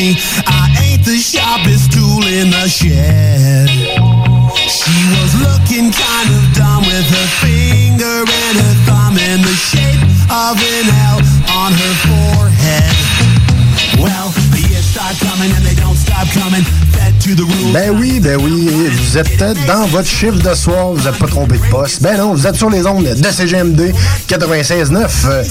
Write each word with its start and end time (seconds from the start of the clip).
me. 0.00 0.16
I 0.48 0.72
ain't 0.80 1.04
the 1.04 1.20
sharpest 1.20 1.92
tool 1.92 2.24
in 2.24 2.48
the 2.48 2.66
shed. 2.68 3.68
She 4.64 4.96
was 5.12 5.30
looking 5.44 5.92
kind 5.92 6.28
of 6.32 6.42
dumb 6.56 6.82
with 6.88 7.04
her 7.04 7.28
finger 7.44 8.24
and 8.24 8.54
her 8.64 8.76
thumb 8.88 9.16
in 9.20 9.44
the 9.44 9.56
shape 9.68 10.00
of 10.32 10.56
an 10.56 10.86
L 11.12 11.20
on 11.52 11.70
her 11.76 11.94
forehead. 12.08 12.96
Well, 14.00 14.29
Ben 17.72 17.90
oui, 17.98 18.20
ben 18.20 18.36
oui, 18.40 18.68
vous 18.92 19.18
êtes 19.18 19.42
dans 19.66 19.86
votre 19.86 20.08
chiffre 20.08 20.38
de 20.38 20.54
soir, 20.54 20.88
vous 20.92 21.02
n'êtes 21.04 21.18
pas 21.18 21.26
trompé 21.26 21.56
de 21.58 21.64
poste. 21.70 22.00
Ben 22.02 22.16
non, 22.16 22.34
vous 22.34 22.46
êtes 22.46 22.56
sur 22.56 22.70
les 22.70 22.86
ondes 22.86 23.04
de 23.04 23.30
CGMD 23.30 23.92
96.9. 24.28 25.08
Euh, 25.26 25.44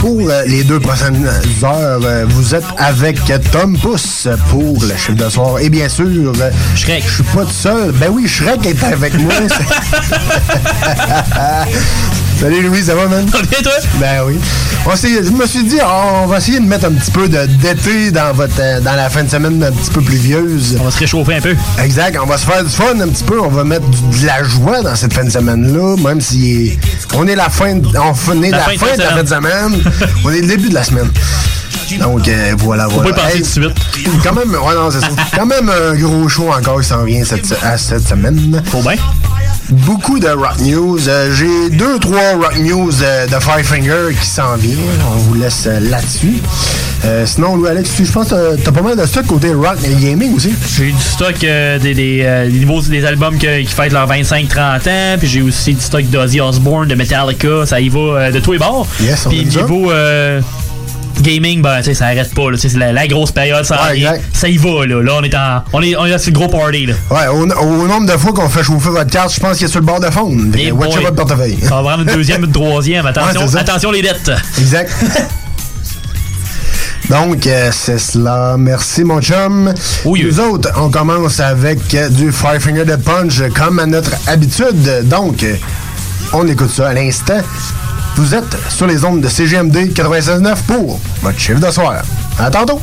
Pour 0.00 0.20
euh, 0.28 0.42
les 0.46 0.64
deux 0.64 0.80
prochaines 0.80 1.24
heures, 1.62 2.00
euh, 2.04 2.26
vous 2.28 2.54
êtes 2.54 2.64
avec 2.76 3.18
Tom 3.50 3.78
Pousse 3.78 4.28
pour 4.50 4.82
le 4.82 4.94
chiffre 4.96 5.14
de 5.14 5.28
soir. 5.28 5.58
Et 5.60 5.70
bien 5.70 5.88
sûr, 5.88 6.06
euh, 6.06 6.50
Shrek. 6.74 7.04
je 7.06 7.14
suis 7.14 7.22
pas 7.22 7.44
tout 7.44 7.50
seul. 7.52 7.92
Ben 7.92 8.10
oui, 8.12 8.26
Shrek 8.28 8.66
est 8.66 8.82
avec 8.82 9.14
moi. 9.18 9.32
Salut 12.42 12.60
Louis, 12.62 12.82
ça 12.82 12.96
va, 12.96 13.06
man? 13.06 13.24
Ça 13.30 13.38
va 13.38 13.44
bien, 13.44 13.58
toi? 13.62 13.72
Ben 14.00 14.22
oui. 14.26 14.36
On 14.84 14.96
je 14.96 15.30
me 15.30 15.46
suis 15.46 15.62
dit, 15.62 15.78
on 15.80 16.26
va 16.26 16.38
essayer 16.38 16.58
de 16.58 16.64
mettre 16.64 16.86
un 16.86 16.90
petit 16.90 17.12
peu 17.12 17.28
de- 17.28 17.46
d'été 17.46 18.10
dans 18.10 18.32
votre 18.32 18.58
euh, 18.58 18.80
dans 18.80 18.96
la 18.96 19.08
fin 19.08 19.22
de 19.22 19.30
semaine 19.30 19.62
un 19.62 19.70
petit 19.70 19.90
peu 19.92 20.00
pluvieuse. 20.00 20.76
On 20.80 20.82
va 20.82 20.90
se 20.90 20.98
réchauffer 20.98 21.36
un 21.36 21.40
peu. 21.40 21.54
Exact, 21.80 22.18
on 22.20 22.26
va 22.26 22.36
se 22.36 22.44
faire 22.44 22.64
du 22.64 22.68
fun 22.68 22.98
un 23.00 23.06
petit 23.06 23.22
peu, 23.22 23.40
on 23.40 23.46
va 23.46 23.62
mettre 23.62 23.86
du- 23.86 24.22
de 24.22 24.26
la 24.26 24.42
joie 24.42 24.82
dans 24.82 24.96
cette 24.96 25.12
fin 25.14 25.22
de 25.22 25.30
semaine-là, 25.30 25.94
même 25.98 26.20
si 26.20 26.76
on 27.14 27.28
est 27.28 27.36
la 27.36 27.48
fin 27.48 27.76
de, 27.76 27.86
on 27.86 28.42
est 28.42 28.50
la, 28.50 28.58
fin, 28.58 28.72
de 28.96 28.98
la 29.02 29.10
fin 29.14 29.22
de 29.22 29.28
semaine, 29.28 29.80
on 30.24 30.30
est 30.30 30.40
le 30.40 30.46
début 30.48 30.68
de 30.68 30.74
la 30.74 30.82
semaine. 30.82 31.10
Donc 31.98 32.28
euh, 32.28 32.54
voilà, 32.58 32.84
Faut 32.84 33.00
voilà. 33.00 33.12
pas 33.12 33.22
y 33.30 33.36
Hey, 33.36 33.42
tout 33.42 33.60
de 33.60 33.64
suite. 33.94 34.18
Quand 34.22 34.34
même, 34.34 34.50
ouais, 34.50 34.74
non, 34.74 34.90
c'est 34.90 35.00
ça. 35.00 35.08
Quand 35.36 35.46
même 35.46 35.68
un 35.70 35.94
gros 35.94 36.28
show 36.28 36.50
encore 36.52 36.80
qui 36.80 36.88
s'en 36.88 37.04
vient 37.04 37.24
cette, 37.24 37.54
à 37.62 37.76
cette 37.78 38.06
semaine. 38.06 38.62
Faut 38.66 38.80
bien. 38.82 38.94
Beaucoup 39.70 40.18
de 40.18 40.28
rock 40.28 40.58
news. 40.60 41.08
Euh, 41.08 41.34
J'ai 41.34 41.70
deux, 41.70 41.98
trois 41.98 42.32
rock 42.34 42.58
news 42.58 42.90
euh, 43.02 43.26
de 43.26 43.34
Firefinger 43.40 44.14
qui 44.20 44.26
s'en 44.26 44.56
viennent. 44.56 44.78
On 45.14 45.16
vous 45.18 45.34
laisse 45.34 45.64
euh, 45.66 45.80
là-dessus. 45.80 46.42
Sinon, 47.24 47.56
Louis 47.56 47.68
Alex, 47.68 47.90
tu- 47.96 48.04
je 48.04 48.12
pense 48.12 48.28
que 48.28 48.56
t'as 48.62 48.70
pas 48.70 48.80
mal 48.82 48.96
de 48.96 49.04
stock 49.06 49.26
côté 49.26 49.52
rock 49.52 49.76
et 49.84 49.92
gaming 49.94 50.36
aussi. 50.36 50.54
J'ai 50.76 50.84
eu 50.84 50.92
du 50.92 51.00
stock 51.02 51.34
des, 51.40 51.78
des, 51.80 52.60
des 52.88 53.04
albums 53.04 53.36
que- 53.38 53.60
qui 53.62 53.66
fêtent 53.74 53.92
leurs 53.92 54.08
25-30 54.08 54.88
ans. 54.88 55.16
Puis 55.18 55.26
j'ai 55.26 55.42
aussi 55.42 55.74
du 55.74 55.80
stock 55.80 56.04
d'Ozzy 56.10 56.40
Osbourne, 56.40 56.86
de 56.86 56.94
Metallica. 56.94 57.66
Ça 57.66 57.80
y 57.80 57.88
va 57.88 58.30
de 58.30 58.38
tous 58.38 58.52
les 58.52 58.58
bords. 58.58 58.86
Yes, 59.00 59.26
on 59.26 59.30
Puis 59.30 59.44
niveau 59.46 59.90
euh, 59.90 60.40
gaming, 61.20 61.62
ben, 61.62 61.78
tu 61.78 61.84
sais, 61.84 61.94
ça 61.94 62.06
arrête 62.06 62.32
pas. 62.34 62.42
C'est 62.56 62.72
la, 62.74 62.92
la 62.92 63.06
grosse 63.06 63.30
période, 63.32 63.64
ça, 63.64 63.82
Ouais, 63.88 63.96
exact. 63.98 64.24
ça 64.32 64.48
y 64.48 64.56
va. 64.56 64.86
Là, 64.86 65.02
là 65.02 65.12
on 65.18 65.22
est 65.22 65.34
en, 65.34 65.62
on 65.72 65.82
est, 65.82 65.96
on 65.96 66.06
est 66.06 66.10
là 66.10 66.18
sur 66.18 66.32
le 66.32 66.38
gros 66.38 66.48
party. 66.48 66.86
Là. 66.86 66.94
Ouais, 67.10 67.26
au, 67.28 67.42
au 67.42 67.86
nombre 67.88 68.06
de 68.12 68.16
fois 68.18 68.32
qu'on 68.32 68.48
fait 68.48 68.62
chauffer 68.64 68.90
votre 68.90 69.10
carte, 69.10 69.34
je 69.34 69.40
pense 69.40 69.56
qu'il 69.58 69.66
est 69.66 69.70
sur 69.70 69.80
le 69.80 69.86
bord 69.86 70.00
de 70.00 70.10
fond. 70.10 70.34
Eh 70.56 70.72
Watch 70.72 70.96
votre 70.96 71.14
portefeuille. 71.14 71.58
Ça 71.62 71.76
va 71.76 71.82
prendre 71.82 72.08
une 72.08 72.14
deuxième, 72.16 72.44
une 72.44 72.52
troisième. 72.52 73.06
Attention, 73.12 73.46
Ouais, 73.46 73.56
attention 73.58 73.90
les 73.90 74.02
dettes. 74.02 74.30
Exact. 74.58 74.90
Donc, 77.10 77.46
euh, 77.46 77.70
c'est 77.72 77.98
cela. 77.98 78.54
Merci, 78.58 79.04
mon 79.04 79.20
chum. 79.20 79.72
Oui. 80.04 80.24
Nous 80.24 80.40
autres, 80.40 80.70
on 80.76 80.88
commence 80.90 81.40
avec 81.40 81.78
euh, 81.94 82.08
du 82.08 82.32
Firefinger 82.32 82.84
de 82.84 82.96
Punch, 82.96 83.42
comme 83.54 83.78
à 83.80 83.86
notre 83.86 84.12
habitude. 84.28 85.08
Donc, 85.08 85.44
on 86.32 86.46
écoute 86.48 86.70
ça 86.70 86.88
à 86.88 86.94
l'instant. 86.94 87.40
Vous 88.22 88.36
êtes 88.36 88.56
sur 88.70 88.86
les 88.86 89.04
ondes 89.04 89.20
de 89.20 89.28
CGMD 89.28 89.92
96.9 89.92 90.54
pour 90.68 91.00
votre 91.22 91.40
chiffre 91.40 91.58
de 91.58 91.72
soir. 91.72 92.04
À 92.38 92.48
tantôt. 92.52 92.80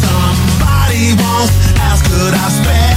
Somebody 0.00 1.14
once 1.20 1.50
asked, 1.80 2.04
could 2.04 2.32
I 2.32 2.48
spare 2.48 2.90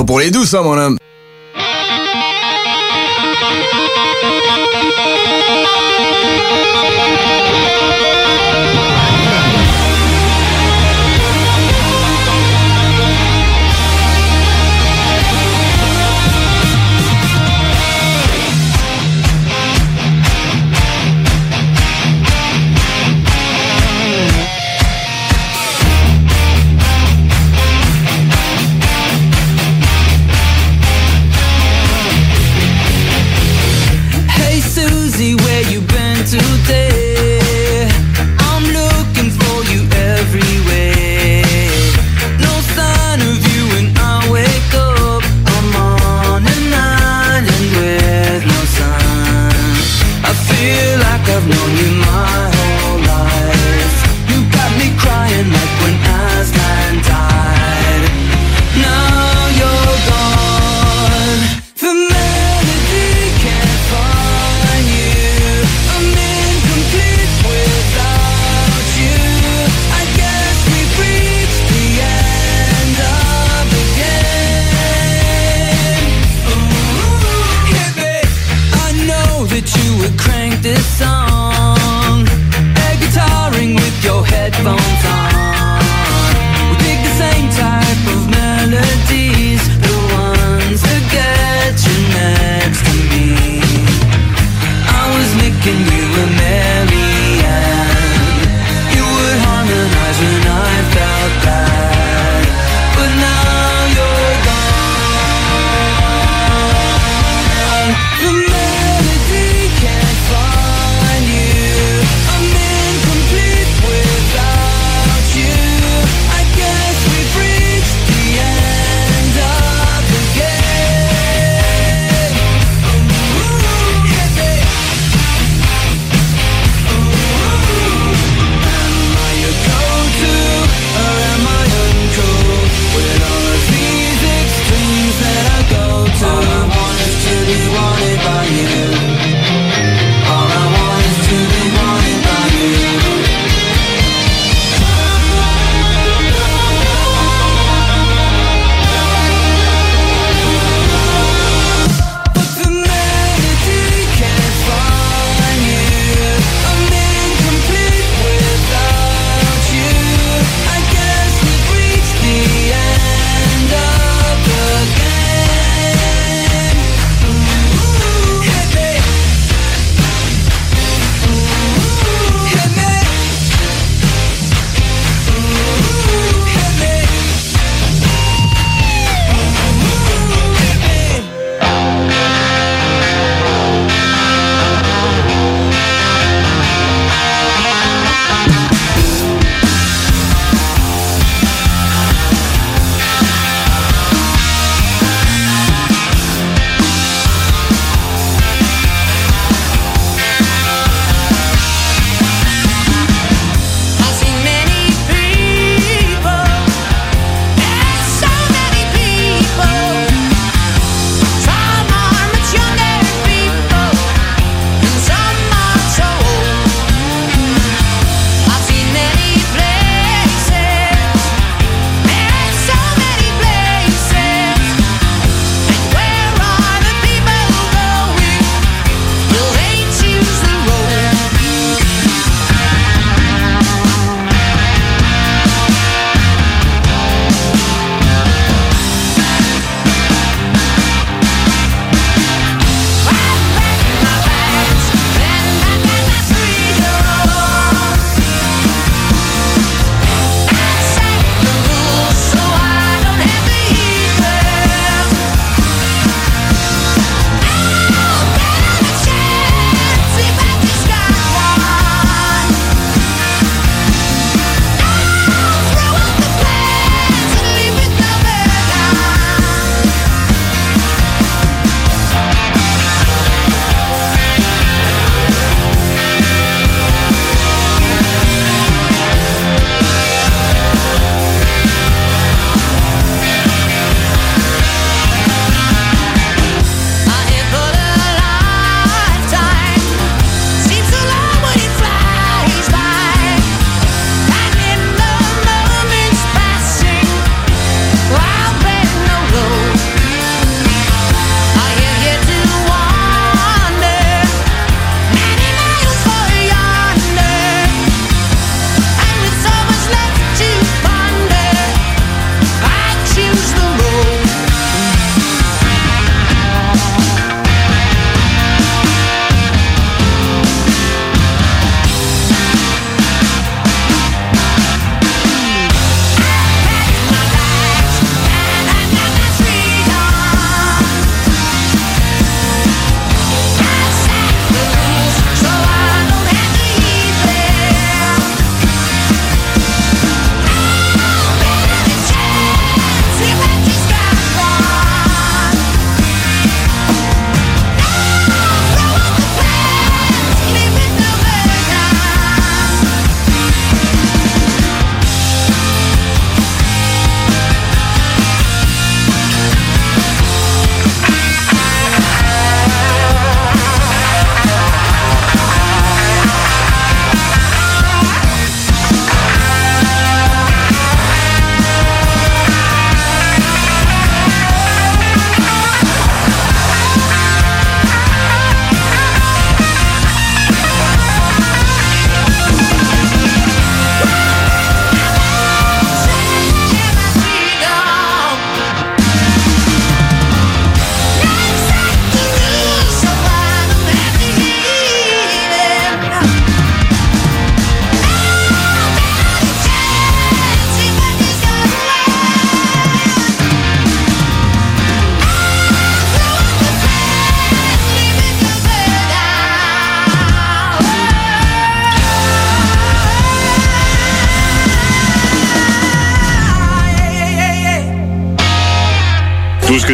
pas 0.00 0.06
pour 0.06 0.20
les 0.20 0.30
doux, 0.30 0.44
ça, 0.44 0.62
mon 0.62 0.78
homme. 0.78 0.96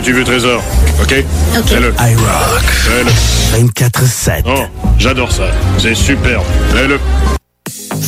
Tu 0.06 0.12
veux, 0.12 0.22
Trésor. 0.22 0.62
OK? 1.02 1.24
OK. 1.58 1.66
Fais-le. 1.66 1.92
iRock. 1.98 2.62
Fais-le. 2.62 3.64
24-7. 3.64 4.42
Oh, 4.46 4.62
j'adore 4.98 5.32
ça. 5.32 5.48
C'est 5.78 5.96
superbe. 5.96 6.44
Fais-le. 6.72 7.00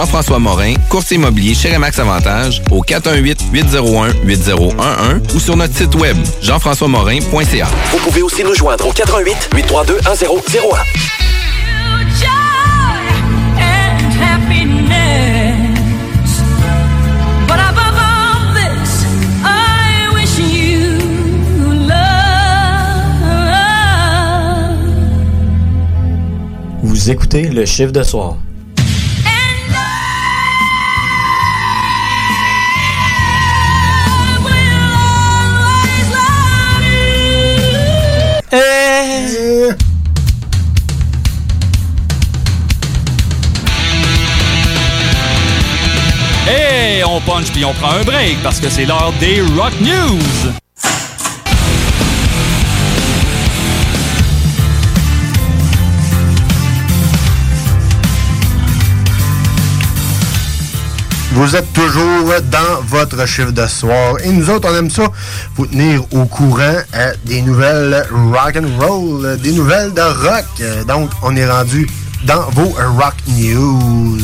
Jean-François 0.00 0.38
Morin, 0.38 0.76
courtier 0.88 1.18
immobilier 1.18 1.54
chez 1.54 1.74
Remax 1.74 1.98
Avantage, 1.98 2.62
au 2.70 2.82
418-801-8011 2.82 5.34
ou 5.34 5.38
sur 5.38 5.58
notre 5.58 5.76
site 5.76 5.94
web, 5.96 6.16
jean-françois-morin.ca. 6.40 7.68
Vous 7.90 7.98
pouvez 7.98 8.22
aussi 8.22 8.42
nous 8.42 8.54
joindre 8.54 8.88
au 8.88 8.92
88 8.92 9.50
832 9.54 9.96
1001. 9.96 10.08
Vous 26.82 27.10
écoutez 27.10 27.50
le 27.50 27.66
chiffre 27.66 27.92
de 27.92 28.02
soir. 28.02 28.36
Hey, 46.46 47.04
on 47.04 47.20
punch 47.20 47.50
puis 47.52 47.64
on 47.64 47.74
prend 47.74 47.90
un 47.90 48.04
break 48.04 48.42
parce 48.42 48.58
que 48.60 48.70
c'est 48.70 48.86
l'heure 48.86 49.12
des 49.20 49.40
Rock 49.40 49.72
News. 49.80 50.69
Vous 61.32 61.54
êtes 61.54 61.72
toujours 61.72 62.34
dans 62.50 62.82
votre 62.86 63.24
chiffre 63.26 63.52
de 63.52 63.66
soir. 63.66 64.16
Et 64.24 64.30
nous 64.30 64.50
autres, 64.50 64.68
on 64.70 64.76
aime 64.76 64.90
ça, 64.90 65.04
vous 65.54 65.66
tenir 65.66 66.02
au 66.12 66.24
courant 66.24 66.60
euh, 66.94 67.14
des 67.24 67.40
nouvelles 67.42 68.04
rock 68.10 68.56
and 68.56 68.84
roll, 68.84 69.38
des 69.38 69.52
nouvelles 69.52 69.94
de 69.94 70.00
rock. 70.00 70.86
Donc, 70.88 71.10
on 71.22 71.34
est 71.36 71.48
rendu 71.48 71.88
dans 72.24 72.50
vos 72.50 72.74
rock 72.98 73.14
news. 73.28 74.18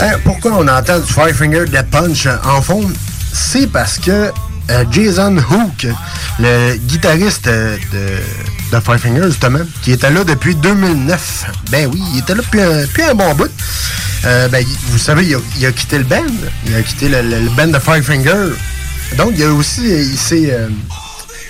Hein, 0.00 0.12
pourquoi 0.24 0.52
on 0.52 0.66
entend 0.66 0.98
du 0.98 1.12
Five 1.12 1.34
Finger 1.34 1.64
Punch 1.90 2.26
en 2.44 2.60
fond? 2.62 2.90
C'est 3.32 3.70
parce 3.70 3.98
que 3.98 4.32
euh, 4.70 4.84
Jason 4.90 5.36
Hook, 5.36 5.86
le 6.40 6.76
guitariste 6.76 7.48
de, 7.48 8.18
de 8.72 8.80
Five 8.80 8.98
Finger, 8.98 9.24
justement, 9.26 9.60
qui 9.82 9.92
était 9.92 10.10
là 10.10 10.24
depuis 10.24 10.54
2009. 10.54 11.44
Ben 11.70 11.88
oui, 11.92 12.00
il 12.14 12.18
était 12.20 12.34
là 12.34 12.42
depuis 12.42 12.60
un, 12.60 12.82
depuis 12.82 13.02
un 13.02 13.14
bon 13.14 13.34
bout. 13.34 13.50
Euh, 14.26 14.48
ben, 14.48 14.64
vous 14.88 14.98
savez, 14.98 15.24
il 15.26 15.34
a, 15.34 15.38
il 15.58 15.66
a 15.66 15.72
quitté 15.72 15.98
le 15.98 16.04
band. 16.04 16.24
Il 16.66 16.74
a 16.74 16.82
quitté 16.82 17.08
le, 17.08 17.22
le- 17.22 17.40
le 17.40 17.50
band 17.50 17.68
de 17.68 17.78
Five 17.78 18.02
Finger. 18.02 18.54
Donc, 19.16 19.32
il 19.36 19.42
a 19.44 19.52
aussi, 19.52 19.82
il 19.88 20.16
s'est... 20.18 20.52
euh, 20.52 20.68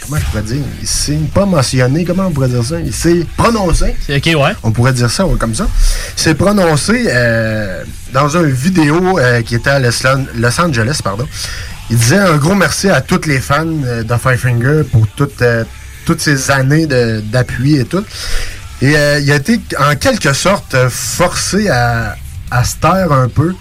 comment 0.07 0.21
je 0.21 0.25
pourrais 0.27 0.43
dire? 0.43 0.63
Il 0.81 0.87
s'est 0.89 1.19
pas 1.35 1.45
mentionné, 1.47 2.05
comment 2.05 2.27
on 2.27 2.31
pourrait 2.31 2.49
dire 2.49 2.65
ça? 2.65 2.81
Il 2.81 2.93
s'est 2.93 3.27
prononcé. 3.37 3.95
OK, 4.09 4.27
ouais. 4.27 4.53
On 4.63 4.71
pourrait 4.73 4.93
dire 4.93 5.11
ça 5.11 5.27
ouais, 5.27 5.37
comme 5.39 5.55
ça. 5.55 5.67
Il 6.17 6.21
s'est 6.23 6.35
prononcé 6.35 7.07
euh, 7.09 7.83
dans 8.13 8.29
une 8.37 8.51
vidéo 8.51 9.19
qui 9.45 9.57
était 9.57 9.71
à 9.71 9.79
Los, 9.79 10.03
Los 10.37 10.61
Angeles, 10.61 11.01
pardon. 11.03 11.27
Il 11.91 11.97
disait 11.99 12.19
un 12.19 12.37
gros 12.37 12.55
merci 12.55 12.89
à 12.89 13.01
tous 13.01 13.27
les 13.27 13.41
fans 13.41 13.65
de 13.67 14.15
Five 14.23 14.37
Finger 14.39 14.83
pour 14.93 15.07
toutes, 15.17 15.43
euh, 15.43 15.65
toutes 16.05 16.21
ces 16.21 16.51
années 16.51 16.87
d'appui 16.87 17.77
et 17.77 17.85
tout. 17.85 18.05
Et 18.83 18.97
euh, 18.97 19.21
il 19.21 19.31
a 19.31 19.37
été 19.37 19.61
en 19.79 19.95
quelque 19.97 20.33
sorte 20.33 20.75
euh, 20.75 20.89
forcé 20.91 21.69
à, 21.69 22.17
à 22.51 22.65
se 22.65 22.77
taire 22.77 23.13
un 23.13 23.29
peu 23.29 23.55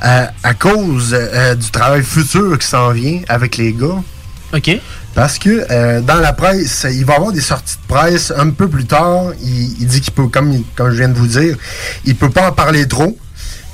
à, 0.00 0.30
à 0.42 0.54
cause 0.54 1.12
euh, 1.12 1.54
du 1.54 1.70
travail 1.70 2.02
futur 2.02 2.58
qui 2.58 2.66
s'en 2.66 2.90
vient 2.90 3.20
avec 3.28 3.56
les 3.56 3.72
gars. 3.72 4.02
OK. 4.52 4.70
Parce 5.14 5.38
que 5.38 5.66
euh, 5.70 6.00
dans 6.00 6.20
la 6.20 6.32
presse, 6.32 6.86
il 6.90 7.04
va 7.04 7.12
y 7.14 7.16
avoir 7.16 7.32
des 7.32 7.40
sorties 7.40 7.76
de 7.82 7.94
presse 7.94 8.32
un 8.36 8.50
peu 8.50 8.68
plus 8.68 8.84
tard. 8.84 9.32
Il, 9.42 9.80
il 9.80 9.86
dit 9.86 10.00
qu'il 10.00 10.12
peut, 10.12 10.26
comme, 10.28 10.62
comme 10.74 10.90
je 10.90 10.96
viens 10.96 11.08
de 11.08 11.18
vous 11.18 11.26
dire, 11.26 11.56
il 12.04 12.16
peut 12.16 12.30
pas 12.30 12.48
en 12.48 12.52
parler 12.52 12.86
trop. 12.86 13.16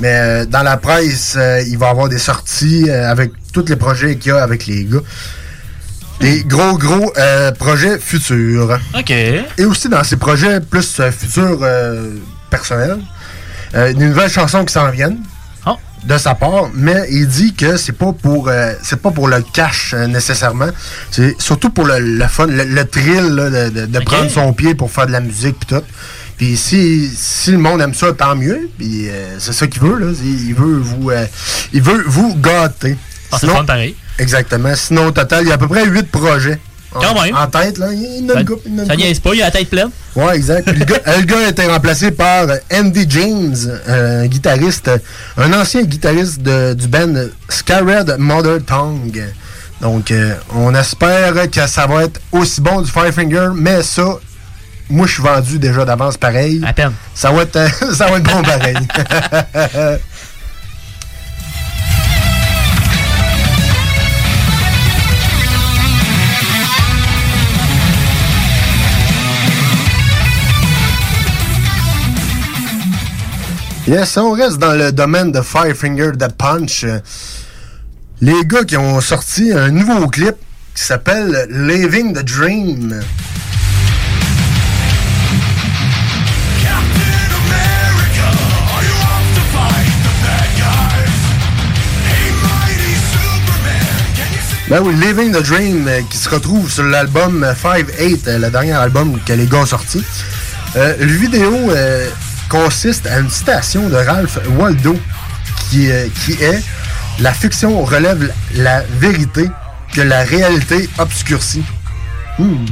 Mais 0.01 0.15
euh, 0.15 0.47
dans 0.47 0.63
la 0.63 0.77
presse, 0.79 1.35
euh, 1.37 1.63
il 1.67 1.77
va 1.77 1.89
y 1.89 1.91
avoir 1.91 2.09
des 2.09 2.19
sorties 2.19 2.89
euh, 2.89 3.11
avec 3.11 3.33
tous 3.53 3.67
les 3.69 3.77
projets 3.77 4.17
qu'il 4.17 4.33
y 4.33 4.35
a 4.35 4.43
avec 4.43 4.67
les 4.67 4.85
gars. 4.85 5.01
Des 6.21 6.45
gros, 6.45 6.77
gros 6.77 7.13
euh, 7.17 7.51
projets 7.53 7.99
futurs. 7.99 8.79
OK. 8.99 9.11
Et 9.11 9.65
aussi 9.65 9.89
dans 9.89 10.05
ces 10.05 10.17
projets 10.17 10.61
plus 10.61 11.01
euh, 11.01 11.11
futurs 11.11 11.59
euh, 11.63 12.11
personnels, 12.51 12.99
euh, 13.75 13.93
des 13.93 14.05
nouvelles 14.07 14.31
chansons 14.31 14.65
qui 14.65 14.73
s'en 14.75 14.91
viennent 14.91 15.19
de 16.05 16.17
sa 16.19 16.35
part, 16.35 16.69
mais 16.75 17.07
il 17.11 17.27
dit 17.29 17.55
que 17.55 17.77
c'est 17.77 17.93
pas 17.93 18.13
pour 18.13 18.49
euh, 18.49 18.73
c'est 18.83 19.01
pas 19.01 19.11
pour 19.11 19.29
le 19.29 19.43
cash 19.53 19.93
euh, 19.95 20.07
nécessairement, 20.07 20.69
c'est 21.11 21.41
surtout 21.41 21.71
pour 21.71 21.85
le, 21.87 21.99
le 21.99 22.27
fun, 22.27 22.47
le, 22.47 22.65
le 22.65 22.85
thrill 22.87 23.27
là, 23.35 23.51
de, 23.51 23.71
de- 23.81 23.87
de 23.87 23.99
prendre 24.01 24.31
son 24.31 24.53
pied 24.53 24.75
pour 24.75 24.91
faire 24.91 25.07
de 25.07 25.13
la 25.13 25.21
musique 25.21 25.57
puis 25.61 25.77
tout. 25.77 25.85
Puis 26.39 26.57
si, 26.57 27.11
si 27.15 27.51
le 27.53 27.59
monde 27.59 27.83
aime 27.83 27.93
ça, 27.93 28.13
tant 28.15 28.35
mieux. 28.35 28.71
Puis 28.79 29.09
euh, 29.11 29.37
c'est 29.39 29.53
ça 29.53 29.67
qu'il 29.67 29.83
veut 29.83 29.99
là, 29.99 30.13
il 30.23 30.55
veut 30.55 30.79
vous 30.79 31.11
euh, 31.11 31.27
il 31.75 31.83
veut 31.83 32.03
vous 32.07 32.35
gâter. 32.37 32.97
Ah, 33.31 33.37
c'est 33.39 33.47
Sinon- 33.47 33.57
fun 33.59 33.65
pareil. 33.67 33.95
Exactement. 34.21 34.73
Sinon 34.77 35.07
au 35.07 35.11
total, 35.11 35.45
il 35.45 35.49
y 35.49 35.51
a 35.51 35.55
à 35.55 35.59
peu 35.59 35.69
près 35.69 35.85
8 35.87 36.11
projets. 36.11 36.59
En, 36.93 37.01
Quand 37.01 37.23
même. 37.23 37.37
en 37.37 37.47
tête 37.47 37.79
là, 37.79 37.87
il 37.93 38.03
y 38.27 38.33
en 38.33 38.35
a 38.35 38.41
une 38.41 38.47
il 38.67 38.77
y 38.77 38.81
en 38.81 38.83
a 38.83 38.87
Ça 38.87 38.97
niaise 38.97 39.21
pas, 39.21 39.31
il 39.33 39.41
a 39.43 39.45
la 39.45 39.51
tête 39.53 39.71
pleine. 39.71 39.91
Ouais, 40.17 40.35
exact. 40.35 40.69
Puis 40.69 40.81
le, 40.81 40.85
gars, 40.85 40.97
euh, 41.07 41.17
le 41.21 41.25
gars 41.25 41.39
a 41.47 41.49
été 41.51 41.67
remplacé 41.67 42.11
par 42.11 42.47
Andy 42.75 43.07
James, 43.09 43.55
un 43.87 44.27
guitariste, 44.27 44.89
euh, 44.89 44.99
un 45.37 45.53
ancien 45.53 45.83
guitariste 45.83 46.43
de- 46.43 46.75
du 46.75 46.89
band 46.89 47.15
Skyred 47.49 48.17
Mother 48.19 48.59
Tongue. 48.67 49.23
Donc, 49.81 50.11
euh, 50.11 50.35
on 50.53 50.75
espère 50.75 51.49
que 51.51 51.65
ça 51.69 51.87
va 51.87 52.05
être 52.05 52.21
aussi 52.33 52.61
bon 52.61 52.83
du 52.83 52.91
Five 52.91 53.13
Finger, 53.13 53.51
mais 53.55 53.83
ça, 53.85 54.19
moi, 54.91 55.07
je 55.07 55.13
suis 55.13 55.23
vendu 55.23 55.61
déjà 55.61 55.85
d'avance 55.85 56.17
pareil. 56.17 56.61
À 56.67 56.73
peine. 56.73 56.93
Ça 57.15 57.31
va 57.31 57.43
être, 57.43 57.55
euh, 57.57 57.69
ça 57.95 58.09
va 58.09 58.17
être 58.17 58.25
bon 58.25 58.43
pareil. 58.43 58.77
Yes, 73.87 74.17
on 74.19 74.33
reste 74.33 74.59
dans 74.59 74.75
le 74.75 74.93
domaine 74.93 75.33
de 75.33 75.41
Five 75.41 75.75
Finger 75.75 76.13
Dead 76.15 76.33
Punch. 76.33 76.85
Les 78.21 78.45
gars 78.45 78.65
qui 78.65 78.77
ont 78.77 79.01
sorti 79.01 79.53
un 79.53 79.71
nouveau 79.71 80.07
clip 80.09 80.37
qui 80.75 80.83
s'appelle 80.85 81.47
Living 81.51 82.13
the 82.13 82.23
Dream. 82.23 83.01
Ben 94.69 94.81
oui, 94.85 94.95
Living 94.95 95.33
the 95.33 95.43
Dream, 95.43 95.89
euh, 95.89 96.01
qui 96.09 96.17
se 96.17 96.29
retrouve 96.29 96.71
sur 96.71 96.85
l'album 96.85 97.45
5-8, 97.45 98.29
euh, 98.29 98.39
le 98.39 98.51
dernier 98.51 98.75
album 98.75 99.19
que 99.27 99.33
les 99.33 99.47
gars 99.47 99.59
ont 99.59 99.67
sorti. 99.67 100.01
Euh, 100.77 100.95
le 101.01 101.07
vidéo 101.07 101.53
euh, 101.71 102.09
consiste 102.51 103.07
à 103.07 103.21
une 103.21 103.31
citation 103.31 103.89
de 103.89 103.95
Ralph 103.97 104.39
Waldo 104.59 104.99
qui, 105.71 105.91
euh, 105.91 106.07
qui 106.25 106.33
est 106.43 106.61
La 107.21 107.33
fiction 107.33 107.83
relève 107.85 108.33
la 108.55 108.83
vérité 108.99 109.49
que 109.95 110.01
la 110.03 110.23
réalité 110.25 110.89
obscurcit. 110.99 111.63
Hmm, 112.39 112.65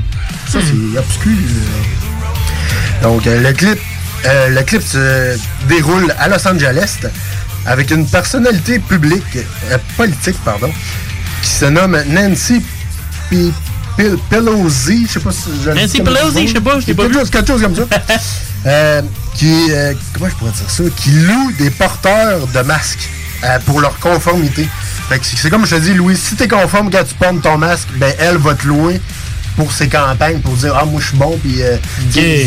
Ça, 0.49 0.59
c'est 0.61 0.99
obscur. 0.99 1.33
euh. 1.33 3.03
Donc, 3.03 3.27
euh, 3.27 3.41
le 3.43 3.53
clip, 3.53 3.79
euh, 4.27 4.49
le 4.49 4.63
clip 4.63 4.83
se 4.83 5.37
déroule 5.69 6.13
à 6.19 6.29
Los 6.29 6.47
Angeles 6.49 6.97
avec 7.67 7.91
une 7.91 8.07
personnalité 8.07 8.79
publique, 8.79 9.37
euh, 9.71 9.79
politique, 9.97 10.37
pardon, 10.45 10.71
qui 11.43 11.51
se 11.51 11.67
nomme 11.67 12.01
Nancy 12.09 12.63
P- 13.31 13.53
Pel- 13.97 14.17
Pelosi. 14.31 15.07
Je 15.07 15.13
sais 15.15 15.21
pas 15.21 15.33
si 15.33 15.51
je 15.65 15.71
Nancy 15.71 16.01
Pelosi, 16.01 16.49
je 16.49 16.53
sais 16.55 16.61
pas, 16.61 16.81
je 16.81 16.87
l'ai 16.87 16.95
pas 16.95 17.03
quelque 17.05 17.13
vu. 17.15 17.19
chose, 17.21 17.31
quelque 17.31 17.49
chose 17.49 17.63
comme 17.63 17.77
ça. 17.77 17.83
Qui, 19.39 19.71
euh, 19.71 19.95
comment 20.15 20.29
je 20.29 20.35
pourrais 20.35 20.51
dire 20.51 20.69
ça? 20.69 20.83
Qui 20.97 21.11
loue 21.11 21.53
des 21.59 21.71
porteurs 21.71 22.47
de 22.49 22.61
masques 22.61 23.09
euh, 23.45 23.59
pour 23.67 23.81
leur 23.81 23.97
conformité. 24.01 24.69
Fait 25.09 25.19
que 25.19 25.25
c'est 25.25 25.49
comme 25.49 25.65
je 25.65 25.77
te 25.77 25.81
dis, 25.81 25.95
Louis, 25.95 26.17
si 26.17 26.35
t'es 26.35 26.49
conforme 26.49 26.91
quand 26.91 27.05
tu 27.05 27.15
portes 27.15 27.41
ton 27.43 27.57
masque, 27.57 27.89
ben 27.97 28.13
elle 28.19 28.37
va 28.37 28.55
te 28.55 28.67
louer 28.67 29.01
pour 29.57 29.73
ses 29.73 29.89
campagnes, 29.89 30.41
pour 30.41 30.55
dire 30.55 30.75
Ah, 30.77 30.85
moi 30.85 31.01
je 31.01 31.07
suis 31.09 31.17
bon, 31.17 31.39
puis 31.43 31.63
euh, 31.63 31.77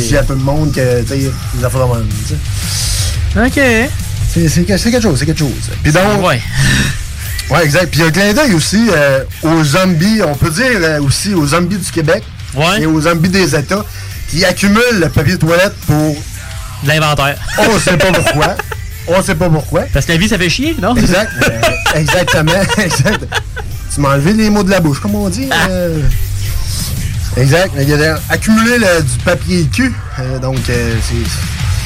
dis 0.07 0.17
à 0.17 0.23
tout 0.23 0.33
le 0.33 0.39
monde 0.39 0.73
que 0.73 1.01
tu 1.01 1.07
sais, 1.07 1.31
les 1.57 1.63
affaires 1.65 1.87
tu 2.27 2.35
sais. 2.35 3.39
Ok. 3.39 3.89
C'est 4.33 4.47
c'est 4.49 4.63
que- 4.63 4.77
c'est 4.77 4.91
quelque 4.91 5.03
chose, 5.03 5.17
c'est 5.19 5.25
quelque 5.25 5.39
chose. 5.39 5.51
Puis 5.83 5.91
donc. 5.91 6.25
Ouais. 6.25 6.41
Ouais, 7.49 7.65
exact. 7.65 7.87
Puis 7.91 8.01
un 8.01 8.11
clin 8.11 8.31
d'œil 8.31 8.53
aussi 8.53 8.87
euh, 8.95 9.25
aux 9.43 9.61
zombies, 9.61 10.21
on 10.25 10.35
peut 10.35 10.51
dire 10.51 10.69
euh, 10.83 11.01
aussi 11.01 11.33
aux 11.33 11.45
zombies 11.47 11.75
du 11.79 11.91
Québec 11.91 12.23
et 12.79 12.85
aux 12.85 13.01
zombies 13.01 13.27
des 13.27 13.53
États 13.53 13.83
qui 14.29 14.45
accumulent 14.45 14.99
le 15.01 15.09
papier 15.09 15.33
de 15.33 15.39
toilette 15.39 15.73
pour. 15.85 16.15
L'inventaire. 16.85 17.37
On 17.57 17.79
sait 17.79 17.97
pas 17.97 18.11
pourquoi. 18.11 18.55
On 19.07 19.21
sait 19.21 19.35
pas 19.35 19.49
pourquoi. 19.49 19.83
Parce 19.93 20.05
que 20.05 20.11
la 20.13 20.17
vie, 20.17 20.27
ça 20.29 20.37
fait 20.37 20.49
chier, 20.49 20.75
non? 20.81 20.95
Exact. 20.95 21.31
euh, 21.49 21.99
exactement. 21.99 22.51
exact. 22.77 23.25
Tu 23.93 23.99
m'as 24.01 24.09
enlevé 24.13 24.33
les 24.33 24.49
mots 24.49 24.63
de 24.63 24.69
la 24.71 24.79
bouche, 24.79 24.99
comme 24.99 25.15
on 25.15 25.29
dit. 25.29 25.49
euh. 25.69 25.99
Exact. 27.37 27.71
Il 27.79 27.87
y 27.89 27.93
a 27.93 28.19
accumulé 28.29 28.77
le- 28.77 29.01
du 29.03 29.17
papier 29.23 29.65
cul. 29.71 29.93
euh, 30.19 30.39
donc, 30.39 30.57
euh, 30.69 30.95
c'est. 31.07 31.29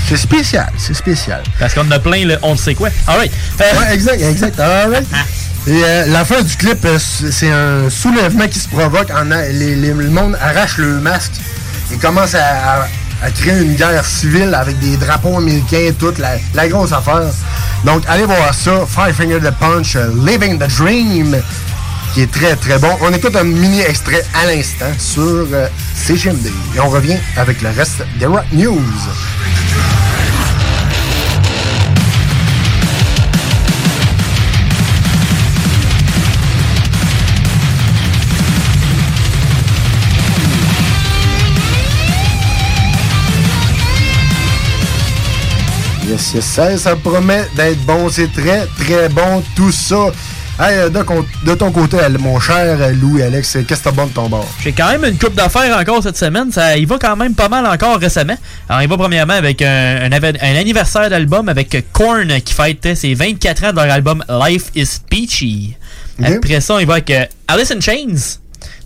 C'est 0.07 0.17
spécial, 0.17 0.67
c'est 0.77 0.93
spécial. 0.93 1.41
Parce 1.59 1.73
qu'on 1.73 1.89
a 1.89 1.97
plein, 1.97 2.25
le 2.25 2.37
on 2.43 2.51
ne 2.51 2.57
sait 2.59 2.75
quoi. 2.75 2.89
Alright. 3.07 3.31
Ouais, 3.59 3.91
exact, 3.91 4.21
exact. 4.21 4.59
Alright. 4.59 5.07
Et 5.65 5.81
euh, 5.83 6.05
la 6.09 6.23
fin 6.23 6.43
du 6.43 6.55
clip, 6.55 6.85
euh, 6.85 6.99
c'est 6.99 7.31
c'est 7.31 7.49
un 7.51 7.89
soulèvement 7.89 8.47
qui 8.47 8.59
se 8.59 8.67
provoque. 8.67 9.09
En, 9.09 9.31
a- 9.31 9.47
les- 9.47 9.75
les- 9.75 9.93
le 9.93 10.09
monde 10.09 10.37
arrache 10.39 10.77
le 10.77 10.99
masque 10.99 11.31
et 11.91 11.97
commence 11.97 12.35
à, 12.35 12.43
à- 12.83 12.87
à 13.25 13.31
créer 13.31 13.59
une 13.59 13.73
guerre 13.73 14.05
civile 14.05 14.53
avec 14.53 14.77
des 14.79 14.97
drapeaux 14.97 15.37
américains, 15.37 15.91
toute 15.97 16.19
la, 16.19 16.35
la 16.53 16.67
grosse 16.67 16.91
affaire. 16.91 17.23
Donc, 17.83 18.03
allez 18.07 18.25
voir 18.25 18.53
ça. 18.53 18.85
Five 18.87 19.15
Finger 19.15 19.39
the 19.39 19.51
Punch, 19.59 19.95
euh, 19.95 20.11
Living 20.23 20.59
the 20.59 20.67
Dream, 20.77 21.35
qui 22.13 22.21
est 22.21 22.31
très 22.31 22.55
très 22.55 22.77
bon. 22.77 22.91
On 23.01 23.11
écoute 23.11 23.35
un 23.35 23.43
mini 23.43 23.81
extrait 23.81 24.23
à 24.35 24.45
l'instant 24.45 24.91
sur 24.99 25.23
euh, 25.23 25.67
CGMD. 25.95 26.51
Et 26.75 26.79
on 26.79 26.89
revient 26.89 27.17
avec 27.35 27.63
le 27.63 27.69
reste 27.69 28.03
des 28.19 28.27
Rock 28.27 28.45
News. 28.53 28.79
Yes, 46.15 46.33
yes, 46.33 46.45
ça, 46.45 46.77
ça 46.77 46.95
promet 46.95 47.45
d'être 47.57 47.81
bon. 47.85 48.07
C'est 48.09 48.31
très, 48.31 48.65
très 48.79 49.09
bon, 49.09 49.43
tout 49.53 49.71
ça. 49.73 50.11
Hey, 50.57 50.89
de, 50.89 51.53
ton 51.55 51.71
côté, 51.73 51.97
mon 52.17 52.39
cher 52.39 52.77
Louis 52.93 53.21
Alex, 53.21 53.57
qu'est-ce 53.67 53.79
que 53.79 53.83
t'as 53.83 53.91
bon 53.91 54.05
de 54.05 54.13
ton 54.13 54.29
bord? 54.29 54.47
J'ai 54.63 54.71
quand 54.71 54.87
même 54.87 55.03
une 55.03 55.17
coupe 55.17 55.35
d'affaires 55.35 55.77
encore 55.77 56.01
cette 56.01 56.15
semaine. 56.15 56.53
Ça, 56.53 56.77
il 56.77 56.87
va 56.87 56.97
quand 56.97 57.17
même 57.17 57.35
pas 57.35 57.49
mal 57.49 57.65
encore 57.65 57.99
récemment. 57.99 58.37
Alors, 58.69 58.81
il 58.81 58.87
va 58.87 58.95
premièrement 58.95 59.33
avec 59.33 59.61
un, 59.61 59.99
un 60.03 60.11
ave- 60.13 60.37
un 60.41 60.55
anniversaire 60.55 61.09
d'album 61.09 61.49
avec 61.49 61.85
Korn 61.91 62.29
qui 62.45 62.53
fête 62.53 62.95
ses 62.95 63.13
24 63.13 63.65
ans 63.65 63.71
de 63.71 63.75
leur 63.75 63.91
album 63.91 64.23
Life 64.29 64.71
is 64.73 64.99
Peachy. 65.09 65.75
Après 66.23 66.61
ça, 66.61 66.79
il 66.79 66.87
va 66.87 66.93
avec 66.93 67.09
euh, 67.11 67.25
Alice 67.49 67.71
in 67.71 67.81
Chains. 67.81 68.37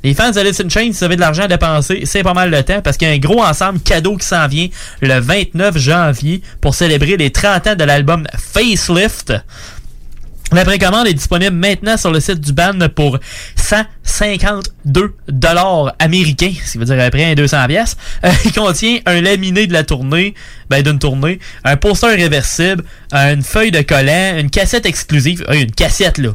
Les 0.04 0.14
fans 0.14 0.32
d'Alice 0.32 0.62
in 0.62 0.70
Chains, 0.70 0.92
si 0.94 1.00
vous 1.00 1.04
avez 1.04 1.16
de 1.18 1.22
l'argent 1.22 1.44
à 1.44 1.48
dépenser, 1.48 2.04
c'est 2.06 2.24
pas 2.24 2.34
mal 2.34 2.50
le 2.50 2.64
temps 2.64 2.82
parce 2.82 2.96
qu'il 2.96 3.08
y 3.08 3.12
a 3.12 3.14
un 3.14 3.20
gros 3.20 3.44
ensemble 3.44 3.80
cadeau 3.82 4.16
qui 4.16 4.26
s'en 4.26 4.48
vient 4.48 4.70
le 5.02 5.20
29 5.20 5.78
janvier 5.78 6.42
pour 6.62 6.74
célébrer 6.74 7.18
les 7.18 7.32
30 7.32 7.68
ans 7.68 7.76
de 7.76 7.84
l'album 7.84 8.26
Facelift. 8.38 9.34
La 10.52 10.66
précommande 10.66 11.06
est 11.06 11.14
disponible 11.14 11.56
maintenant 11.56 11.96
sur 11.96 12.12
le 12.12 12.20
site 12.20 12.40
du 12.40 12.54
band 12.54 12.80
pour 12.96 13.20
152 13.56 15.14
dollars 15.28 15.94
américains, 16.00 16.54
ce 16.66 16.72
qui 16.72 16.78
veut 16.80 16.86
dire 16.86 17.00
à 17.00 17.04
peu 17.12 17.18
près 17.18 17.36
200 17.36 17.68
pièces. 17.68 17.98
il 18.46 18.52
contient 18.54 18.98
un 19.06 19.22
laminé 19.22 19.68
de 19.68 19.74
la 19.74 19.84
tournée, 19.84 20.34
ben 20.70 20.82
d'une 20.82 20.98
tournée, 20.98 21.40
un 21.64 21.78
poster 21.78 22.16
réversible, 22.16 22.84
une 23.12 23.44
feuille 23.44 23.72
de 23.72 23.82
collant, 23.82 24.38
une 24.40 24.50
cassette 24.50 24.88
exclusive, 24.88 25.46
euh, 25.50 25.62
une 25.62 25.72
cassette 25.72 26.18
là. 26.18 26.32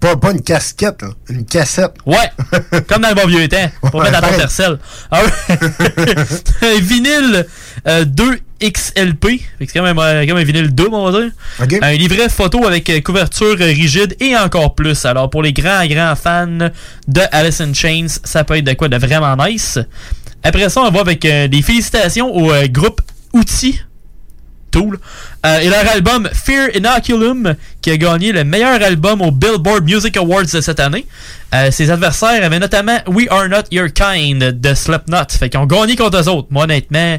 Pas, 0.00 0.16
pas 0.16 0.30
une 0.30 0.40
casquette, 0.40 1.02
là, 1.02 1.08
une 1.28 1.44
cassette. 1.44 1.92
Ouais, 2.06 2.16
comme 2.88 3.02
dans 3.02 3.10
le 3.10 3.14
bon 3.14 3.26
vieux 3.26 3.46
temps, 3.48 3.70
pour 3.82 3.96
Ouais, 3.96 4.10
mettre 4.10 4.24
à 4.24 4.28
ton 4.30 4.36
tercel. 4.38 4.78
Ah 5.10 5.20
ouais. 5.22 5.56
un 6.62 6.80
vinyle 6.80 7.46
euh, 7.86 8.04
2XLP, 8.06 9.40
Fait 9.58 9.66
que 9.66 9.72
c'est 9.72 9.78
quand 9.78 9.82
même, 9.84 9.98
euh, 9.98 10.26
comme 10.26 10.38
un 10.38 10.44
vinyle 10.44 10.74
double, 10.74 10.94
on 10.94 11.10
va 11.10 11.20
dire. 11.20 11.30
Un 11.82 11.92
livret 11.92 12.28
photo 12.30 12.66
avec 12.66 12.88
euh, 12.88 13.00
couverture 13.00 13.56
euh, 13.60 13.66
rigide 13.66 14.16
et 14.20 14.36
encore 14.36 14.74
plus. 14.74 15.04
Alors 15.04 15.28
pour 15.28 15.42
les 15.42 15.52
grands, 15.52 15.86
grands 15.86 16.16
fans 16.16 16.70
de 17.06 17.20
Alice 17.32 17.60
in 17.60 17.74
Chains, 17.74 18.06
ça 18.24 18.44
peut 18.44 18.56
être 18.56 18.64
de 18.64 18.72
quoi 18.72 18.88
de 18.88 18.96
vraiment 18.96 19.36
nice. 19.36 19.78
Après 20.42 20.68
ça, 20.70 20.80
on 20.80 20.90
va 20.90 21.00
avec 21.00 21.24
euh, 21.26 21.48
des 21.48 21.60
félicitations 21.62 22.34
au 22.34 22.50
euh, 22.50 22.66
groupe 22.68 23.02
Outils. 23.32 23.80
Euh, 24.76 25.58
et 25.60 25.68
leur 25.68 25.88
album 25.90 26.28
Fear 26.32 26.74
Inoculum, 26.76 27.54
qui 27.80 27.90
a 27.90 27.96
gagné 27.96 28.32
le 28.32 28.44
meilleur 28.44 28.82
album 28.82 29.20
au 29.22 29.30
Billboard 29.30 29.84
Music 29.84 30.16
Awards 30.16 30.44
de 30.52 30.60
cette 30.60 30.80
année. 30.80 31.06
Euh, 31.54 31.70
ses 31.70 31.90
adversaires 31.90 32.44
avaient 32.44 32.58
notamment 32.58 32.98
We 33.06 33.26
Are 33.30 33.48
Not 33.48 33.64
Your 33.70 33.88
Kind 33.92 34.60
de 34.60 34.74
Slipknot. 34.74 35.26
Fait 35.38 35.48
qu'ils 35.48 35.60
ont 35.60 35.66
gagné 35.66 35.96
contre 35.96 36.18
eux 36.18 36.28
autres. 36.28 36.48
Moi, 36.50 36.64
honnêtement, 36.64 37.18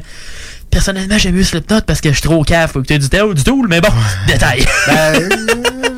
personnellement, 0.72 1.18
j'aime 1.18 1.34
mieux 1.36 1.44
Slipknot 1.44 1.82
parce 1.86 2.00
que 2.00 2.08
je 2.08 2.14
suis 2.14 2.22
trop 2.22 2.42
caf 2.42 2.72
pour 2.72 2.80
écouter 2.80 2.98
du 2.98 3.08
Tool, 3.08 3.34
du 3.34 3.44
Tool, 3.44 3.66
mais 3.68 3.80
bon, 3.80 3.90
détail. 4.26 4.64
Ben, 4.88 5.14
euh, 5.22 5.28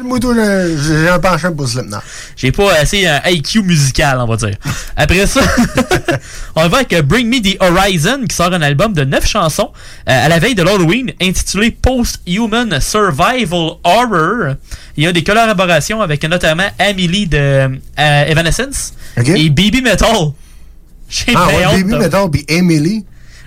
moi, 0.03 0.19
le- 0.23 0.77
j'ai 0.83 1.09
un 1.09 1.19
penchant 1.19 1.53
pour 1.55 1.67
Slipknot. 1.69 1.99
J'ai 2.37 2.53
pas 2.53 2.75
assez 2.75 3.07
un 3.07 3.21
IQ 3.27 3.63
musical, 3.63 4.19
on 4.21 4.27
va 4.27 4.37
dire. 4.37 4.57
Après 4.97 5.27
ça, 5.27 5.41
on 6.57 6.69
va 6.69 6.77
avec 6.79 6.93
euh, 6.93 7.03
Bring 7.03 7.29
Me 7.29 7.41
the 7.41 7.57
Horizon, 7.63 8.25
qui 8.29 8.37
sort 8.37 8.53
un 8.53 8.61
album 8.63 8.93
de 8.93 9.05
9 9.05 9.27
chansons 9.27 9.71
euh, 10.09 10.27
à 10.27 10.29
la 10.29 10.39
veille 10.39 10.55
de 10.55 10.63
l'Halloween, 10.63 11.13
intitulé 11.23 11.71
Post-Human 11.71 12.79
Survival 12.81 13.71
Horror. 13.85 14.55
Il 14.97 15.05
y 15.05 15.07
a 15.07 15.13
des 15.13 15.23
collaborations 15.25 16.03
avec 16.03 16.23
notamment 16.25 16.69
Amelie 16.79 17.27
de 17.27 17.39
euh, 17.39 18.25
Evanescence 18.27 18.93
et 19.17 19.49
Baby 19.51 19.81
Metal. 19.83 20.09
J'ai 21.09 21.33
Ah 21.35 21.47
ouais, 21.49 21.83
de- 21.83 21.97
Metal 21.97 22.31
puis 22.31 22.45
Emily. 22.49 23.05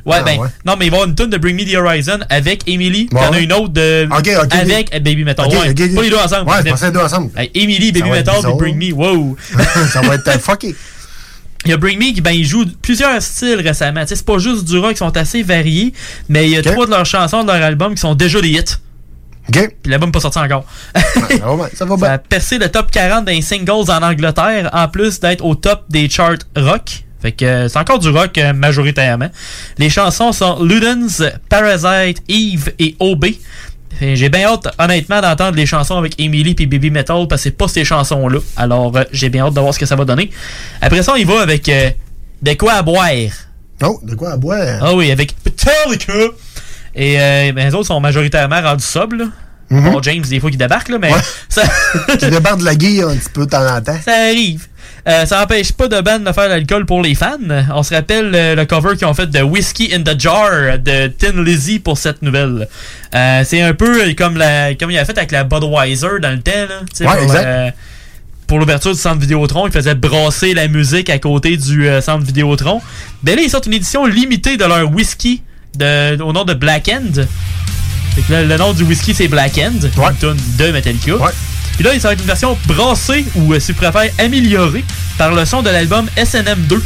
Ouais, 0.08 0.18
Ah, 0.20 0.24
ben, 0.24 0.40
ouais. 0.40 0.48
non, 0.66 0.76
mais 0.80 0.86
il 0.86 0.90
va 0.90 0.98
y 0.98 1.00
avoir 1.02 1.10
une 1.10 1.16
tune 1.16 1.30
de 1.30 1.38
Bring 1.38 1.56
Me 1.58 1.70
the 1.70 1.76
Horizon 1.76 2.20
avec 2.30 2.64
Emily, 2.66 3.10
il 3.12 3.18
y 3.18 3.22
en 3.22 3.34
a 3.34 3.40
une 3.40 3.52
autre 3.52 3.74
de, 3.74 4.08
avec. 4.10 4.92
Baby 5.04 5.26
Metal. 5.26 5.48
Ouais, 5.48 5.74
pas 5.74 6.02
les 6.02 6.10
deux 6.10 6.18
ensemble. 6.18 6.50
Ouais, 6.50 6.58
je 6.64 6.70
pensais 6.70 6.86
les 6.86 6.92
deux 6.94 7.00
ensemble. 7.02 7.30
Hey, 7.36 7.52
Emily, 7.54 7.88
Ça 7.88 8.00
Baby 8.00 8.10
Metal, 8.12 8.36
puis. 8.42 8.54
Bring 8.58 8.78
Me, 8.78 8.94
wow. 8.94 9.38
ça 9.92 10.02
va 10.02 10.16
être 10.16 10.28
euh, 10.30 10.40
fucké. 10.40 10.74
Il 11.66 11.72
y 11.72 11.74
a 11.74 11.78
Bring 11.78 12.00
Me 12.00 12.14
qui 12.14 12.22
ben, 12.22 12.32
il 12.32 12.46
joue 12.46 12.66
plusieurs 12.82 13.22
styles 13.22 13.60
récemment. 13.60 14.02
Tu 14.02 14.08
sais, 14.10 14.16
C'est 14.16 14.26
pas 14.26 14.38
juste 14.38 14.64
du 14.64 14.78
rock 14.78 14.92
qui 14.92 15.00
sont 15.00 15.18
assez 15.18 15.44
variés, 15.44 15.92
mais 16.30 16.46
il 16.46 16.52
y 16.52 16.58
a 16.58 16.62
trois 16.62 16.86
de 16.86 16.92
leurs 16.92 17.06
chansons 17.06 17.42
de 17.44 17.48
leur 17.52 17.62
album 17.62 17.94
qui 17.96 18.00
sont 18.00 18.16
déjà 18.16 18.40
des 18.40 18.50
hits. 18.50 18.78
OK. 19.50 19.74
Puis 19.82 19.92
l'album 19.92 20.08
n'est 20.10 20.12
pas 20.14 20.20
sorti 20.22 20.40
encore. 20.40 20.66
ça 20.96 21.20
va 21.20 21.56
bien, 21.56 21.68
ça 21.74 21.86
va 21.86 21.98
Ça 22.00 22.14
a 22.14 22.18
percé 22.20 22.58
le 22.58 22.70
top 22.70 22.92
40 22.92 23.26
des 23.26 23.42
singles 23.42 23.90
en 23.92 24.02
Angleterre, 24.02 24.70
en 24.72 24.88
plus 24.88 25.20
d'être 25.20 25.44
au 25.44 25.56
top 25.56 25.84
des 25.90 26.10
charts 26.10 26.38
rock. 26.56 27.04
Fait 27.22 27.32
que 27.32 27.46
euh, 27.46 27.68
c'est 27.70 27.80
encore 27.80 28.00
du 28.00 28.10
rock 28.10 28.38
euh, 28.38 28.54
majoritairement. 28.54 29.30
Les 29.78 29.90
chansons 29.90 30.32
sont 30.32 30.64
Ludens, 30.64 31.24
Parasite, 31.50 32.22
Eve 32.30 32.72
et 32.80 32.96
OB. 33.00 33.26
J'ai 34.00 34.30
bien 34.30 34.48
hâte, 34.48 34.68
honnêtement, 34.78 35.22
d'entendre 35.22 35.56
les 35.56 35.66
chansons 35.66 35.98
avec 35.98 36.20
Emily 36.20 36.54
puis 36.54 36.68
Baby 36.68 36.92
Metal 36.92 37.26
parce 37.28 37.42
que 37.42 37.50
c'est 37.50 37.58
pas 37.58 37.68
ces 37.68 37.84
chansons-là. 37.84 38.40
Alors, 38.56 38.96
euh, 38.96 39.04
j'ai 39.12 39.30
bien 39.30 39.46
hâte 39.46 39.54
de 39.56 39.60
voir 39.60 39.74
ce 39.74 39.80
que 39.80 39.86
ça 39.88 39.96
va 39.96 40.06
donner. 40.06 40.30
Après 40.82 41.02
ça, 41.02 41.14
on 41.14 41.16
y 41.16 41.24
va 41.24 41.42
avec 41.42 41.68
euh, 41.70 41.90
De 42.42 42.54
quoi 42.54 42.74
à 42.74 42.82
boire? 42.84 43.10
Oh, 43.82 44.00
de 44.04 44.14
quoi 44.14 44.32
à 44.34 44.38
boire? 44.38 44.80
Ah 44.82 44.94
oui, 44.94 45.12
avec 45.12 45.34
Metallica. 45.44 46.14
Et 46.94 47.20
euh, 47.20 47.52
ben, 47.54 47.68
les 47.68 47.74
autres 47.74 47.88
sont 47.88 48.00
majoritairement 48.00 48.62
rendus 48.62 48.84
sobres. 48.86 49.16
là. 49.16 49.26
Mhm. 49.70 49.92
Bon, 49.92 50.02
James, 50.04 50.22
des 50.24 50.40
fois, 50.40 50.52
qui 50.52 50.58
débarque, 50.58 50.90
là, 50.90 50.98
mais 51.00 51.12
ça, 51.50 51.64
Tu 52.20 52.30
débarques 52.30 52.60
de 52.60 52.66
la 52.66 52.76
guille 52.76 53.02
un 53.02 53.16
petit 53.16 53.30
peu 53.34 53.46
de 53.46 53.50
temps 53.50 53.68
en 53.68 53.82
temps. 53.82 53.98
ça 54.04 54.14
arrive. 54.14 54.68
Euh, 55.08 55.26
ça 55.26 55.40
n'empêche 55.40 55.72
pas 55.72 55.88
de 55.88 56.02
ban 56.02 56.20
de 56.20 56.32
faire 56.34 56.50
l'alcool 56.50 56.86
pour 56.86 57.02
les 57.02 57.16
fans. 57.16 57.38
On 57.74 57.82
se 57.82 57.94
rappelle 57.94 58.32
euh, 58.36 58.56
le 58.56 58.66
cover 58.66 58.98
qu'ils 58.98 59.08
ont 59.08 59.14
fait 59.14 59.28
de 59.30 59.42
Whiskey 59.42 59.94
in 59.96 60.02
the 60.04 60.20
Jar 60.20 60.78
de 60.80 61.08
Tin 61.08 61.42
Lizzy 61.44 61.80
pour 61.80 61.98
cette 61.98 62.22
nouvelle. 62.22 62.68
Euh, 63.16 63.44
c'est 63.46 63.62
un 63.62 63.74
peu 63.74 64.14
comme 64.18 64.36
la 64.36 64.76
comme 64.76 64.92
il 64.92 64.98
a 64.98 65.06
fait 65.06 65.18
avec 65.18 65.32
la 65.32 65.46
Budweiser 65.46 66.20
dans 66.22 66.32
le 66.32 66.42
temps. 66.42 66.52
Là, 66.68 66.82
Ouais, 67.08 67.16
pour, 67.16 67.24
exact. 67.24 67.76
pour 68.48 68.60
l'ouverture 68.60 68.92
du 68.92 69.00
centre 69.00 69.20
Vidéotron, 69.22 69.68
il 69.68 69.72
faisait 69.72 69.96
brasser 69.96 70.54
la 70.54 70.68
musique 70.68 71.10
à 71.10 71.20
côté 71.20 71.56
du 71.56 71.88
centre 72.02 72.26
Vidéotron. 72.26 72.82
Ben 73.24 73.38
là, 73.38 73.42
ils 73.44 73.50
sortent 73.50 73.68
une 73.68 73.74
édition 73.76 74.06
limitée 74.06 74.58
de 74.58 74.66
leur 74.66 74.92
whisky 74.92 75.42
de, 75.78 76.22
au 76.22 76.34
nom 76.34 76.44
de 76.44 76.54
Black 76.54 76.90
End. 76.90 77.22
Là, 78.30 78.44
le 78.44 78.58
nom 78.58 78.74
du 78.74 78.84
whisky, 78.84 79.14
c'est 79.14 79.28
Black 79.28 79.58
End, 79.58 79.72
une 79.84 80.18
tune 80.18 80.38
de 80.58 80.72
Metallica. 80.72 81.14
Puis 81.78 81.86
là, 81.86 81.92
ça 82.00 82.08
va 82.08 82.14
être 82.14 82.22
une 82.22 82.26
version 82.28 82.58
brassée 82.66 83.26
ou, 83.36 83.54
euh, 83.54 83.60
si 83.60 83.72
vous 83.72 83.78
préférez, 83.78 84.12
améliorée 84.18 84.84
par 85.18 85.32
le 85.32 85.46
son 85.46 85.62
de 85.62 85.70
l'album 85.70 86.08
SNM2. 86.18 86.80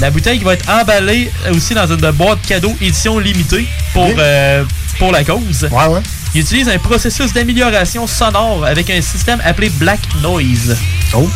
La 0.00 0.10
bouteille 0.10 0.38
qui 0.38 0.44
va 0.44 0.54
être 0.54 0.68
emballée 0.70 1.30
euh, 1.46 1.54
aussi 1.54 1.74
dans 1.74 1.86
une 1.86 2.10
boîte 2.12 2.38
cadeau 2.46 2.74
édition 2.80 3.18
limitée 3.18 3.66
pour, 3.92 4.08
euh, 4.16 4.64
pour 4.98 5.10
la 5.12 5.24
cause. 5.24 5.68
Il 6.34 6.42
utilise 6.42 6.68
un 6.68 6.78
processus 6.78 7.32
d'amélioration 7.32 8.06
sonore 8.06 8.64
avec 8.64 8.88
un 8.90 9.00
système 9.02 9.40
appelé 9.44 9.68
Black 9.70 9.98
Noise. 10.22 10.76
Oh, 11.12 11.28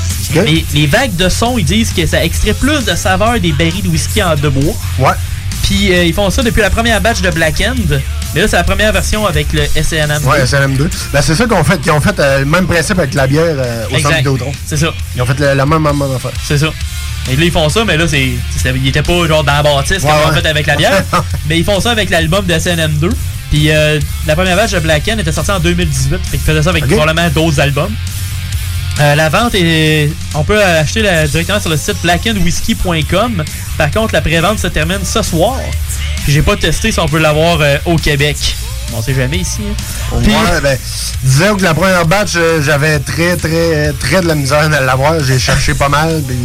les, 0.44 0.64
les 0.72 0.86
vagues 0.86 1.16
de 1.16 1.28
son, 1.28 1.58
ils 1.58 1.64
disent 1.64 1.92
que 1.92 2.06
ça 2.06 2.24
extrait 2.24 2.54
plus 2.54 2.84
de 2.84 2.94
saveur 2.94 3.40
des 3.40 3.50
barils 3.50 3.82
de 3.82 3.88
whisky 3.88 4.22
en 4.22 4.36
de 4.36 4.48
bois. 4.48 4.74
Ouais. 5.00 5.14
Puis 5.64 5.92
euh, 5.92 6.04
ils 6.04 6.12
font 6.12 6.28
ça 6.30 6.42
depuis 6.42 6.60
la 6.60 6.70
première 6.70 7.00
batch 7.00 7.20
de 7.22 7.30
Black 7.30 7.60
End. 7.60 7.74
Mais 8.34 8.42
là, 8.42 8.48
c'est 8.48 8.56
la 8.56 8.64
première 8.64 8.92
version 8.92 9.26
avec 9.26 9.46
le 9.52 9.62
SNM. 9.82 10.24
Ouais, 10.26 10.44
SNM2. 10.44 10.90
Ben, 11.12 11.22
c'est 11.22 11.34
ça 11.34 11.44
qu'ils 11.44 11.54
ont 11.54 11.64
fait. 11.64 11.80
Ils 11.84 11.90
ont 11.90 12.00
fait 12.00 12.18
euh, 12.20 12.40
le 12.40 12.44
même 12.44 12.66
principe 12.66 12.98
avec 12.98 13.14
la 13.14 13.26
bière 13.26 13.44
euh, 13.58 13.84
au 13.90 13.98
centre 13.98 14.16
Vidéotron. 14.16 14.52
C'est 14.66 14.76
ça. 14.76 14.88
Ils 15.16 15.22
ont 15.22 15.26
fait 15.26 15.38
le- 15.40 15.54
la 15.54 15.64
même, 15.66 15.82
même, 15.82 15.96
même 15.96 16.12
affaire. 16.14 16.32
C'est 16.46 16.58
ça. 16.58 16.66
Et 17.30 17.36
là, 17.36 17.44
ils 17.44 17.50
font 17.50 17.68
ça, 17.70 17.82
mais 17.86 17.96
là, 17.96 18.06
c'est, 18.06 18.32
c'est- 18.56 18.74
ils 18.76 18.88
étaient 18.88 19.02
pas 19.02 19.26
genre 19.26 19.42
dans 19.42 19.52
la 19.54 19.62
bâtisse 19.62 19.98
comme 20.02 20.10
Ouais, 20.10 20.16
ils 20.22 20.26
ont 20.26 20.30
ouais. 20.34 20.40
fait 20.42 20.48
avec 20.48 20.66
la 20.66 20.76
bière. 20.76 21.02
mais 21.48 21.58
ils 21.58 21.64
font 21.64 21.80
ça 21.80 21.92
avec 21.92 22.10
l'album 22.10 22.44
de 22.44 22.52
SNM2. 22.52 23.10
Puis 23.50 23.70
euh, 23.70 23.98
la 24.26 24.34
première 24.34 24.56
batch 24.56 24.72
de 24.72 24.80
Black 24.80 25.08
End 25.08 25.18
était 25.18 25.32
sortie 25.32 25.50
en 25.52 25.60
2018. 25.60 26.10
Fait 26.24 26.36
qu'ils 26.36 26.40
faisaient 26.40 26.62
ça 26.62 26.70
avec 26.70 26.86
probablement 26.86 27.28
d'autres 27.30 27.60
albums. 27.60 27.92
Euh, 29.00 29.14
la 29.16 29.28
vente 29.28 29.54
est. 29.54 30.10
On 30.34 30.44
peut 30.44 30.62
acheter 30.62 31.02
la- 31.02 31.26
directement 31.26 31.58
sur 31.60 31.70
le 31.70 31.76
site 31.76 31.96
blackandwhisky.com. 32.02 33.42
Par 33.76 33.90
contre, 33.90 34.14
la 34.14 34.20
pré-vente 34.20 34.58
se 34.60 34.68
termine 34.68 35.00
ce 35.04 35.22
soir. 35.22 35.56
J'ai 36.28 36.42
pas 36.42 36.56
testé 36.56 36.92
si 36.92 37.00
on 37.00 37.08
peut 37.08 37.18
l'avoir 37.18 37.58
euh, 37.60 37.76
au 37.86 37.96
Québec. 37.96 38.36
Bon, 38.90 38.98
on 38.98 39.02
sait 39.02 39.14
jamais 39.14 39.38
ici. 39.38 39.60
hein. 39.68 40.16
Puis- 40.22 40.32
Ouais, 40.32 40.60
ben, 40.62 40.78
disons 41.22 41.56
que 41.56 41.62
la 41.64 41.74
première 41.74 42.06
batch, 42.06 42.32
euh, 42.36 42.62
j'avais 42.62 42.98
très, 43.00 43.36
très, 43.36 43.92
très 43.98 44.20
de 44.20 44.28
la 44.28 44.34
misère 44.36 44.60
à 44.72 44.80
l'avoir. 44.80 45.14
J'ai 45.24 45.38
cherché 45.38 45.74
pas 45.74 45.88
mal. 45.88 46.22
puis 46.26 46.36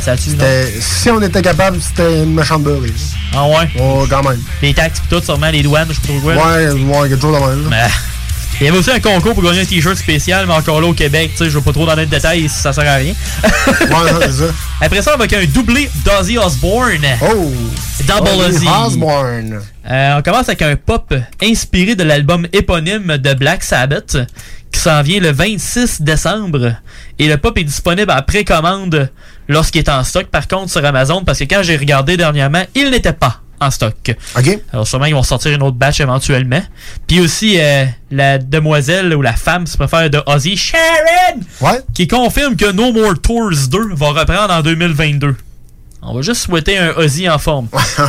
ça 0.00 0.14
si 0.16 1.10
on 1.10 1.20
était 1.20 1.42
capable, 1.42 1.78
c'était 1.82 2.22
une 2.22 2.32
méchante 2.34 2.62
beurrée. 2.62 2.92
Ah 3.34 3.44
ouais? 3.46 3.68
Oh, 3.80 4.06
quand 4.08 4.22
même. 4.22 4.40
Les 4.62 4.72
taxes 4.72 5.00
pis 5.00 5.08
tout, 5.08 5.22
sûrement 5.22 5.50
les 5.50 5.62
douanes, 5.64 5.88
je 5.88 5.94
sais 5.94 6.00
pas 6.00 6.06
trop 6.06 6.20
quoi. 6.20 6.34
Ouais, 6.34 6.70
ouais, 6.70 7.08
quelque 7.08 7.20
chose 7.20 7.34
de 7.34 7.40
même. 7.46 7.64
là. 7.64 7.70
Mais, 7.70 7.92
il 8.60 8.64
y 8.64 8.68
avait 8.68 8.78
aussi 8.78 8.90
un 8.90 9.00
concours 9.00 9.34
pour 9.34 9.42
gagner 9.42 9.60
un 9.60 9.64
t-shirt 9.64 9.96
spécial, 9.96 10.46
mais 10.46 10.54
encore 10.54 10.80
là 10.80 10.86
au 10.86 10.94
Québec, 10.94 11.32
tu 11.32 11.44
sais, 11.44 11.50
je 11.50 11.58
vais 11.58 11.64
pas 11.64 11.72
trop 11.72 11.84
dans 11.84 11.94
les 11.94 12.06
détails, 12.06 12.48
ça 12.48 12.72
sert 12.72 12.88
à 12.88 12.94
rien. 12.94 13.12
ouais, 13.44 14.12
c'est 14.22 14.32
ça. 14.32 14.44
Après 14.80 15.02
ça, 15.02 15.14
avec 15.14 15.32
un 15.32 15.44
doublé 15.44 15.90
d'Ozzy 16.04 16.38
Osbourne. 16.38 17.06
Oh! 17.22 17.52
Double 18.06 18.28
Ozzy 18.28 18.56
Ozzy. 18.56 18.68
Osbourne. 18.68 19.60
Euh, 19.90 20.18
on 20.18 20.22
commence 20.22 20.48
avec 20.48 20.62
un 20.62 20.76
pop 20.76 21.12
inspiré 21.42 21.94
de 21.94 22.02
l'album 22.02 22.46
éponyme 22.52 23.18
de 23.18 23.34
Black 23.34 23.62
Sabbath, 23.62 24.16
qui 24.72 24.80
s'en 24.80 25.02
vient 25.02 25.20
le 25.20 25.32
26 25.32 26.02
décembre. 26.02 26.72
Et 27.18 27.28
le 27.28 27.36
pop 27.36 27.56
est 27.58 27.64
disponible 27.64 28.10
à 28.10 28.22
précommande 28.22 29.10
lorsqu'il 29.48 29.80
est 29.80 29.88
en 29.88 30.02
stock, 30.02 30.26
par 30.26 30.48
contre, 30.48 30.70
sur 30.70 30.84
Amazon, 30.84 31.24
parce 31.24 31.38
que 31.38 31.44
quand 31.44 31.62
j'ai 31.62 31.76
regardé 31.76 32.16
dernièrement, 32.16 32.64
il 32.74 32.90
n'était 32.90 33.12
pas 33.12 33.40
en 33.60 33.70
stock. 33.70 33.94
OK. 34.36 34.58
Alors 34.72 34.86
sûrement 34.86 35.06
ils 35.06 35.14
vont 35.14 35.22
sortir 35.22 35.52
une 35.52 35.62
autre 35.62 35.76
batch 35.76 36.00
éventuellement. 36.00 36.62
Puis 37.06 37.20
aussi 37.20 37.58
euh, 37.60 37.84
la 38.10 38.38
demoiselle 38.38 39.14
ou 39.14 39.22
la 39.22 39.34
femme, 39.34 39.66
si 39.66 39.72
tu 39.72 39.78
préfères, 39.78 40.10
de 40.10 40.20
Ozzy, 40.26 40.56
Sharon, 40.56 41.40
ouais. 41.60 41.80
qui 41.94 42.06
confirme 42.08 42.56
que 42.56 42.70
No 42.72 42.92
More 42.92 43.20
Tours 43.20 43.68
2 43.70 43.94
va 43.94 44.08
reprendre 44.10 44.52
en 44.52 44.62
2022. 44.62 45.36
On 46.02 46.14
va 46.14 46.22
juste 46.22 46.42
souhaiter 46.42 46.78
un 46.78 46.90
Ozzy 46.96 47.28
en 47.28 47.38
forme. 47.38 47.68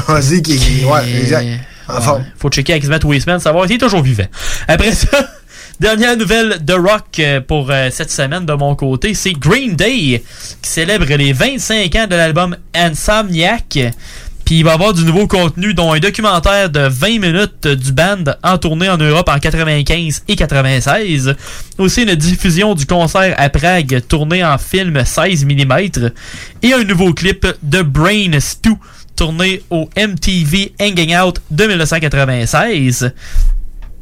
Ozzy 0.09 0.41
qui. 0.43 0.83
Ouais, 0.85 1.09
exact. 1.19 1.47
En 1.89 1.95
Ouais, 1.95 2.01
forme. 2.01 2.25
Faut 2.37 2.49
checker 2.49 2.73
avec 2.73 2.83
les 2.83 3.19
semaines, 3.21 3.39
savoir 3.39 3.65
s'il 3.65 3.75
est 3.75 3.79
toujours 3.79 4.03
vivant. 4.03 4.25
Après 4.67 4.91
ça, 4.91 5.07
dernière 5.79 6.17
nouvelle 6.17 6.57
de 6.63 6.73
rock 6.73 7.05
euh, 7.19 7.39
pour 7.39 7.71
euh, 7.71 7.87
cette 7.91 8.11
semaine 8.11 8.45
de 8.45 8.53
mon 8.53 8.75
côté, 8.75 9.13
c'est 9.13 9.31
Green 9.31 9.73
Day 9.75 10.21
qui 10.61 10.69
célèbre 10.69 11.05
les 11.05 11.31
25 11.31 11.95
ans 11.95 12.07
de 12.07 12.15
l'album 12.15 12.57
Insomniac. 12.73 13.79
Puis 14.47 14.59
il 14.59 14.63
va 14.63 14.71
y 14.71 14.73
avoir 14.75 14.93
du 14.93 15.03
nouveau 15.03 15.27
contenu, 15.27 15.73
dont 15.73 15.91
un 15.91 15.99
documentaire 15.99 16.69
de 16.69 16.79
20 16.79 17.19
minutes 17.19 17.67
du 17.67 17.91
band 17.91 18.23
en 18.41 18.57
tournée 18.57 18.87
en 18.87 18.95
Europe 18.95 19.27
en 19.27 19.39
95 19.39 20.23
et 20.25 20.37
96. 20.37 21.35
Aussi 21.77 22.03
une 22.03 22.15
diffusion 22.15 22.73
du 22.73 22.85
concert 22.85 23.35
à 23.37 23.49
Prague 23.49 24.01
tourné 24.07 24.45
en 24.45 24.57
film 24.57 25.03
16 25.03 25.43
mm. 25.43 26.11
Et 26.63 26.71
un 26.71 26.85
nouveau 26.85 27.13
clip 27.13 27.45
de 27.61 27.81
Brain 27.81 28.39
Stew 28.39 28.79
tourné 29.17 29.63
au 29.69 29.89
MTV 29.97 30.71
Hanging 30.79 31.17
Out 31.17 31.41
de 31.51 31.65
1996. 31.65 33.11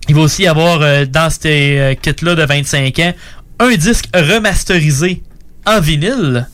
Il 0.07 0.13
va 0.13 0.21
aussi 0.21 0.43
y 0.43 0.47
avoir 0.47 0.83
euh, 0.83 1.05
dans 1.05 1.31
ces 1.31 1.79
euh, 1.79 1.95
kits-là 1.99 2.35
de 2.35 2.45
25 2.45 2.99
ans 2.99 3.13
un 3.57 3.75
disque 3.75 4.09
remasterisé 4.13 5.23
en 5.65 5.79
vinyle. 5.79 6.47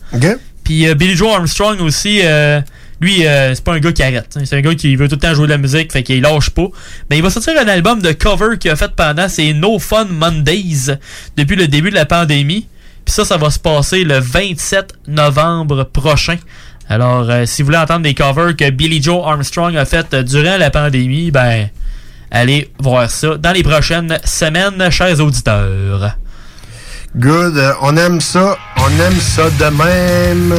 Puis 0.64 0.88
euh, 0.88 0.96
Billy 0.96 1.14
Joe 1.18 1.34
Armstrong 1.34 1.82
aussi, 1.82 2.22
euh, 2.24 2.62
lui, 3.02 3.26
euh, 3.26 3.56
c'est 3.56 3.64
pas 3.64 3.74
un 3.74 3.80
gars 3.80 3.92
qui 3.92 4.04
arrête. 4.04 4.38
C'est 4.46 4.56
un 4.56 4.62
gars 4.62 4.76
qui 4.76 4.96
veut 4.96 5.08
tout 5.08 5.16
le 5.16 5.20
temps 5.20 5.34
jouer 5.34 5.48
de 5.48 5.52
la 5.52 5.58
musique, 5.58 5.92
fait 5.92 6.04
qu'il 6.04 6.22
lâche 6.22 6.52
pas. 6.52 6.68
Mais 7.10 7.18
il 7.18 7.24
va 7.24 7.32
sortir 7.32 7.54
un 7.60 7.68
album 7.68 8.00
de 8.00 8.12
cover 8.12 8.60
qu'il 8.60 8.70
a 8.70 8.76
fait 8.76 8.92
pendant 8.96 9.28
ses 9.28 9.54
No 9.54 9.80
Fun 9.80 10.06
Mondays 10.06 10.96
depuis 11.36 11.56
le 11.56 11.68
début 11.68 11.90
de 11.90 11.96
la 11.96 12.06
pandémie. 12.06 12.68
Puis 13.04 13.14
ça, 13.14 13.26
ça 13.26 13.38
va 13.38 13.50
se 13.50 13.58
passer 13.58 14.04
le 14.04 14.20
27 14.20 14.94
novembre 15.08 15.84
prochain. 15.86 16.38
Alors, 16.88 17.28
euh, 17.28 17.46
si 17.48 17.64
vous 17.64 17.68
voulez 17.68 17.80
entendre 17.80 18.04
des 18.04 18.14
covers 18.14 18.56
que 18.56 18.70
Billy 18.70 19.02
Joe 19.02 19.26
Armstrong 19.26 19.76
a 19.76 19.86
fait 19.86 20.14
euh, 20.14 20.22
durant 20.22 20.58
la 20.58 20.70
pandémie, 20.70 21.32
ben, 21.32 21.70
allez 22.30 22.70
voir 22.78 23.10
ça 23.10 23.36
dans 23.36 23.52
les 23.52 23.64
prochaines 23.64 24.20
semaines, 24.26 24.92
chers 24.92 25.20
auditeurs. 25.20 26.18
Good. 27.16 27.58
Euh, 27.58 27.74
on 27.82 27.98
aime 27.98 28.22
ça. 28.22 28.58
On 28.78 28.90
aime 29.02 29.20
ça 29.20 29.50
de 29.50 29.66
même. 29.66 30.56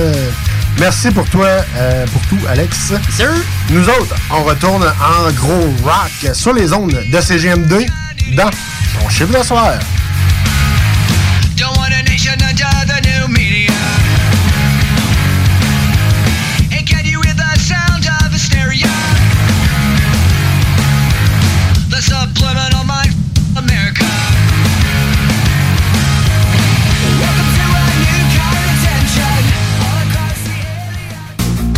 Merci 0.78 1.10
pour 1.10 1.28
toi, 1.30 1.46
euh, 1.76 2.06
pour 2.06 2.20
tout, 2.22 2.38
Alex. 2.48 2.92
Nous 3.70 3.88
autres, 3.88 4.14
on 4.30 4.42
retourne 4.42 4.84
en 4.84 5.30
gros 5.32 5.72
rock 5.84 6.34
sur 6.34 6.52
les 6.52 6.72
ondes 6.72 6.92
de 6.92 7.18
CGM2 7.18 7.86
dans 8.36 8.50
ton 8.50 9.08
chiffre 9.08 9.38
de 9.38 9.42
soir. 9.44 9.74
Don't 11.56 11.76
want 11.76 11.92
a 11.92 12.02
nation 12.02 12.32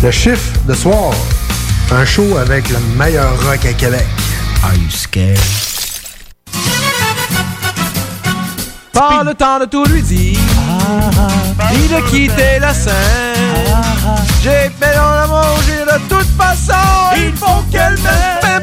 Le 0.05 0.11
chiffre 0.11 0.53
de 0.69 0.75
soir. 0.75 1.15
Un 1.91 2.05
show 2.05 2.37
avec 2.37 2.69
le 2.69 2.77
meilleur 2.99 3.43
rock 3.43 3.65
à 3.65 3.73
Québec. 3.73 4.05
Are 4.63 4.75
you 4.75 4.91
scared? 4.91 5.39
Pas 8.93 9.25
le 9.25 9.33
temps 9.33 9.59
de 9.61 9.65
tout 9.65 9.87
lui 9.87 10.03
dire, 10.03 10.39
ni 11.73 11.89
de 11.89 12.07
quitter 12.11 12.59
la 12.61 12.75
scène. 12.75 12.93
J'ai 14.43 14.71
fait 14.79 14.95
dans 14.95 15.15
la 15.15 15.27
manger 15.27 15.87
de 15.87 15.99
toute 16.15 16.29
façon, 16.37 17.17
il 17.17 17.33
faut 17.35 17.65
qu'elle 17.73 17.97
m'aime. 18.03 18.63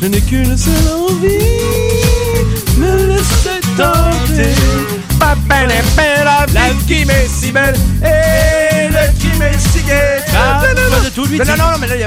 Je 0.00 0.06
n'ai 0.06 0.20
qu'une 0.22 0.56
seule 0.56 0.72
envie, 1.10 1.28
me 2.78 3.06
laisser 3.06 3.60
tenter. 3.76 4.54
La 6.54 6.70
vie 6.70 6.84
qui 6.86 7.04
m'est 7.04 7.28
si 7.28 7.52
belle 7.52 7.76
et 8.02 8.88
le 8.88 9.25
non, 11.44 11.56
non, 11.56 11.70
non, 11.72 11.78
mais 11.78 11.86
là, 11.88 11.96
il 11.96 12.00
y. 12.00 12.06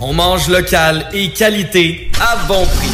On 0.00 0.12
mange 0.12 0.48
local 0.48 1.08
et 1.12 1.30
qualité 1.30 2.08
à 2.20 2.36
bon 2.46 2.64
prix. 2.66 2.88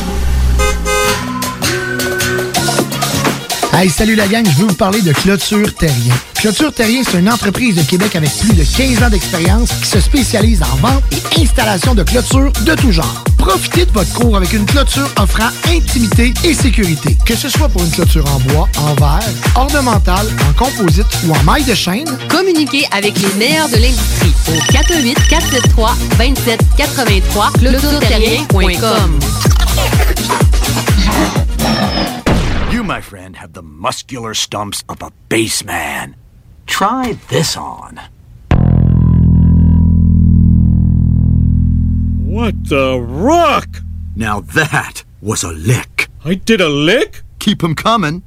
Hey, 3.74 3.90
salut 3.90 4.14
la 4.14 4.26
gang, 4.26 4.44
je 4.46 4.62
veux 4.62 4.68
vous 4.68 4.74
parler 4.74 5.02
de 5.02 5.12
Clôture 5.12 5.74
Terrien. 5.74 6.14
Clôture 6.36 6.72
Terrien, 6.72 7.02
c'est 7.04 7.18
une 7.18 7.30
entreprise 7.30 7.76
de 7.76 7.82
Québec 7.82 8.16
avec 8.16 8.30
plus 8.38 8.54
de 8.54 8.64
15 8.64 9.02
ans 9.02 9.10
d'expérience 9.10 9.68
qui 9.82 9.86
se 9.86 10.00
spécialise 10.00 10.62
en 10.62 10.76
vente 10.76 11.02
et 11.12 11.42
installation 11.42 11.94
de 11.94 12.04
clôtures 12.04 12.52
de 12.64 12.74
tout 12.74 12.92
genre. 12.92 13.24
Profitez 13.46 13.84
de 13.84 13.90
votre 13.92 14.10
cours 14.14 14.38
avec 14.38 14.54
une 14.54 14.64
clôture 14.64 15.06
offrant 15.18 15.50
intimité 15.68 16.32
et 16.44 16.54
sécurité. 16.54 17.14
Que 17.26 17.36
ce 17.36 17.50
soit 17.50 17.68
pour 17.68 17.82
une 17.82 17.90
clôture 17.90 18.24
en 18.34 18.40
bois, 18.40 18.66
en 18.78 18.94
verre, 18.94 19.28
ornementale, 19.54 20.26
en 20.48 20.52
composite 20.54 21.06
ou 21.26 21.32
en 21.32 21.42
maille 21.42 21.64
de 21.64 21.74
chaîne, 21.74 22.08
Communiquez 22.30 22.86
avec 22.90 23.18
les 23.20 23.34
meilleurs 23.34 23.68
de 23.68 23.76
l'industrie 23.76 24.32
au 24.48 24.72
418 24.72 25.28
473 25.28 25.94
2783 26.16 27.52
clôtureterrien.com. 27.58 29.20
You, 32.72 32.82
my 32.82 33.02
friend, 33.02 33.36
have 33.36 33.52
the 33.52 33.62
muscular 33.62 34.32
stumps 34.32 34.82
of 34.88 35.02
a 35.02 35.10
baseman. 35.28 36.16
Try 36.66 37.18
this 37.28 37.58
on. 37.58 38.00
What 42.34 42.68
the 42.68 42.98
rock? 43.00 43.68
Now 44.16 44.40
that 44.40 45.04
was 45.22 45.44
a 45.44 45.52
lick. 45.52 46.08
I 46.24 46.34
did 46.34 46.60
a 46.60 46.68
lick? 46.68 47.22
Keep 47.38 47.62
'em 47.62 47.76
coming. 47.76 48.22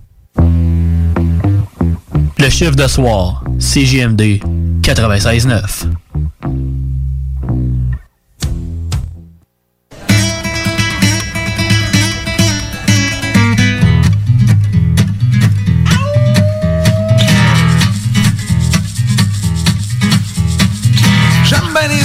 Le 2.40 2.50
chiffre 2.50 2.78
de 2.78 2.88
soir, 2.88 3.44
CGMD 3.60 4.40
96.9. 4.82 6.77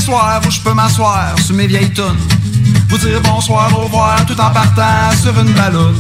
soirs 0.03 0.41
où 0.47 0.51
je 0.51 0.61
peux 0.61 0.75
m'asseoir 0.75 1.35
sur 1.45 1.55
mes 1.55 1.67
vieilles 1.67 1.93
tunes. 1.93 2.19
Vous 2.89 2.99
dire 2.99 3.21
bonsoir, 3.23 3.71
au 3.79 3.85
revoir, 3.85 4.27
tout 4.27 4.39
en 4.41 4.51
partant 4.51 5.11
sur 5.23 5.39
une 5.39 5.53
ballonne. 5.53 5.99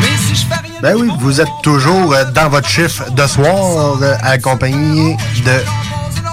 Mais 0.00 0.16
si 0.26 0.34
je 0.34 0.46
fais 0.46 0.60
rien. 0.60 0.80
Ben 0.82 0.94
oui, 0.96 1.08
vous 1.20 1.40
êtes 1.40 1.48
toujours 1.62 2.14
dans 2.34 2.48
votre 2.48 2.68
chiffre 2.68 3.10
de 3.12 3.26
soir, 3.26 3.96
accompagné 4.22 5.16
de 5.44 5.64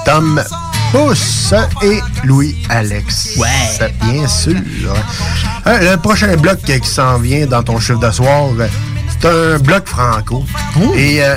Tom 0.04 0.44
Pousse 0.92 1.54
et 1.84 2.02
Louis-Alex. 2.24 3.38
Ouais. 3.38 3.94
Bien 4.02 4.28
sûr. 4.28 4.56
Euh, 5.68 5.92
le 5.92 5.98
prochain 5.98 6.36
bloc 6.36 6.60
qui 6.64 6.90
s'en 6.90 7.20
vient 7.20 7.46
dans 7.46 7.64
ton 7.64 7.80
chiffre 7.80 8.00
de 8.00 8.12
soir, 8.12 8.50
c'est 9.10 9.30
un 9.30 9.60
bloc 9.60 9.88
franco. 9.88 10.44
Et 10.96 11.24
euh, 11.24 11.36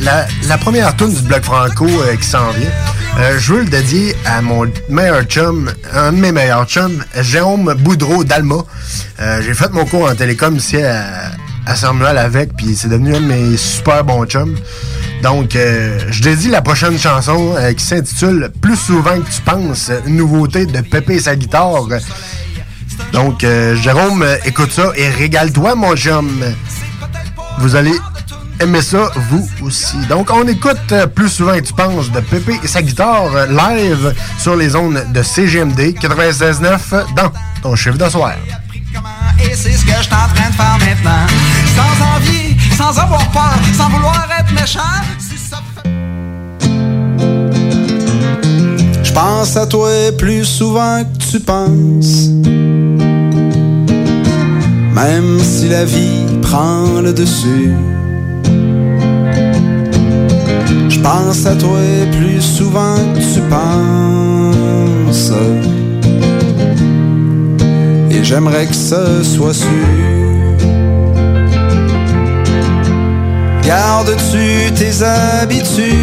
la, 0.00 0.26
la 0.48 0.56
première 0.56 0.96
tune 0.96 1.12
du 1.12 1.20
bloc 1.22 1.42
franco 1.42 1.86
euh, 1.86 2.16
qui 2.16 2.26
s'en 2.26 2.50
vient, 2.52 2.70
euh, 3.18 3.38
je 3.38 3.54
veux 3.54 3.60
le 3.60 3.70
dédier 3.70 4.14
à 4.26 4.42
mon 4.42 4.66
meilleur 4.88 5.22
chum, 5.24 5.72
un 5.92 6.12
de 6.12 6.18
mes 6.18 6.32
meilleurs 6.32 6.66
chums, 6.66 7.02
Jérôme 7.20 7.74
Boudreau 7.74 8.24
d'Alma. 8.24 8.56
Euh, 9.20 9.40
J'ai 9.42 9.54
fait 9.54 9.70
mon 9.72 9.86
cours 9.86 10.08
en 10.10 10.14
télécom 10.14 10.54
ici 10.56 10.76
à, 10.82 11.30
à 11.66 11.76
Saint-Manuel 11.76 12.18
avec, 12.18 12.54
puis 12.56 12.76
c'est 12.76 12.88
devenu 12.88 13.14
un 13.16 13.20
de 13.20 13.26
mes 13.26 13.56
super 13.56 14.04
bons 14.04 14.26
chums. 14.26 14.56
Donc, 15.22 15.56
euh, 15.56 15.98
je 16.10 16.22
dédie 16.22 16.50
la 16.50 16.60
prochaine 16.60 16.98
chanson 16.98 17.54
euh, 17.56 17.72
qui 17.72 17.84
s'intitule 17.84 18.50
Plus 18.60 18.76
souvent 18.76 19.18
que 19.18 19.30
tu 19.30 19.40
penses, 19.40 19.90
une 20.06 20.16
nouveauté 20.16 20.66
de 20.66 20.80
Pépé 20.82 21.14
et 21.14 21.20
sa 21.20 21.36
guitare. 21.36 21.86
Donc, 23.12 23.46
Jérôme, 23.76 24.24
écoute 24.44 24.72
ça 24.72 24.92
et 24.94 25.08
régale-toi, 25.08 25.74
mon 25.74 25.96
chum. 25.96 26.28
Vous 27.58 27.76
allez 27.76 27.94
aimer 28.60 28.82
ça, 28.82 29.10
vous 29.30 29.48
aussi. 29.62 29.96
Donc, 30.08 30.30
on 30.32 30.46
écoute 30.46 30.92
euh, 30.92 31.06
Plus 31.06 31.28
souvent 31.28 31.54
que 31.54 31.60
tu 31.60 31.72
penses 31.72 32.10
de 32.10 32.20
Pépé 32.20 32.58
et 32.62 32.66
sa 32.66 32.82
guitare 32.82 33.34
euh, 33.34 33.46
live 33.46 34.14
sur 34.38 34.56
les 34.56 34.74
ondes 34.74 35.04
de 35.12 35.22
CGMD 35.22 35.94
96.9 36.00 37.14
dans 37.14 37.32
ton 37.62 37.76
chiffre 37.76 37.98
de 37.98 38.08
soir. 38.08 38.34
Et 39.38 39.54
c'est 39.54 39.72
ce 39.72 39.84
que 39.84 39.92
je 39.92 40.02
suis 40.02 40.12
en 40.14 40.34
train 40.34 40.50
de 40.50 40.54
faire 40.54 40.78
maintenant. 40.80 41.26
Sans 41.76 42.16
envie, 42.16 42.56
sans 42.76 42.98
avoir 42.98 43.28
peur, 43.30 43.54
sans 43.76 43.88
vouloir 43.90 44.26
être 44.38 44.52
méchant. 44.52 44.80
Si 45.18 45.38
ça 45.38 45.58
Je 49.02 49.12
pense 49.12 49.56
à 49.56 49.66
toi 49.66 49.90
plus 50.18 50.44
souvent 50.44 51.02
que 51.04 51.30
tu 51.30 51.40
penses. 51.40 52.28
Même 54.94 55.40
si 55.42 55.68
la 55.68 55.84
vie 55.84 56.24
prend 56.40 57.00
le 57.02 57.12
dessus. 57.12 57.74
Je 60.88 60.98
pense 61.00 61.46
à 61.46 61.54
toi 61.54 61.78
plus 62.12 62.40
souvent 62.40 62.96
que 63.14 63.20
tu 63.34 63.40
penses. 63.48 65.32
Et 68.10 68.22
j'aimerais 68.24 68.66
que 68.66 68.74
ce 68.74 69.22
soit 69.22 69.54
sûr. 69.54 69.68
Gardes-tu 73.64 74.72
tes 74.74 75.02
habitudes? 75.02 75.96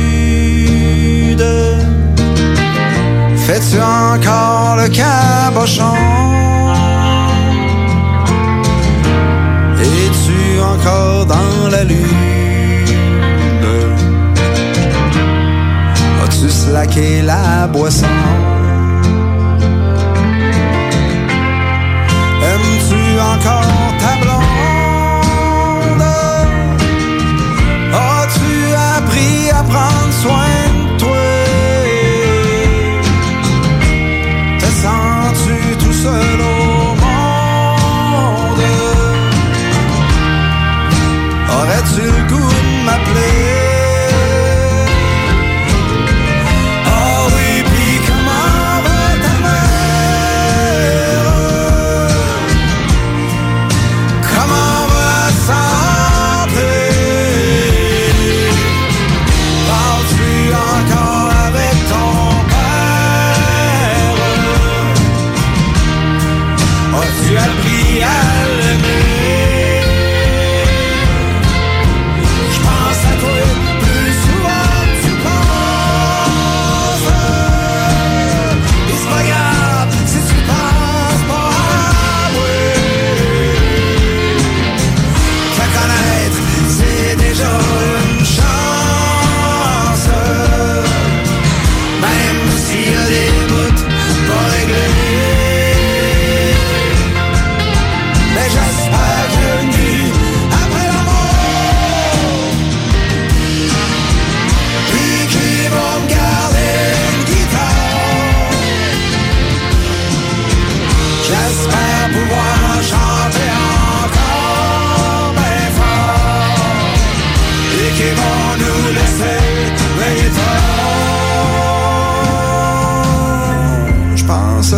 Fais-tu 3.45 3.77
encore 3.79 4.77
le 4.77 4.87
cabochon? 4.89 5.95
Es-tu 9.81 10.59
encore 10.61 11.25
dans 11.25 11.69
la 11.71 11.83
lune? 11.83 12.42
As-tu 16.33 16.49
slacké 16.49 17.21
la 17.21 17.67
boisson? 17.67 18.07
Aimes-tu 22.41 23.19
encore 23.19 23.93
ta 23.99 24.15
blonde? 24.19 24.42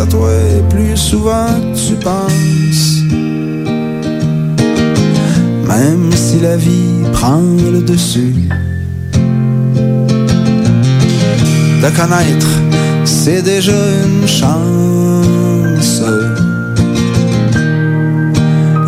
Toi 0.04 0.30
plus 0.68 0.96
souvent 0.96 1.46
tu 1.74 1.94
penses. 1.94 3.02
Même 5.66 6.12
si 6.12 6.40
la 6.40 6.56
vie 6.56 7.02
prend 7.12 7.40
le 7.72 7.80
dessus. 7.80 8.48
De 11.82 11.90
connaître, 11.96 12.48
c'est 13.04 13.42
déjà 13.42 13.72
une 13.72 14.26
chance. 14.26 16.02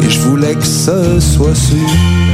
Et 0.02 0.10
je 0.10 0.20
voulais 0.20 0.54
que 0.54 0.66
ce 0.66 1.20
soit 1.20 1.54
sûr. 1.54 2.27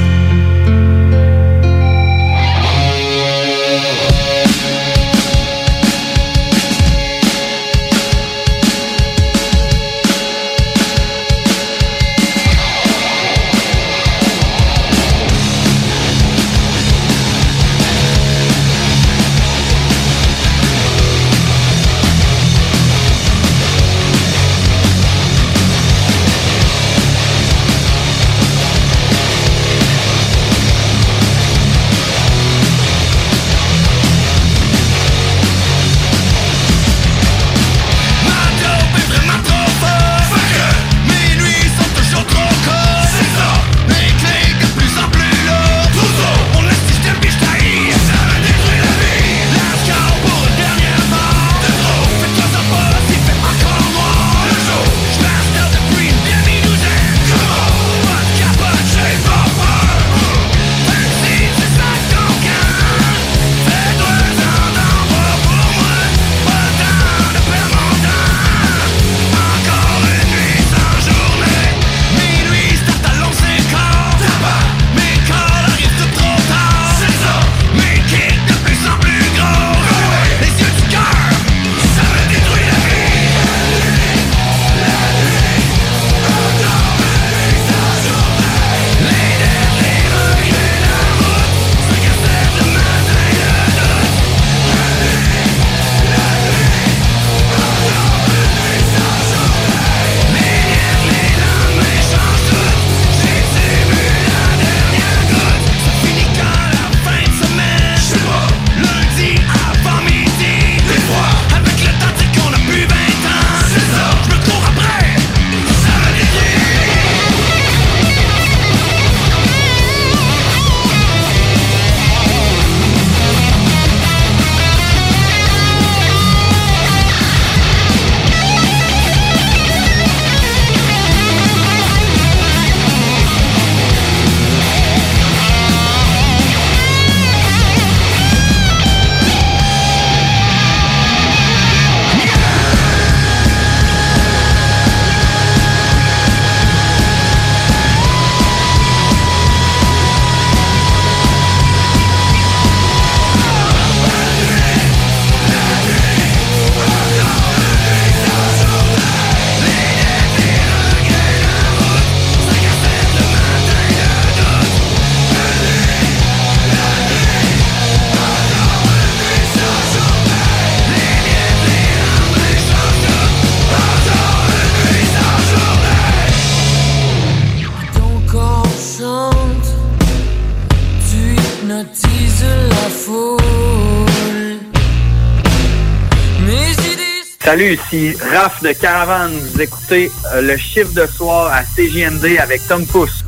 Raph 188.35 188.65
de 188.65 188.73
Caravane. 188.73 189.33
Vous 189.39 189.61
écoutez 189.61 190.11
euh, 190.33 190.43
le 190.43 190.57
chiffre 190.57 190.93
de 190.93 191.07
soir 191.07 191.53
à 191.53 191.63
CJMD 191.63 192.37
avec 192.41 192.67
Tom 192.67 192.85
Pousse. 192.85 193.24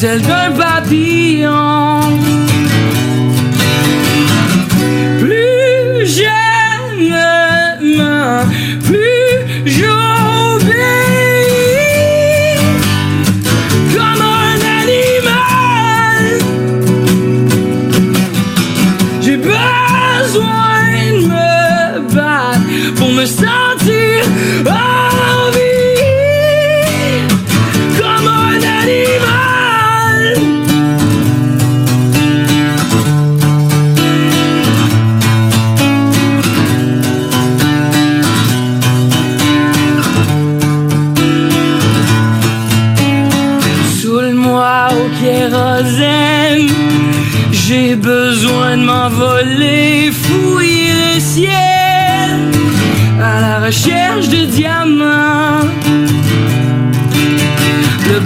Comme 0.00 0.06
les 0.06 0.14
ailes 0.14 0.47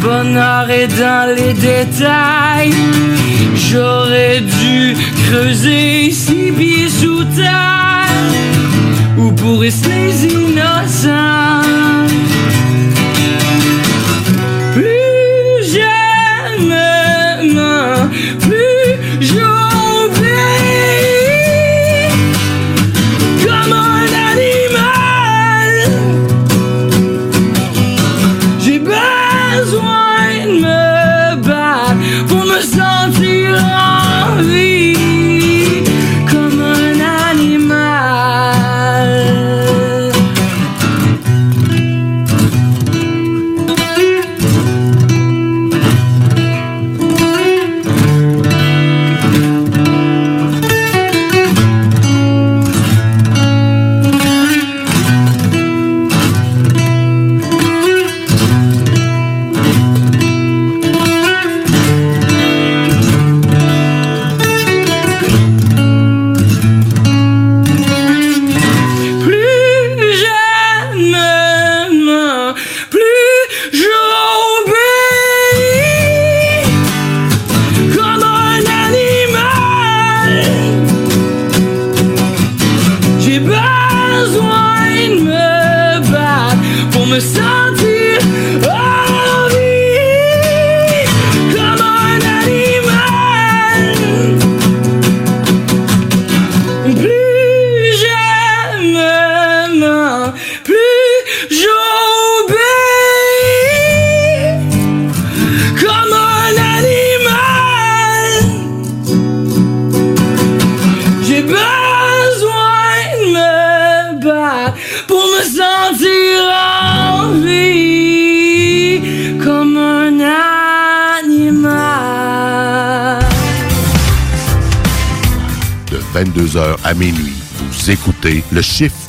bonheur 0.03 0.69
est 0.71 0.89
dans 0.89 1.35
les 1.37 1.55
détails. 1.55 2.75
J'aurais 3.55 4.41
dû 4.41 4.97
creuser 5.27 6.11
six 6.11 6.53
pieds 6.53 6.89
sous 6.89 7.25
terre. 7.25 8.07
Ou 9.17 9.31
pour 9.33 9.61
rester 9.61 10.11
innocent. 10.25 12.12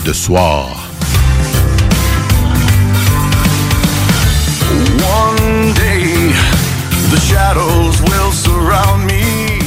De 0.03 0.13
soir. 0.13 0.67
One 4.99 5.73
day, 5.73 6.33
the 7.11 7.19
shadows 7.19 8.01
will 8.01 8.31
surround 8.31 9.05
me. 9.05 9.59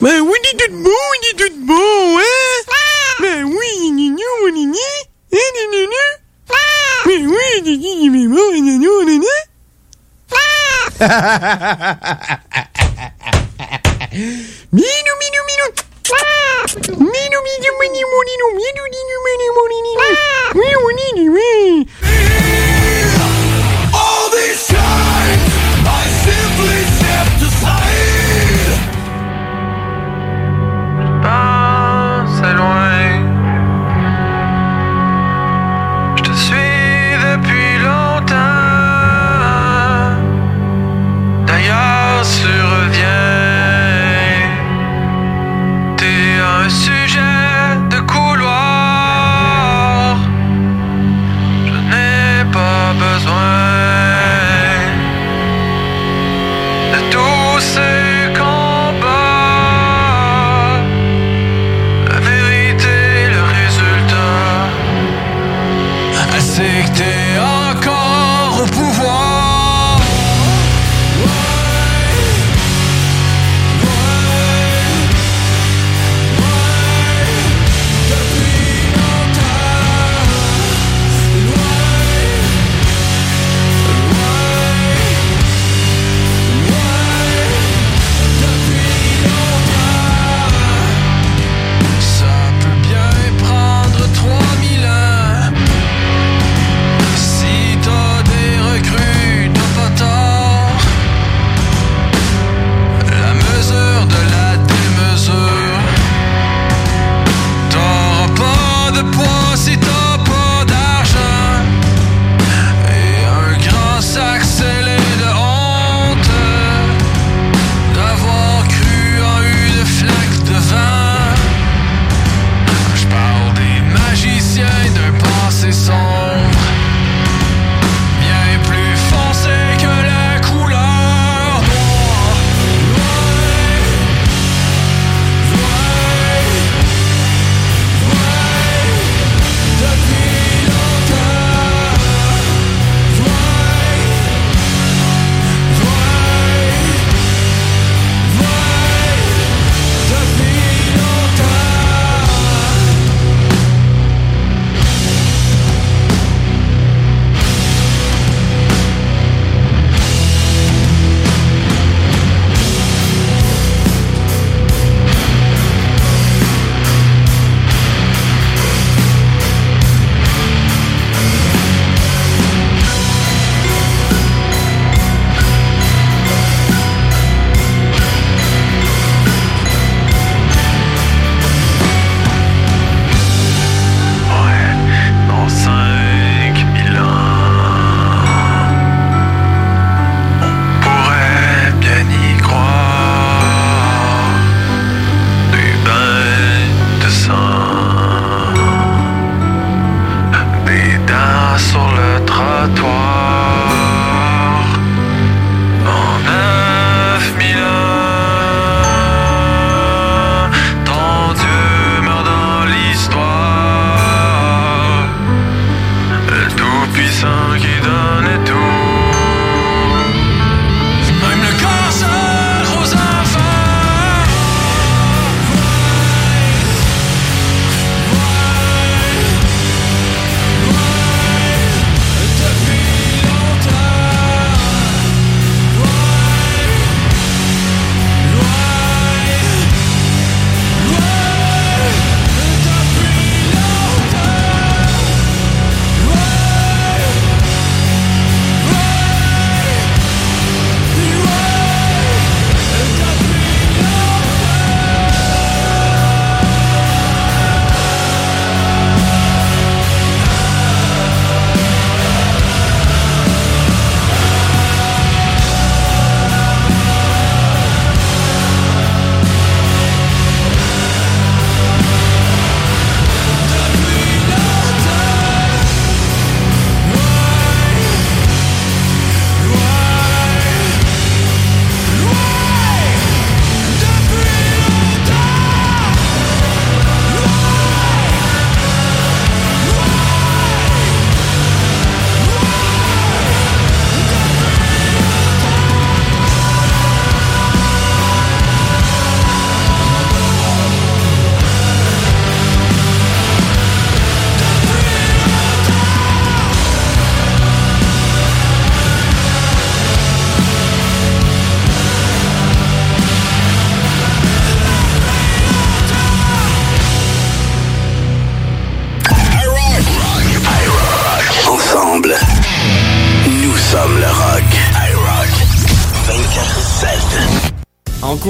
Ben 0.00 0.20
oui, 0.20 0.38
il 0.42 0.48
est 0.48 0.68
tout 0.68 0.72
beau, 0.82 0.90
il 0.90 1.24
est 1.28 1.36
tout 1.38 1.56
beau, 1.66 2.18
hein? 2.18 2.56
Ben 3.20 3.44
oui, 3.44 3.68
il 3.80 3.88
est 3.88 3.92
mignon, 3.92 4.34
il 4.48 4.48
est 4.48 4.66
mignon. 4.66 4.78
Hein, 5.32 5.38
il 5.50 5.56
est 5.60 5.68
mignon? 5.70 6.10
Ben 7.06 7.22
oui, 7.26 7.46
il 7.58 7.68
est 7.68 8.10
mignon, 8.10 8.46
il 8.52 8.58
est 8.58 8.62
mignon, 8.62 8.92
il 9.02 9.08
est 9.08 9.18
mignon, 9.18 9.42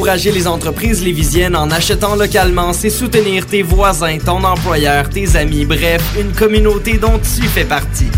Encourager 0.05 0.32
les 0.32 0.46
entreprises 0.46 1.02
lévisiennes 1.02 1.57
en 1.57 1.70
achetant 1.70 2.14
localement, 2.14 2.74
c'est 2.74 2.90
soutenir 2.90 3.46
tes 3.46 3.62
voisins, 3.62 4.18
ton 4.18 4.44
employeur, 4.44 5.09
tes 5.09 5.34
amis, 5.34 5.64
bref, 5.64 6.02
une 6.20 6.30
communauté 6.32 6.98
dont 6.98 7.18
tu 7.18 7.48
fais 7.48 7.64
partie. 7.64 8.11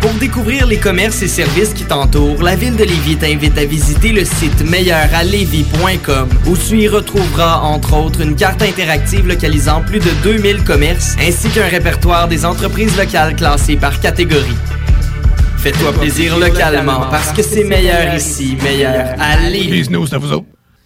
Pour 0.00 0.10
découvrir 0.14 0.66
les 0.66 0.78
commerces 0.78 1.22
et 1.22 1.28
services 1.28 1.74
qui 1.74 1.84
t'entourent, 1.84 2.42
la 2.42 2.56
ville 2.56 2.74
de 2.74 2.82
Lévis 2.82 3.18
t'invite 3.18 3.56
à 3.56 3.64
visiter 3.64 4.10
le 4.10 4.24
site 4.24 4.68
meilleuralevis.com 4.68 6.28
où 6.48 6.56
tu 6.56 6.80
y 6.80 6.88
retrouveras 6.88 7.60
entre 7.60 7.96
autres 7.96 8.20
une 8.20 8.34
carte 8.34 8.60
interactive 8.60 9.28
localisant 9.28 9.80
plus 9.80 10.00
de 10.00 10.10
2000 10.24 10.64
commerces 10.64 11.14
ainsi 11.20 11.48
qu'un 11.50 11.68
répertoire 11.68 12.26
des 12.26 12.44
entreprises 12.44 12.96
locales 12.98 13.36
classées 13.36 13.76
par 13.76 14.00
catégorie. 14.00 14.56
Fais-toi 15.58 15.92
plaisir 15.92 16.36
localement 16.36 17.06
parce 17.12 17.30
que 17.30 17.44
c'est 17.44 17.62
meilleur 17.62 18.12
ici, 18.12 18.58
meilleur 18.60 19.14
à 19.20 19.48
Lévis. 19.48 19.68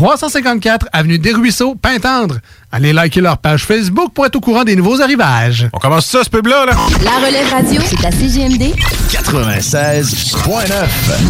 354 0.00 0.88
Avenue 0.94 1.18
des 1.18 1.32
Ruisseaux, 1.32 1.74
Pintendre. 1.74 2.38
Allez 2.72 2.94
liker 2.94 3.20
leur 3.20 3.36
page 3.36 3.66
Facebook 3.66 4.14
pour 4.14 4.24
être 4.24 4.36
au 4.36 4.40
courant 4.40 4.64
des 4.64 4.74
nouveaux 4.74 5.02
arrivages. 5.02 5.68
On 5.74 5.78
commence 5.78 6.06
ça, 6.06 6.24
ce 6.24 6.30
pub-là, 6.30 6.64
là? 6.64 6.72
La 7.04 7.18
relève 7.18 7.46
radio, 7.50 7.82
c'est 7.84 8.02
à 8.06 8.10
CGMD 8.10 8.72
96.9, 9.10 10.70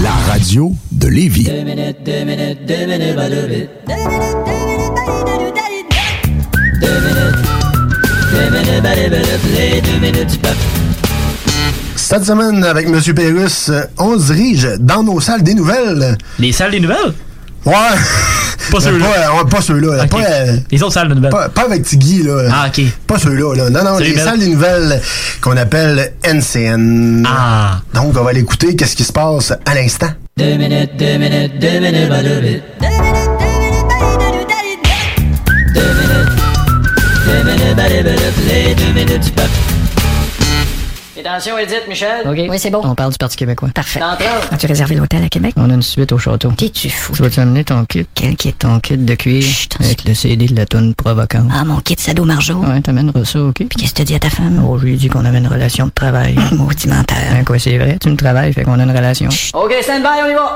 la 0.04 0.12
radio 0.30 0.72
de 0.92 1.08
Lévis. 1.08 1.48
Cette 11.96 12.24
semaine, 12.24 12.62
avec 12.62 12.86
M. 12.86 13.00
Pérus, 13.16 13.72
on 13.98 14.16
se 14.16 14.32
dirige 14.32 14.68
dans 14.78 15.02
nos 15.02 15.18
salles 15.18 15.42
des 15.42 15.54
nouvelles. 15.54 16.16
Les 16.38 16.52
salles 16.52 16.70
des 16.70 16.78
nouvelles? 16.78 17.14
Ouais. 17.64 17.72
Pas 18.70 18.80
ceux-là. 18.80 19.04
Pas, 19.06 19.34
ouais, 19.34 19.50
pas 19.50 19.60
ceux-là. 19.60 19.96
là. 19.96 20.04
Ok. 20.04 20.10
Pas, 20.10 20.18
euh, 20.24 20.56
Les 20.70 20.82
autres 20.82 20.94
salles 20.94 21.08
de 21.08 21.14
nouvelles. 21.14 21.30
pas, 21.30 21.48
pas 21.48 21.62
avec 21.64 21.82
Tiggy, 21.84 22.22
là. 22.22 22.48
Ah, 22.52 22.66
OK. 22.68 22.84
Pas 23.06 23.18
ceux-là, 23.18 23.54
là. 23.54 23.70
Non, 23.70 23.84
non, 23.84 23.98
C'est 23.98 24.04
les 24.04 24.18
salles 24.18 24.38
des 24.38 24.48
nouvelles 24.48 25.00
qu'on 25.40 25.56
appelle 25.56 26.12
NCN. 26.24 27.24
Ah. 27.28 27.80
Donc, 27.94 28.16
on 28.16 28.22
va 28.22 28.30
aller 28.30 28.40
écouter 28.40 28.74
qu'est-ce 28.76 28.96
qui 28.96 29.04
se 29.04 29.12
passe 29.12 29.52
à 29.66 29.74
l'instant. 29.74 30.08
Deux 30.36 30.56
minutes, 30.56 30.90
deux 30.98 31.18
minutes, 31.18 31.58
deux 31.60 31.80
minutes, 31.80 32.08
deux 32.08 32.40
minutes. 32.40 32.62
Deux 35.74 35.82
minutes, 35.94 36.28
deux 37.28 37.44
minutes, 37.44 37.76
pas 37.76 37.88
deux 37.88 38.02
minutes, 38.02 38.34
les 38.48 38.74
deux 38.74 38.92
minutes 38.92 39.20
du 39.24 39.30
peuple. 39.30 39.50
Attention, 41.24 41.58
Edith, 41.58 41.84
Michel? 41.86 42.22
OK. 42.26 42.38
Oui, 42.48 42.58
c'est 42.58 42.70
bon. 42.70 42.80
On 42.82 42.94
parle 42.94 43.12
du 43.12 43.18
Parti 43.18 43.36
québécois. 43.36 43.68
Parfait. 43.74 44.00
As-tu 44.50 44.66
réservé 44.66 44.94
l'hôtel 44.94 45.22
à 45.22 45.28
Québec? 45.28 45.52
On 45.56 45.68
a 45.70 45.74
une 45.74 45.82
suite 45.82 46.12
au 46.12 46.18
château. 46.18 46.50
T'es-tu 46.52 46.88
fou? 46.88 47.12
Tu 47.14 47.22
vas-tu 47.22 47.40
amener 47.40 47.62
ton 47.64 47.84
kit? 47.84 48.06
Quel 48.14 48.36
kit? 48.36 48.54
Ton 48.54 48.80
kit 48.80 48.96
de 48.96 49.14
cuir 49.14 49.44
avec 49.80 50.04
le 50.04 50.14
CD 50.14 50.46
de 50.46 50.56
la 50.56 50.64
toune 50.66 50.94
provocante. 50.94 51.50
Ah, 51.54 51.64
mon 51.64 51.78
kit 51.80 51.96
Sado 51.98 52.24
Marjo. 52.24 52.54
Ouais, 52.54 52.80
t'amèneras 52.80 53.24
ça, 53.24 53.40
OK? 53.42 53.56
Puis 53.56 53.68
qu'est-ce 53.68 53.92
que 53.92 53.98
t'as 53.98 54.04
dit 54.04 54.14
à 54.14 54.18
ta 54.18 54.30
femme? 54.30 54.64
Oh, 54.66 54.78
je 54.78 54.84
lui 54.86 54.94
ai 54.94 54.96
dit 54.96 55.08
qu'on 55.08 55.24
avait 55.24 55.38
une 55.38 55.48
relation 55.48 55.86
de 55.86 55.90
travail. 55.92 56.36
Maudit 56.52 56.88
menteur. 56.88 57.18
Hein, 57.32 57.44
quoi, 57.44 57.58
c'est 57.58 57.76
vrai? 57.76 57.98
Tu 58.00 58.08
me 58.08 58.16
travailles, 58.16 58.52
fait 58.52 58.62
qu'on 58.64 58.78
a 58.78 58.82
une 58.82 58.90
relation. 58.96 59.28
OK, 59.54 59.74
stand 59.82 60.02
by, 60.02 60.08
on 60.24 60.30
y 60.30 60.34
va. 60.34 60.54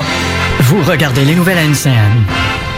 Vous 0.60 0.82
regardez 0.82 1.24
les 1.24 1.34
nouvelles 1.34 1.58
à 1.58 1.64
NCN. 1.64 2.24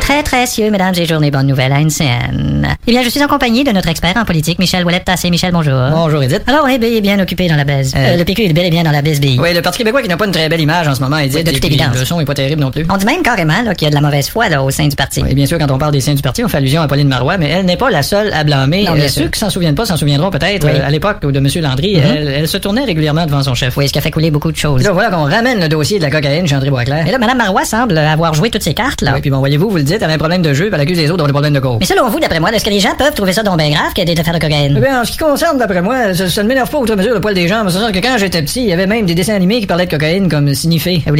Très 0.06 0.22
précieux, 0.22 0.70
mesdames 0.70 0.94
et 0.96 1.04
journées, 1.04 1.32
bonne 1.32 1.48
nouvelle 1.48 1.72
à 1.72 1.80
NCN. 1.80 2.64
Eh 2.86 2.92
bien, 2.92 3.02
je 3.02 3.08
suis 3.08 3.20
en 3.24 3.26
compagnie 3.26 3.64
de 3.64 3.72
notre 3.72 3.88
expert 3.88 4.12
en 4.16 4.24
politique, 4.24 4.60
Michel 4.60 4.84
Ouellet-Tassé. 4.84 5.30
Michel, 5.30 5.50
bonjour. 5.52 5.74
Bonjour, 5.90 6.22
Edith. 6.22 6.42
Alors, 6.46 6.68
il 6.70 6.82
est 6.84 7.00
bien 7.00 7.18
occupé 7.18 7.48
dans 7.48 7.56
la 7.56 7.64
baise. 7.64 7.92
Euh, 7.96 8.16
le 8.16 8.22
PQ 8.24 8.44
est 8.44 8.52
bel 8.52 8.66
et 8.66 8.70
bien 8.70 8.84
dans 8.84 8.92
la 8.92 9.02
baise 9.02 9.18
bille. 9.20 9.36
Oui, 9.42 9.52
le 9.52 9.62
Parti 9.62 9.78
québécois 9.78 10.02
qui 10.02 10.08
n'a 10.08 10.16
pas 10.16 10.26
une 10.26 10.30
très 10.30 10.48
belle 10.48 10.60
image 10.60 10.86
en 10.86 10.94
ce 10.94 11.00
moment, 11.00 11.18
Edith. 11.18 11.34
Oui, 11.38 11.42
de 11.42 11.50
toute 11.50 11.64
évidence. 11.64 11.98
Le 11.98 12.04
son 12.04 12.20
est 12.20 12.24
pas 12.24 12.34
terrible 12.34 12.60
non 12.62 12.70
plus. 12.70 12.86
On 12.88 12.96
dit 12.98 13.04
même 13.04 13.22
carrément 13.22 13.60
là, 13.64 13.74
qu'il 13.74 13.86
y 13.86 13.88
a 13.88 13.90
de 13.90 13.96
la 13.96 14.00
mauvaise 14.00 14.28
foi 14.28 14.48
là, 14.48 14.62
au 14.62 14.70
sein 14.70 14.86
du 14.86 14.94
parti. 14.94 15.24
Et 15.28 15.34
bien 15.34 15.44
sûr, 15.46 15.58
quand 15.58 15.70
on 15.72 15.78
parle 15.78 15.90
des 15.92 16.00
saints 16.00 16.14
du 16.14 16.22
parti, 16.22 16.44
on 16.44 16.48
fait 16.48 16.58
allusion 16.58 16.82
à 16.82 16.86
Pauline 16.86 17.08
Marois, 17.08 17.36
mais 17.36 17.48
elle 17.50 17.66
n'est 17.66 17.76
pas 17.76 17.90
la 17.90 18.04
seule 18.04 18.32
à 18.32 18.44
blâmer. 18.44 18.84
Non, 18.84 18.92
bien 18.94 19.04
Euh, 19.06 19.08
sûr. 19.08 19.24
ceux 19.24 19.28
qui 19.30 19.40
s'en 19.40 19.50
souviennent 19.50 19.74
pas 19.74 19.86
s'en 19.86 19.96
souviendront 19.96 20.30
peut-être. 20.30 20.64
Oui. 20.66 20.72
Euh, 20.72 20.86
à 20.86 20.90
l'époque 20.90 21.20
de 21.28 21.36
M. 21.36 21.48
Landry, 21.60 21.96
Mhm. 21.96 22.02
elle, 22.16 22.28
elle 22.28 22.48
se 22.48 22.58
tournait 22.58 22.84
régulièrement 22.84 23.26
devant 23.26 23.42
son 23.42 23.56
chef. 23.56 23.76
Oui, 23.76 23.88
ce 23.88 23.92
qui 23.92 23.98
a 23.98 24.02
fait 24.02 24.12
couler 24.12 24.30
beaucoup 24.30 24.52
de 24.52 24.56
choses. 24.56 24.84
Là, 24.84 24.92
voilà 24.92 25.10
qu'on 25.10 25.24
ramène 25.24 25.58
le 25.60 25.68
dossier 25.68 25.98
de 25.98 26.04
la 26.04 26.10
cocaïne 26.12 26.46
chez 26.46 26.54
André 26.54 26.70
Boisclair. 26.70 27.04
Et 27.08 27.10
là, 27.10 27.18
Mme 27.18 27.38
Marois 27.38 27.64
semble 27.64 27.98
avoir 27.98 28.34
joué 28.34 28.50
toutes 28.50 28.62
ses 28.62 28.74
cartes, 28.74 29.02
là. 29.02 29.12
Oui, 29.16 29.20
puis 29.20 29.30
bon, 29.30 29.38
voyez-vous, 29.38 29.68
vous 29.68 29.76
le 29.78 29.82
dites, 29.82 29.95
a 30.02 30.08
un 30.08 30.18
problème 30.18 30.42
de 30.42 30.52
jeu, 30.54 30.66
puis 30.66 30.74
elle 30.74 30.80
accuse 30.80 30.98
les 30.98 31.10
autres 31.10 31.16
d'avoir 31.18 31.28
des 31.28 31.32
problèmes 31.32 31.54
de 31.54 31.60
coke. 31.60 31.78
Mais 31.80 31.86
selon 31.86 32.08
vous, 32.08 32.20
d'après 32.20 32.40
moi, 32.40 32.50
est-ce 32.52 32.64
que 32.64 32.70
les 32.70 32.80
gens 32.80 32.94
peuvent 32.96 33.14
trouver 33.14 33.32
ça 33.32 33.42
donc 33.42 33.58
bien 33.58 33.70
grave 33.70 33.92
qu'il 33.94 34.06
y 34.08 34.10
ait 34.10 34.14
des 34.14 34.20
affaires 34.20 34.34
de 34.34 34.38
cocaïne? 34.38 34.74
Eh 34.76 34.80
bien, 34.80 35.00
en 35.00 35.04
ce 35.04 35.12
qui 35.12 35.18
concerne, 35.18 35.58
d'après 35.58 35.82
moi, 35.82 36.14
ça, 36.14 36.28
ça 36.28 36.42
ne 36.42 36.48
m'énerve 36.48 36.70
pas 36.70 36.78
outre 36.78 36.94
mesure 36.96 37.14
le 37.14 37.20
poil 37.20 37.34
des 37.34 37.48
gens, 37.48 37.64
mais 37.64 37.70
c'est 37.70 37.78
sûr 37.78 37.92
que 37.92 37.98
quand 37.98 38.16
j'étais 38.18 38.42
petit, 38.42 38.60
il 38.62 38.68
y 38.68 38.72
avait 38.72 38.86
même 38.86 39.06
des 39.06 39.14
dessins 39.14 39.34
animés 39.34 39.60
qui 39.60 39.66
parlaient 39.66 39.86
de 39.86 39.90
cocaïne 39.90 40.28
comme 40.28 40.46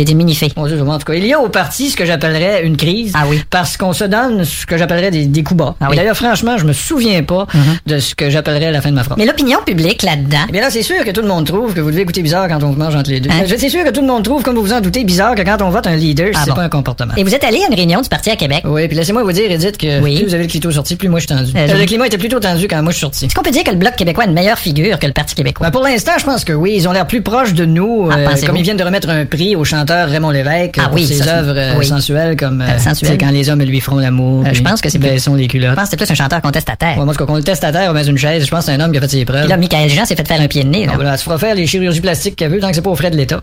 dire 0.06 0.16
minifé? 0.16 0.52
Bon, 0.56 0.64
en 0.90 0.98
tout 0.98 1.04
cas, 1.04 1.14
il 1.14 1.26
y 1.26 1.32
a 1.32 1.40
au 1.40 1.48
parti 1.48 1.90
ce 1.90 1.96
que 1.96 2.04
j'appellerais 2.06 2.64
une 2.64 2.76
crise. 2.76 3.12
Ah 3.14 3.24
oui. 3.28 3.42
Parce 3.50 3.76
qu'on 3.76 3.92
se 3.92 4.04
donne 4.04 4.44
ce 4.44 4.64
que 4.66 4.76
j'appellerais 4.76 5.10
des, 5.10 5.26
des 5.26 5.42
coups 5.42 5.58
bas. 5.58 5.74
Ah 5.80 5.86
Et 5.86 5.90
oui. 5.90 5.96
D'ailleurs, 5.96 6.16
franchement, 6.16 6.56
je 6.58 6.64
me 6.64 6.72
souviens 6.72 7.22
pas 7.22 7.46
de 7.86 7.98
ce 7.98 8.14
que 8.14 8.30
j'appellerais 8.30 8.72
la 8.72 8.80
fin 8.80 8.90
de 8.90 8.94
ma 8.94 9.02
phrase. 9.04 9.18
Mais 9.18 9.26
l'opinion 9.26 9.58
publique 9.64 10.02
là-dedans? 10.02 10.46
Eh 10.48 10.52
bien 10.52 10.60
là, 10.62 10.70
c'est 10.70 10.82
sûr 10.82 11.04
que 11.04 11.10
tout 11.10 11.22
le 11.22 11.28
monde 11.28 11.46
trouve 11.46 11.74
que 11.74 11.80
vous 11.80 11.90
devez 11.90 12.04
goûter 12.04 12.22
bizarre 12.22 12.48
quand 12.48 12.62
on 12.62 12.72
mange 12.72 12.94
entre 12.94 13.10
les 13.10 13.20
deux. 13.20 13.30
Hein? 13.30 13.44
C'est 13.46 13.68
sûr 13.68 13.84
que 13.84 13.90
tout 13.90 14.00
le 14.00 14.06
monde 14.06 14.22
trouve, 14.24 14.42
comme 14.42 14.54
vous 14.54 14.62
vous 14.62 14.72
en 14.72 14.80
doutez, 14.80 15.04
bizarre 15.04 15.34
que 15.34 15.42
quand 15.42 15.60
on 15.62 15.70
vote 15.70 15.86
un 15.86 15.96
leader, 15.96 16.28
Ah 16.34 16.40
c'est 16.44 16.50
bon. 16.50 16.56
pas 16.56 16.62
un 16.62 16.68
comportement. 16.68 17.14
Et 17.16 17.24
vous 17.24 17.34
êtes 17.34 17.44
allé 17.44 17.58
à 17.62 17.66
une 17.68 17.74
réunion 17.74 18.00
du 18.00 18.08
parti 18.08 18.30
à 18.30 18.36
Québec? 18.36 18.62
Oui, 18.66 18.88
puis 18.88 18.96
laissez-moi 18.96 19.22
vous 19.22 19.32
dire, 19.32 19.50
Edith, 19.50 19.78
que 19.78 20.00
Oui. 20.02 20.16
plus 20.16 20.26
vous 20.26 20.34
avez 20.34 20.42
le 20.44 20.48
clito 20.48 20.70
sorti, 20.70 20.96
plus 20.96 21.08
moi 21.08 21.20
je 21.20 21.26
suis 21.26 21.34
tendu. 21.36 21.52
Euh, 21.56 21.66
je- 21.68 21.74
le 21.76 21.84
climat 21.86 22.06
était 22.06 22.18
plutôt 22.18 22.40
tendu 22.40 22.66
quand 22.68 22.82
moi 22.82 22.90
je 22.92 22.96
suis 22.96 23.02
sorti. 23.02 23.26
Est-ce 23.26 23.34
qu'on 23.34 23.42
peut 23.42 23.50
dire 23.50 23.64
que 23.64 23.70
le 23.70 23.76
Bloc 23.76 23.94
québécois 23.96 24.24
a 24.24 24.26
une 24.26 24.32
meilleure 24.34 24.58
figure 24.58 24.98
que 24.98 25.06
le 25.06 25.12
Parti 25.12 25.34
québécois? 25.34 25.66
Ben, 25.66 25.70
pour 25.70 25.82
l'instant, 25.84 26.12
je 26.18 26.24
pense 26.24 26.44
que 26.44 26.52
oui. 26.52 26.74
Ils 26.76 26.88
ont 26.88 26.92
l'air 26.92 27.06
plus 27.06 27.22
proches 27.22 27.54
de 27.54 27.64
nous, 27.64 28.08
Ah, 28.10 28.16
euh, 28.18 28.46
comme 28.46 28.56
ils 28.56 28.62
viennent 28.62 28.76
de 28.76 28.82
remettre 28.84 29.08
un 29.08 29.24
prix 29.24 29.56
au 29.56 29.64
chanteur 29.64 30.08
Raymond 30.08 30.30
Lévesque 30.30 30.74
Ah 30.78 30.86
pour 30.88 30.94
oui, 30.96 31.06
ses 31.06 31.26
œuvres 31.28 31.54
euh, 31.56 31.74
oui. 31.78 31.86
sensuelles 31.86 32.36
comme 32.36 32.60
Euh, 32.60 32.78
sensuelles. 32.78 32.96
tu 32.96 33.06
sais, 33.06 33.18
quand 33.18 33.30
les 33.30 33.48
hommes 33.50 33.62
lui 33.62 33.80
feront 33.80 33.98
l'amour. 33.98 34.44
Euh, 34.46 34.50
je 34.52 34.62
pense 34.62 34.80
que 34.80 34.88
c'est 34.88 34.98
plus- 34.98 35.08
baissons 35.10 35.34
les 35.34 35.44
Je 35.44 35.48
culottes. 35.48 35.74
pense 35.74 35.84
que 35.84 35.90
c'est 35.90 35.96
plus 35.96 36.10
un 36.10 36.14
chanteur 36.14 36.40
contestataire. 36.42 36.98
Ouais, 36.98 37.04
moi, 37.04 37.14
qu'on 37.14 37.36
le 37.36 37.42
teste 37.42 37.62
à 37.64 37.72
terre, 37.72 37.88
on 37.90 37.94
met 37.94 38.04
une 38.06 38.18
chaise. 38.18 38.44
Je 38.44 38.50
pense 38.50 38.60
que 38.60 38.72
c'est 38.72 38.72
un 38.72 38.80
homme 38.84 38.92
qui 38.92 38.98
a 38.98 39.00
fait 39.00 39.08
ses 39.08 39.24
preuves. 39.24 39.40
Puis 39.42 39.48
là, 39.50 39.56
Michael 39.56 39.88
Jean 39.90 40.04
s'est 40.04 40.16
fait 40.16 40.26
faire 40.26 40.40
un 40.40 40.48
pied 40.48 40.64
de 40.64 40.68
nez. 40.68 40.86
là. 40.86 40.92
Voilà, 40.96 41.12
elle 41.12 41.18
se 41.18 41.24
fera 41.24 41.38
faire 41.38 41.54
les 41.54 41.66
chirurgies 41.66 42.00
plastiques 42.00 42.36
qu'elle 42.36 42.50
veut 42.50 42.58
tant 42.60 42.68
que 42.68 42.74
c'est 42.74 42.82
pas 42.82 42.90
aux 42.90 42.96
frais 42.96 43.10
de 43.10 43.16
l'État. 43.16 43.40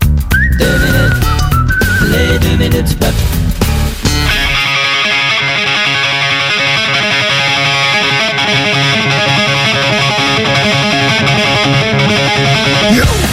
Les 0.59 2.39
deux 2.39 2.57
minutes 2.57 2.87
du 2.87 2.95
peuple. 2.95 3.13
You 12.83 13.32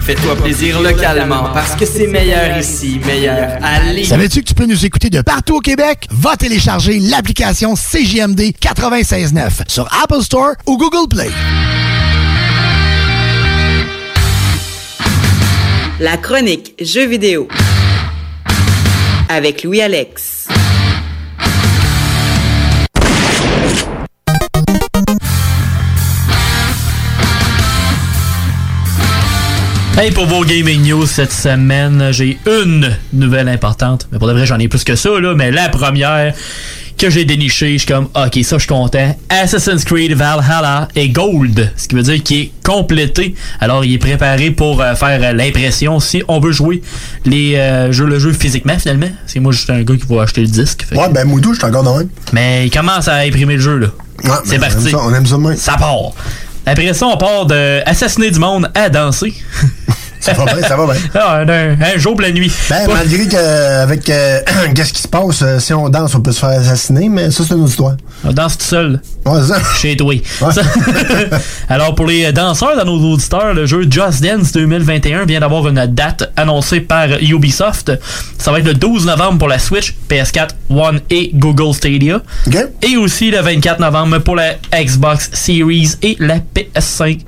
Fais-toi 0.00 0.34
plaisir 0.36 0.80
localement 0.80 1.50
parce 1.52 1.74
que 1.76 1.84
c'est 1.84 2.06
meilleur 2.06 2.58
ici, 2.58 3.00
meilleur 3.06 3.58
à 3.62 3.80
Lévis. 3.92 4.06
Savais-tu 4.06 4.40
que 4.40 4.46
tu 4.46 4.54
peux 4.54 4.66
nous 4.66 4.84
écouter 4.84 5.10
de 5.10 5.20
partout 5.20 5.56
au 5.56 5.60
Québec? 5.60 6.06
Va 6.10 6.36
télécharger 6.36 6.98
l'application 6.98 7.74
CJMD 7.74 8.40
96.9 8.60 9.68
sur 9.68 9.88
Apple 10.02 10.22
Store 10.22 10.52
ou 10.66 10.78
Google 10.78 11.08
Play. 11.08 11.30
La 16.00 16.16
chronique 16.16 16.74
Jeux 16.80 17.06
vidéo 17.06 17.46
avec 19.28 19.62
Louis 19.62 19.82
Alex. 19.82 20.39
Hey, 30.00 30.10
pour 30.12 30.24
vos 30.24 30.44
gaming 30.46 30.80
news 30.82 31.04
cette 31.04 31.30
semaine, 31.30 32.08
j'ai 32.10 32.38
une 32.46 32.90
nouvelle 33.12 33.50
importante. 33.50 34.08
Mais 34.10 34.18
pour 34.18 34.28
de 34.28 34.32
vrai, 34.32 34.46
j'en 34.46 34.58
ai 34.58 34.66
plus 34.66 34.82
que 34.82 34.96
ça, 34.96 35.10
là. 35.20 35.34
Mais 35.34 35.50
la 35.50 35.68
première 35.68 36.32
que 36.96 37.10
j'ai 37.10 37.26
dénichée, 37.26 37.74
je 37.74 37.78
suis 37.84 37.86
comme, 37.86 38.06
ok, 38.14 38.42
ça, 38.42 38.56
je 38.56 38.60
suis 38.60 38.66
content. 38.68 39.14
Assassin's 39.28 39.84
Creed 39.84 40.14
Valhalla 40.14 40.88
est 40.96 41.10
gold. 41.10 41.70
Ce 41.76 41.86
qui 41.86 41.96
veut 41.96 42.02
dire 42.02 42.22
qu'il 42.22 42.38
est 42.38 42.52
complété. 42.64 43.34
Alors, 43.60 43.84
il 43.84 43.92
est 43.92 43.98
préparé 43.98 44.50
pour 44.50 44.80
euh, 44.80 44.94
faire 44.94 45.20
euh, 45.22 45.32
l'impression 45.34 46.00
si 46.00 46.22
on 46.28 46.40
veut 46.40 46.52
jouer 46.52 46.80
les 47.26 47.56
euh, 47.56 47.92
jeux, 47.92 48.06
le 48.06 48.18
jeu 48.18 48.32
physiquement, 48.32 48.78
finalement. 48.78 49.10
C'est 49.26 49.40
moi, 49.40 49.52
juste 49.52 49.68
un 49.68 49.82
gars 49.82 49.96
qui 49.96 50.06
va 50.08 50.22
acheter 50.22 50.40
le 50.40 50.46
disque. 50.48 50.86
Que- 50.90 50.96
Ouais, 50.96 51.10
ben 51.10 51.26
Moudou, 51.28 51.52
je 51.52 51.58
suis 51.58 51.68
encore 51.68 51.82
dans 51.82 51.98
même. 51.98 52.08
Mais 52.32 52.66
il 52.66 52.70
commence 52.70 53.06
à 53.06 53.16
imprimer 53.16 53.56
le 53.56 53.60
jeu, 53.60 53.76
là. 53.76 53.88
C'est 54.44 54.56
ben, 54.58 54.68
on 54.68 54.72
parti. 54.72 54.86
aime 54.86 54.92
ça, 54.92 54.98
on 55.02 55.14
aime 55.14 55.26
ça. 55.26 55.36
Ça 55.72 55.76
part. 55.78 56.12
Après 56.66 56.92
ça, 56.94 57.06
on 57.06 57.16
part 57.16 57.46
de 57.46 57.80
assassiner 57.86 58.30
du 58.30 58.38
monde 58.38 58.70
à 58.74 58.88
danser. 58.88 59.34
Ça 60.20 60.32
va 60.34 60.44
bien, 60.44 60.62
ça 60.68 60.76
va 60.76 60.84
bien. 60.92 61.00
Ah, 61.14 61.38
un, 61.38 61.48
un 61.80 61.98
jour 61.98 62.12
pour 62.12 62.20
la 62.22 62.30
nuit. 62.30 62.52
Ben, 62.68 62.86
malgré 62.88 63.26
que, 63.26 63.82
avec 63.82 64.08
euh, 64.10 64.40
qu'est-ce 64.74 64.92
qui 64.92 65.02
se 65.02 65.08
passe, 65.08 65.40
euh, 65.42 65.58
si 65.58 65.72
on 65.72 65.88
danse, 65.88 66.14
on 66.14 66.20
peut 66.20 66.32
se 66.32 66.40
faire 66.40 66.50
assassiner, 66.50 67.08
mais 67.08 67.30
ça, 67.30 67.42
c'est 67.46 67.54
une 67.54 67.60
autre 67.60 67.70
histoire. 67.70 67.94
On 68.24 68.32
danse 68.32 68.58
tout 68.58 68.66
seul. 68.66 69.00
Ouais, 69.24 69.40
ça. 69.42 69.58
Chez 69.80 69.96
toi. 69.96 70.14
Ça- 70.52 70.60
Alors, 71.68 71.94
pour 71.94 72.06
les 72.06 72.32
danseurs 72.32 72.76
dans 72.76 72.84
nos 72.84 73.12
auditeurs, 73.14 73.54
le 73.54 73.66
jeu 73.66 73.86
Just 73.90 74.22
Dance 74.22 74.52
2021 74.52 75.24
vient 75.24 75.40
d'avoir 75.40 75.66
une 75.68 75.86
date 75.86 76.30
annoncée 76.36 76.80
par 76.80 77.06
Ubisoft. 77.20 77.92
Ça 78.38 78.52
va 78.52 78.58
être 78.58 78.66
le 78.66 78.74
12 78.74 79.06
novembre 79.06 79.38
pour 79.38 79.48
la 79.48 79.58
Switch, 79.58 79.94
PS4, 80.08 80.48
One 80.70 81.00
et 81.10 81.30
Google 81.34 81.74
Stadia. 81.74 82.20
Et 82.82 82.96
aussi 82.96 83.30
le 83.30 83.40
24 83.40 83.80
novembre 83.80 84.18
pour 84.18 84.36
la 84.36 84.54
Xbox 84.74 85.30
Series 85.32 85.92
et 86.02 86.16
la 86.20 86.36
PS5. 86.38 87.20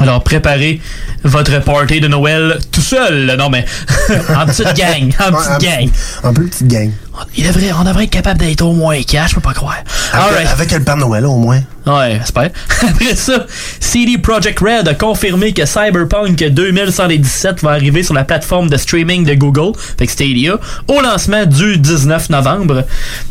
Alors, 0.00 0.22
préparez 0.22 0.80
votre 1.22 1.60
party 1.62 2.00
de 2.00 2.08
Noël 2.08 2.58
tout 2.72 2.80
seul. 2.80 3.34
Non, 3.38 3.48
mais 3.50 3.64
en 4.36 4.46
petite 4.46 4.74
gang. 4.74 5.12
En 5.20 5.32
petite 5.32 5.60
gang. 5.60 5.90
Un 6.22 6.32
peu 6.32 6.44
petite 6.44 6.66
gang. 6.68 6.90
Il 7.36 7.46
devrait, 7.46 7.72
on 7.72 7.84
devrait 7.84 8.04
être 8.04 8.10
capable 8.10 8.40
d'être 8.40 8.62
au 8.62 8.72
moins 8.72 9.00
4, 9.00 9.28
je 9.30 9.34
peux 9.36 9.40
pas 9.40 9.52
croire. 9.52 9.76
Avec, 10.12 10.26
Alright. 10.26 10.48
avec 10.48 10.72
le 10.72 10.80
Père 10.82 10.96
Noël, 10.96 11.24
au 11.26 11.36
moins. 11.36 11.60
Ouais, 11.86 12.16
j'espère. 12.18 12.50
Après 12.82 13.14
ça, 13.14 13.46
CD 13.78 14.18
Projekt 14.18 14.58
Red 14.58 14.88
a 14.88 14.94
confirmé 14.94 15.52
que 15.52 15.64
Cyberpunk 15.64 16.36
2117 16.36 17.62
va 17.62 17.70
arriver 17.70 18.02
sur 18.02 18.14
la 18.14 18.24
plateforme 18.24 18.68
de 18.68 18.76
streaming 18.76 19.24
de 19.24 19.34
Google, 19.34 19.78
fait 19.96 20.06
que 20.06 20.12
Stadia, 20.12 20.58
au 20.88 21.00
lancement 21.00 21.46
du 21.46 21.78
19 21.78 22.30
novembre. 22.30 22.84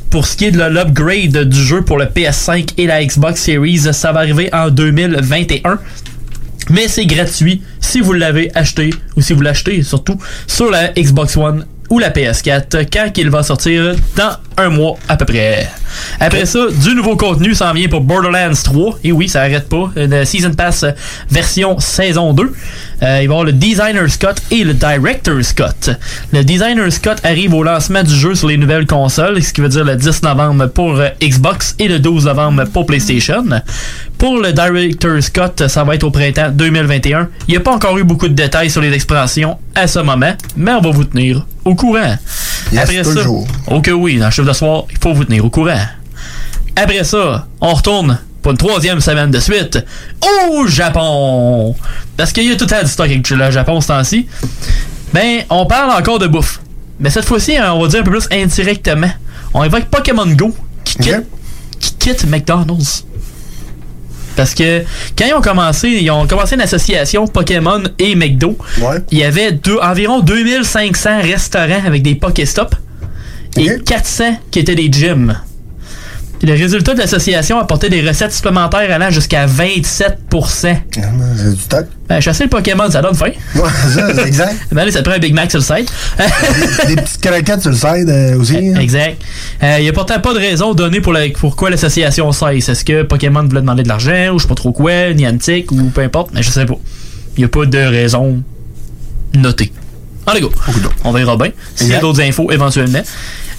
Pour 0.10 0.28
ce 0.28 0.38
qui 0.38 0.46
est 0.46 0.52
de 0.52 0.64
l'upgrade 0.64 1.50
du 1.50 1.62
jeu 1.62 1.82
pour 1.82 1.98
le 1.98 2.06
PS5 2.06 2.70
et 2.78 2.86
la 2.88 3.04
Xbox 3.04 3.42
Series, 3.42 3.92
ça 3.94 4.12
va 4.12 4.20
arriver 4.22 4.50
en 4.54 4.70
2021. 4.70 5.80
Mais 6.70 6.88
c'est 6.88 7.06
gratuit 7.06 7.62
si 7.80 8.00
vous 8.00 8.14
l'avez 8.14 8.52
acheté, 8.56 8.92
ou 9.16 9.22
si 9.22 9.34
vous 9.34 9.42
l'achetez 9.42 9.84
surtout, 9.84 10.18
sur 10.48 10.70
la 10.70 10.90
Xbox 10.90 11.38
One 11.38 11.66
ou 11.94 12.00
la 12.00 12.10
PS4 12.10 12.88
quand 12.92 13.12
il 13.18 13.30
va 13.30 13.44
sortir 13.44 13.96
dans 14.16 14.36
un 14.58 14.70
mois 14.70 14.96
à 15.08 15.16
peu 15.16 15.26
près. 15.26 15.70
Après 16.20 16.48
ça, 16.48 16.60
du 16.72 16.96
nouveau 16.96 17.16
contenu 17.16 17.54
s'en 17.54 17.72
vient 17.72 17.88
pour 17.88 18.02
Borderlands 18.02 18.64
3. 18.64 19.00
Et 19.04 19.12
oui, 19.12 19.30
ça 19.30 19.42
arrête 19.42 19.70
pas. 19.70 19.92
Une 19.96 20.26
Season 20.26 20.54
Pass 20.54 20.86
version 21.30 21.80
saison 21.80 22.34
2. 22.34 22.44
Euh, 22.44 22.50
il 22.98 23.04
va 23.04 23.22
y 23.22 23.26
avoir 23.26 23.44
le 23.44 23.52
Designer's 23.52 24.18
Cut 24.18 24.42
et 24.50 24.64
le 24.64 24.74
Director's 24.74 25.54
Cut. 25.54 25.92
Le 26.32 26.44
Designer's 26.44 26.98
Cut 26.98 27.22
arrive 27.24 27.54
au 27.54 27.62
lancement 27.62 28.02
du 28.02 28.16
jeu 28.16 28.34
sur 28.34 28.48
les 28.48 28.58
nouvelles 28.58 28.88
consoles, 28.88 29.44
ce 29.44 29.54
qui 29.54 29.62
veut 29.62 29.70
dire 29.70 29.86
le 29.86 29.96
10 29.96 30.24
novembre 30.24 30.66
pour 30.70 31.00
euh, 31.00 31.10
Xbox 31.22 31.76
et 31.78 31.88
le 31.88 32.00
12 32.00 32.26
novembre 32.26 32.64
pour 32.74 32.88
PlayStation. 32.88 33.46
Pour 34.18 34.40
le 34.40 34.52
Director's 34.52 35.30
Cut, 35.30 35.68
ça 35.68 35.84
va 35.84 35.94
être 35.94 36.06
au 36.06 36.12
printemps 36.12 36.50
2021. 36.52 37.30
Il 37.48 37.52
n'y 37.52 37.58
a 37.58 37.60
pas 37.60 37.76
encore 37.76 38.00
eu 38.00 38.04
beaucoup 38.04 38.28
de 38.28 38.34
détails 38.34 38.72
sur 38.72 38.82
les 38.82 38.94
expansions 38.94 39.60
à 39.76 39.86
ce 39.86 40.00
moment, 40.00 40.34
mais 40.58 40.72
on 40.72 40.82
va 40.82 40.90
vous 40.90 41.04
tenir 41.04 41.46
au 41.66 41.76
courant. 41.76 42.16
Yes, 42.72 42.84
Après 42.84 43.04
ça, 43.04 43.22
ok 43.68 43.92
oui, 43.94 44.18
dans 44.18 44.26
le 44.26 44.32
chiffre 44.32 44.48
de 44.48 44.54
soir, 44.54 44.84
il 44.92 44.98
faut 44.98 45.14
vous 45.14 45.26
tenir 45.26 45.46
au 45.46 45.50
courant. 45.50 45.86
Après 46.76 47.04
ça, 47.04 47.48
on 47.62 47.74
retourne 47.74 48.20
pour 48.42 48.52
une 48.52 48.58
troisième 48.58 49.00
semaine 49.00 49.32
de 49.32 49.40
suite 49.40 49.84
au 50.50 50.68
Japon. 50.68 51.76
Parce 52.18 52.32
qu'il 52.32 52.48
y 52.48 52.52
a 52.52 52.56
tout 52.56 52.66
temps 52.66 52.82
du 52.82 52.90
stock 52.90 53.06
avec 53.06 53.30
le 53.30 53.52
Japon 53.52 53.80
ce 53.80 53.88
temps-ci. 53.88 54.28
Ben, 55.14 55.44
on 55.50 55.66
parle 55.66 55.92
encore 55.92 56.20
de 56.20 56.28
bouffe. 56.28 56.60
Mais 57.00 57.10
cette 57.10 57.26
fois-ci, 57.26 57.56
hein, 57.58 57.74
on 57.74 57.82
va 57.82 57.88
dire 57.88 58.02
un 58.02 58.04
peu 58.04 58.12
plus 58.12 58.28
indirectement. 58.32 59.10
On 59.54 59.64
évoque 59.64 59.86
Pokémon 59.86 60.26
Go 60.28 60.54
qui 60.84 60.98
quitte, 60.98 61.24
qui 61.80 61.94
quitte 61.96 62.26
McDonald's. 62.26 63.06
Parce 64.36 64.54
que 64.56 64.82
quand 65.18 65.26
ils 65.28 65.34
ont 65.34 65.42
commencé, 65.42 65.90
ils 65.90 66.10
ont 66.12 66.26
commencé 66.28 66.56
une 66.56 66.62
association 66.62 67.28
Pokémon 67.28 67.82
et 68.00 68.16
McDo. 68.16 68.58
Il 69.12 69.20
y 69.20 69.24
avait 69.24 69.52
deux- 69.52 69.78
environ 69.82 70.20
2500 70.22 71.22
restaurants 71.22 71.82
avec 71.86 72.02
des 72.02 72.16
Pokéstops 72.16 72.76
et 73.58 73.80
400 73.86 74.38
qui 74.52 74.60
étaient 74.60 74.76
des 74.76 74.92
gyms. 74.92 75.38
Puis 76.44 76.52
le 76.52 76.58
résultat 76.58 76.94
de 76.94 77.00
l'association 77.00 77.58
apportait 77.58 77.90
des 77.90 78.06
recettes 78.06 78.34
supplémentaires 78.34 78.92
allant 78.92 79.10
jusqu'à 79.10 79.46
27% 79.46 80.18
C'est 80.92 81.56
du 81.56 81.62
stock. 81.62 81.86
ben, 82.10 82.20
chasser 82.20 82.44
le 82.44 82.50
Pokémon, 82.50 82.92
ça 82.92 83.02
donne 83.02 83.16
faim. 83.16 83.32
Ouais, 83.56 83.62
ça, 83.94 84.14
c'est 84.14 84.28
exact. 84.28 84.54
Ben, 84.74 84.82
allez, 84.82 84.92
ça 84.92 85.00
te 85.00 85.06
prend 85.06 85.14
un 85.16 85.20
Big 85.20 85.34
Mac 85.34 85.50
sur 85.50 85.62
le 85.62 85.64
site. 85.66 85.90
Des 86.90 86.96
petites 86.98 87.22
croquettes 87.26 87.62
sur 87.62 87.70
le 87.72 87.78
side 87.78 88.10
euh, 88.10 88.38
aussi. 88.38 88.58
hein. 88.58 88.76
Exact. 88.82 89.22
Il 89.62 89.84
n'y 89.84 89.88
a 89.88 89.94
pourtant 89.94 90.20
pas 90.20 90.34
de 90.34 90.40
raison 90.40 90.74
donnée 90.74 91.00
pour 91.00 91.14
la- 91.14 91.30
pourquoi 91.30 91.70
l'association 91.70 92.30
cesse. 92.34 92.68
Est-ce 92.68 92.84
que 92.84 93.04
Pokémon 93.04 93.44
voulait 93.44 93.62
demander 93.62 93.84
de 93.84 93.88
l'argent 93.88 94.32
ou 94.34 94.38
je 94.38 94.44
sais 94.44 94.50
pas 94.50 94.56
trop 94.56 94.74
quoi, 94.74 95.14
Niantic 95.14 95.72
ou 95.72 95.82
peu 95.92 96.02
importe, 96.02 96.32
mais 96.34 96.44
je 96.44 96.50
sais 96.52 96.66
pas. 96.66 96.76
Il 97.38 97.40
n'y 97.40 97.46
a 97.46 97.48
pas 97.48 97.66
de 97.66 97.78
raison 97.78 98.44
notée. 99.34 99.72
Allez 100.26 100.42
go. 100.42 100.52
On 101.06 101.12
verra 101.14 101.38
bien. 101.38 101.52
S'il 101.76 101.88
y 101.88 101.96
a 101.96 102.00
d'autres 102.00 102.22
infos 102.22 102.52
éventuellement. 102.52 103.02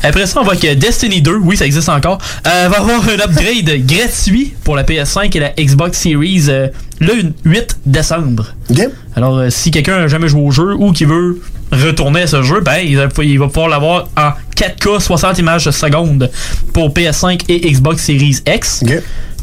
Après 0.03 0.27
ça, 0.27 0.41
on 0.41 0.45
voit 0.45 0.57
que 0.57 0.75
Destiny 0.75 1.23
2, 1.23 1.37
oui, 1.37 1.57
ça 1.57 1.67
existe 1.67 1.89
encore, 1.89 2.19
euh, 2.47 2.69
va 2.69 2.79
avoir 2.79 3.03
un 3.09 3.21
upgrade 3.21 3.87
gratuit 3.87 4.55
pour 4.65 4.77
la 4.77 4.85
PS5 4.85 5.37
et 5.37 5.41
la 5.41 5.51
Xbox 5.51 5.99
Series 5.99 6.47
euh, 6.49 6.69
le 7.01 7.33
8 7.45 7.79
décembre. 7.87 8.55
Alors, 9.17 9.39
euh, 9.39 9.51
si 9.51 9.71
quelqu'un 9.71 10.01
n'a 10.01 10.09
jamais 10.09 10.29
joué 10.29 10.43
au 10.43 10.51
jeu 10.51 10.75
ou 10.75 10.93
qui 10.93 11.05
veut 11.05 11.41
retourner 11.73 12.23
à 12.23 12.27
ce 12.27 12.43
jeu, 12.43 12.61
ben, 12.61 12.79
il 12.85 12.97
va, 12.97 13.09
il 13.23 13.39
va 13.39 13.47
pouvoir 13.47 13.69
l'avoir 13.69 14.09
en 14.17 14.33
4K 14.57 15.01
60 15.01 15.39
images 15.39 15.71
seconde 15.71 16.31
pour 16.73 16.91
PS5 16.91 17.43
et 17.49 17.71
Xbox 17.71 18.03
Series 18.03 18.39
X. 18.47 18.85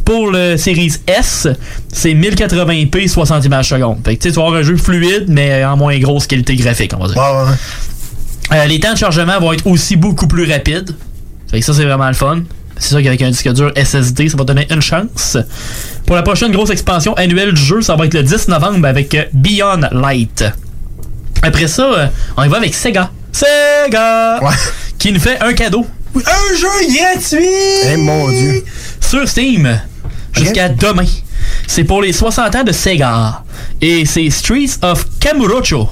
Pour 0.06 0.12
pour 0.12 0.32
le 0.32 0.58
Series 0.58 0.94
S, 1.08 1.48
c'est 1.88 2.14
1080p 2.14 3.08
60 3.08 3.46
images 3.46 3.70
secondes. 3.70 4.00
Fait 4.04 4.18
que 4.18 4.24
tu 4.24 4.30
vas 4.30 4.42
avoir 4.42 4.60
un 4.60 4.64
jeu 4.64 4.76
fluide, 4.76 5.26
mais 5.30 5.64
en 5.64 5.78
moins 5.78 5.98
grosse 6.00 6.28
qualité 6.28 6.56
graphique, 6.56 6.92
on 6.98 7.06
va 7.06 7.08
dire. 7.08 7.16
Euh, 8.54 8.66
les 8.66 8.80
temps 8.80 8.94
de 8.94 8.98
chargement 8.98 9.40
vont 9.40 9.54
être 9.54 9.66
aussi 9.68 9.96
beaucoup 9.96 10.28
plus 10.28 10.50
rapides. 10.50 10.96
Fait 11.50 11.60
que 11.60 11.66
ça, 11.66 11.74
c'est 11.74 11.86
vraiment 11.86 12.08
le 12.08 12.14
fun. 12.14 12.42
C'est 12.78 12.90
sûr 12.90 13.04
qu'avec 13.04 13.22
un 13.22 13.30
disque 13.30 13.52
dur 13.54 13.72
SSD, 13.76 14.30
ça 14.30 14.38
va 14.38 14.44
donner 14.44 14.68
une 14.72 14.82
chance. 14.82 15.38
Pour 16.06 16.16
la 16.16 16.24
prochaine 16.24 16.52
grosse 16.52 16.72
expansion 16.72 17.14
annuelle 17.14 17.54
du 17.54 17.62
jeu, 17.62 17.82
ça 17.82 17.96
va 17.96 18.06
être 18.06 18.14
le 18.14 18.24
10 18.24 18.48
novembre 18.48 18.88
avec 18.88 19.14
euh, 19.14 19.26
Beyond 19.34 19.82
Light. 19.92 20.44
Après 21.44 21.68
ça, 21.68 21.84
euh, 21.84 22.08
on 22.38 22.44
y 22.44 22.48
va 22.48 22.58
avec 22.58 22.74
Sega. 22.74 23.12
Sega! 23.32 24.40
Qui 24.98 25.12
nous 25.12 25.20
fait 25.20 25.40
un 25.42 25.54
cadeau. 25.54 25.86
Un 26.16 26.58
jeu 26.58 26.68
gratuit! 26.96 27.48
Eh 27.86 27.98
mon 27.98 28.28
dieu! 28.30 28.64
Sur 29.00 29.28
Steam. 29.28 29.80
Jusqu'à 30.34 30.70
demain. 30.70 31.06
C'est 31.68 31.84
pour 31.84 32.02
les 32.02 32.14
60 32.14 32.56
ans 32.56 32.64
de 32.64 32.72
Sega. 32.72 33.44
Et 33.80 34.06
c'est 34.06 34.30
Streets 34.30 34.78
of 34.82 35.06
Kamurocho. 35.20 35.90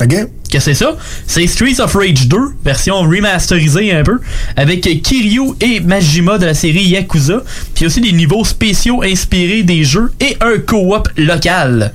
OK. 0.00 0.14
Que 0.52 0.60
c'est 0.60 0.74
ça? 0.74 0.98
C'est 1.26 1.46
Streets 1.46 1.80
of 1.80 1.94
Rage 1.94 2.28
2, 2.28 2.36
version 2.62 3.00
remasterisée 3.00 3.90
un 3.94 4.02
peu, 4.02 4.20
avec 4.54 4.82
Kiryu 5.02 5.54
et 5.62 5.80
Majima 5.80 6.36
de 6.36 6.44
la 6.44 6.52
série 6.52 6.84
Yakuza, 6.84 7.42
puis 7.74 7.86
aussi 7.86 8.02
des 8.02 8.12
niveaux 8.12 8.44
spéciaux 8.44 9.02
inspirés 9.02 9.62
des 9.62 9.82
jeux 9.82 10.12
et 10.20 10.36
un 10.42 10.58
co-op 10.58 11.08
local. 11.16 11.94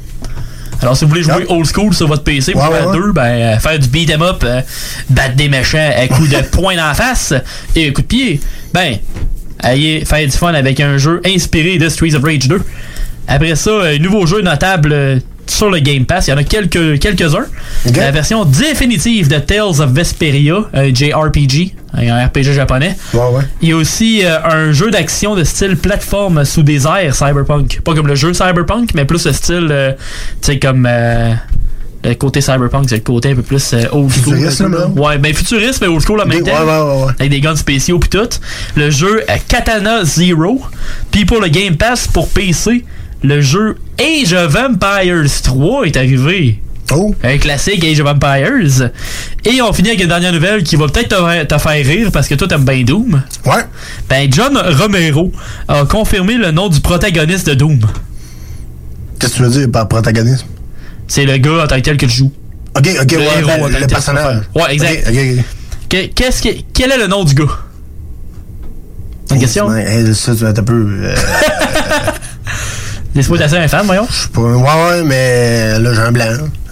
Alors, 0.82 0.98
si 0.98 1.06
vous 1.06 1.10
voulez 1.10 1.22
jouer 1.22 1.46
old 1.50 1.68
school 1.68 1.94
sur 1.94 2.08
votre 2.08 2.24
PC 2.24 2.56
Ouais, 2.56 2.62
faire 2.62 2.88
ouais, 2.88 2.98
deux, 2.98 3.12
ben, 3.12 3.22
euh, 3.22 3.60
faire 3.60 3.78
du 3.78 3.90
beat 3.90 4.10
'em 4.10 4.24
up, 4.24 4.44
euh, 4.44 4.62
battre 5.12 5.36
des 5.36 5.50
méchants 5.50 5.92
à 5.96 6.08
coups 6.08 6.30
de 6.30 6.38
poing 6.52 6.76
dans 6.76 6.88
la 6.88 6.96
face 6.96 7.36
et 7.76 7.90
un 7.90 7.92
coup 7.92 8.02
de 8.02 8.08
pied, 8.08 8.40
ben, 8.74 8.98
allez 9.60 10.04
faire 10.04 10.26
du 10.26 10.36
fun 10.36 10.56
avec 10.56 10.80
un 10.80 10.98
jeu 10.98 11.22
inspiré 11.24 11.78
de 11.78 11.90
Streets 11.90 12.16
of 12.16 12.24
Rage 12.24 12.48
2. 12.48 12.60
Après 13.28 13.56
ça, 13.56 13.72
un 13.84 14.00
nouveau 14.00 14.26
jeu 14.26 14.42
notable 14.42 14.94
euh, 14.94 15.20
sur 15.52 15.70
le 15.70 15.80
Game 15.80 16.06
Pass. 16.06 16.28
Il 16.28 16.32
y 16.32 16.34
en 16.34 16.38
a 16.38 16.44
quelques, 16.44 17.00
quelques-uns. 17.00 17.46
La 17.96 18.12
version 18.12 18.46
définitive 18.46 19.28
de 19.30 19.40
Tales 19.40 19.82
of 19.82 19.92
Vesperia, 19.92 20.56
un 20.74 20.94
JRPG, 20.94 21.74
un 21.94 22.26
RPG 22.26 22.54
japonais. 22.54 22.96
Il 23.62 23.70
y 23.70 23.72
a 23.72 23.76
aussi 23.76 24.22
euh, 24.26 24.38
un 24.44 24.72
jeu 24.72 24.92
d'action 24.92 25.36
de 25.36 25.44
style 25.44 25.78
plateforme 25.78 26.46
sous 26.46 26.64
des 26.64 26.86
airs 26.86 27.16
cyberpunk. 27.16 27.82
Pas 27.84 27.94
comme 27.96 28.08
le 28.08 28.16
jeu 28.16 28.34
cyberpunk, 28.34 28.92
mais 28.94 29.06
plus 29.06 29.26
le 29.26 29.34
style, 29.34 29.68
euh, 29.72 29.92
tu 30.42 30.52
sais, 30.54 30.60
comme... 30.60 30.88
euh, 30.90 31.34
le 32.04 32.14
côté 32.14 32.40
cyberpunk, 32.42 32.86
c'est 32.88 32.96
le 32.98 33.02
côté 33.02 33.32
un 33.32 33.36
peu 33.36 33.42
plus 33.42 33.74
euh, 33.74 33.84
old 33.92 34.10
school. 34.12 34.36
Futuriste, 34.36 34.62
là, 34.62 34.68
là. 34.70 34.88
Ouais, 34.96 35.18
ben 35.18 35.34
futuriste, 35.34 35.82
mais 35.82 35.88
old 35.88 36.02
school 36.02 36.22
en 36.22 36.26
même 36.26 36.42
Des- 36.42 36.52
temps. 36.52 36.58
ouais, 36.64 36.72
ouais, 36.72 36.92
ouais, 37.00 37.06
ouais. 37.06 37.12
Avec 37.20 37.32
des 37.32 37.42
guns 37.42 37.56
spéciaux 37.56 38.00
pis 38.00 38.08
tout. 38.10 38.30
Le 38.76 38.90
jeu 38.92 39.24
euh, 39.30 39.34
Katana 39.50 40.06
Zero. 40.06 40.62
Puis 41.12 41.26
pour 41.26 41.42
le 41.42 41.50
Game 41.50 41.76
Pass 41.76 42.08
pour 42.08 42.30
PC, 42.30 42.86
le 43.24 43.42
jeu 43.42 43.76
Age 44.00 44.34
of 44.34 44.56
Empires 44.56 45.42
3 45.44 45.86
est 45.88 45.98
arrivé. 45.98 46.62
Oh. 46.94 47.14
Un 47.24 47.38
classique 47.38 47.84
Age 47.84 48.00
of 48.00 48.08
Empires. 48.08 48.90
Et 49.44 49.62
on 49.62 49.74
finit 49.74 49.90
avec 49.90 50.02
une 50.02 50.08
dernière 50.08 50.32
nouvelle 50.32 50.64
qui 50.64 50.76
va 50.76 50.88
peut-être 50.88 51.10
te, 51.10 51.44
te 51.46 51.58
faire 51.58 51.86
rire 51.86 52.10
parce 52.14 52.28
que 52.28 52.36
toi 52.36 52.48
t'aimes 52.48 52.64
bien 52.64 52.84
Doom. 52.84 53.22
Ouais. 53.46 53.64
Ben 54.10 54.32
John 54.32 54.58
Romero 54.58 55.32
a 55.68 55.84
confirmé 55.86 56.36
le 56.36 56.52
nom 56.52 56.70
du 56.70 56.80
protagoniste 56.80 57.48
de 57.50 57.56
Doom. 57.56 57.80
Qu'est-ce 59.20 59.34
que 59.34 59.38
tu 59.38 59.44
veux 59.44 59.50
dire 59.50 59.72
par 59.72 59.88
protagonisme? 59.88 60.46
C'est 61.08 61.26
le 61.26 61.38
gars 61.38 61.64
en 61.64 61.68
tant 61.68 61.76
que 61.78 61.82
tel 61.82 61.98
que 61.98 62.06
tu 62.06 62.12
joues. 62.12 62.32
Ok, 62.78 62.88
ok, 63.02 63.12
Le 63.12 63.18
ouais, 63.18 63.24
héros 63.40 63.48
ben, 63.48 63.64
en 63.64 63.68
tant 63.70 63.74
que 63.76 63.82
le 63.82 63.88
personnage. 63.88 64.42
Ouais, 64.56 64.74
exact. 64.74 65.08
Ok, 65.10 65.14
ok, 65.16 65.20
ok. 65.40 65.44
Que- 65.90 66.06
qu'est-ce 66.14 66.42
que- 66.44 66.62
quel 66.74 66.92
est 66.92 66.98
le 66.98 67.08
nom 67.08 67.24
du 67.24 67.34
gars? 67.34 67.46
Une 69.32 69.40
question? 69.40 69.68
Ouais, 69.68 69.84
hey, 69.84 70.14
ça, 70.16 70.36
tu 70.36 70.46
un 70.46 70.54
peu. 70.54 70.88
euh, 71.04 71.16
Laisse-moi 73.18 73.40
tasser 73.40 73.58
un 73.58 73.68
fan, 73.68 73.84
voyons. 73.86 74.08
pas- 74.32 74.42
ouais, 74.42 74.56
ouais, 74.62 75.04
mais 75.04 75.80
là, 75.80 75.92
j'ai 75.92 76.02
un 76.02 76.12
blanc. 76.12 76.26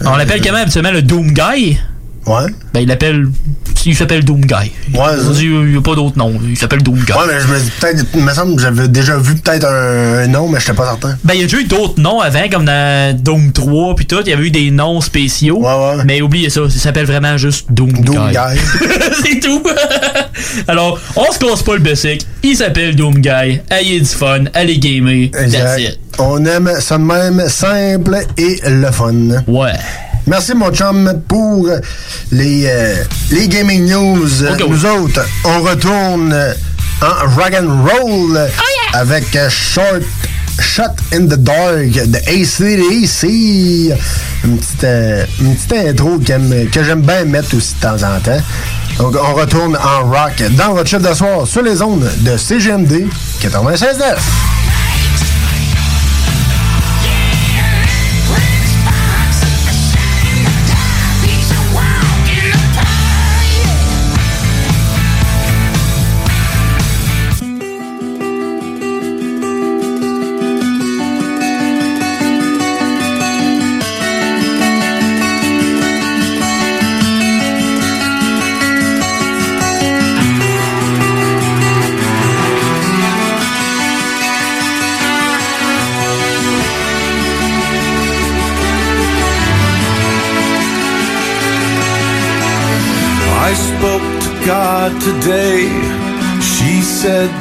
On 0.05 0.15
l'appelle 0.15 0.41
comment 0.41 0.59
habituellement 0.59 0.91
le 0.91 1.01
Doom 1.01 1.31
Guy? 1.31 1.79
Ouais. 2.27 2.45
Ben, 2.71 2.81
il 2.81 2.87
l'appelle. 2.87 3.27
Il 3.85 3.95
s'appelle 3.95 4.23
Doom 4.25 4.41
Guy. 4.41 4.71
Ouais, 4.93 5.03
Il 5.21 5.31
dit, 5.33 5.45
il 5.45 5.71
n'y 5.71 5.77
a 5.77 5.81
pas 5.81 5.95
d'autre 5.95 6.17
nom. 6.17 6.33
Il 6.47 6.57
s'appelle 6.57 6.81
Doom 6.81 6.95
Guy. 6.95 7.11
Ouais, 7.11 7.25
mais 7.27 7.39
je 7.39 7.47
me 7.47 7.59
dis 7.59 7.71
peut-être, 7.79 8.05
il 8.15 8.23
me 8.23 8.33
semble 8.33 8.55
que 8.55 8.61
j'avais 8.61 8.87
déjà 8.87 9.17
vu 9.17 9.35
peut-être 9.35 9.65
un, 9.65 10.27
nom, 10.27 10.49
mais 10.49 10.59
j'étais 10.59 10.73
pas 10.73 10.85
certain. 10.85 11.17
Ben, 11.23 11.33
il 11.35 11.41
y 11.41 11.43
a 11.43 11.45
déjà 11.45 11.59
eu 11.59 11.65
d'autres 11.65 11.99
noms 11.99 12.19
avant, 12.19 12.49
comme 12.49 12.65
dans 12.65 13.15
Doom 13.15 13.51
3 13.51 13.95
puis 13.95 14.05
tout. 14.05 14.21
Il 14.25 14.29
y 14.29 14.33
avait 14.33 14.47
eu 14.47 14.51
des 14.51 14.71
noms 14.71 15.01
spéciaux. 15.01 15.63
Mais 16.05 16.21
oubliez 16.21 16.49
ça, 16.49 16.61
ça 16.69 16.79
s'appelle 16.79 17.05
vraiment 17.05 17.37
juste 17.37 17.67
Doom, 17.69 17.91
Doom 17.91 18.29
Guy. 18.29 18.33
Guy. 18.33 18.61
C'est 19.23 19.39
tout. 19.39 19.63
Alors, 20.67 20.99
on 21.15 21.31
se 21.31 21.39
casse 21.39 21.63
pas 21.63 21.73
le 21.73 21.81
basic. 21.81 22.25
Il 22.43 22.55
s'appelle 22.55 22.95
Doom 22.95 23.19
Guy. 23.19 23.61
Ayez 23.69 23.99
du 23.99 24.05
fun. 24.05 24.45
Allez 24.53 24.77
gamer. 24.79 25.29
That's 25.31 25.79
it. 25.79 25.99
On 26.17 26.43
aime 26.45 26.71
ça 26.79 26.97
de 26.97 27.03
même, 27.03 27.43
simple 27.49 28.17
et 28.37 28.59
le 28.65 28.89
fun. 28.91 29.43
Ouais. 29.47 29.73
Merci, 30.27 30.55
mon 30.55 30.71
chum, 30.71 31.21
pour 31.27 31.67
les, 32.31 32.65
euh, 32.65 32.95
les 33.31 33.47
gaming 33.47 33.87
news. 33.87 34.27
Nous 34.67 34.85
autres, 34.85 35.23
on 35.43 35.61
retourne 35.61 36.33
en 37.01 37.29
rock 37.35 37.53
and 37.61 37.83
roll 37.83 38.39
avec 38.93 39.35
euh, 39.35 39.49
Short 39.49 40.01
Shot 40.59 40.95
in 41.13 41.25
the 41.27 41.35
Dark 41.35 41.91
de 42.07 42.17
ACDC. 42.27 43.95
Une 44.45 44.57
petite, 44.57 44.83
euh, 44.83 45.25
une 45.41 45.55
petite 45.55 45.73
intro 45.73 46.17
que, 46.17 46.65
que 46.69 46.83
j'aime 46.83 47.01
bien 47.01 47.25
mettre 47.25 47.55
aussi 47.55 47.75
de 47.75 47.81
temps 47.81 47.95
en 48.03 48.19
temps. 48.19 48.41
Donc, 48.97 49.15
on 49.21 49.33
retourne 49.35 49.77
en 49.77 50.09
rock 50.09 50.41
dans 50.57 50.73
votre 50.73 50.89
chef 50.89 51.01
de 51.03 51.13
soir 51.13 51.45
sur 51.45 51.61
les 51.61 51.81
ondes 51.81 52.09
de 52.21 52.37
CGMD 52.37 53.07
96.9. 53.43 54.15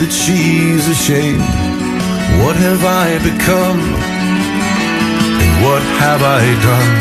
that 0.01 0.11
she's 0.11 0.89
ashamed. 0.89 1.45
What 2.43 2.57
have 2.57 2.83
I 2.83 3.19
become? 3.23 3.81
And 5.39 5.53
what 5.63 5.83
have 6.03 6.23
I 6.23 6.43
done? 6.67 6.93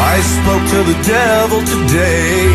I 0.00 0.16
spoke 0.24 0.64
to 0.74 0.80
the 0.90 0.98
devil 1.04 1.60
today. 1.60 2.48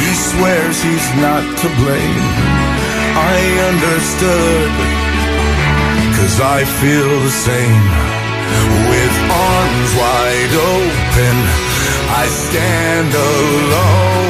He 0.00 0.08
swears 0.16 0.76
he's 0.80 1.08
not 1.20 1.44
to 1.60 1.68
blame. 1.80 2.26
I 3.12 3.36
understood, 3.70 4.72
cause 6.16 6.36
I 6.40 6.64
feel 6.80 7.12
the 7.28 7.34
same. 7.48 7.84
With 8.88 9.14
arms 9.28 9.92
wide 10.00 10.54
open, 10.72 11.36
I 12.08 12.24
stand 12.26 13.10
alone. 13.12 14.21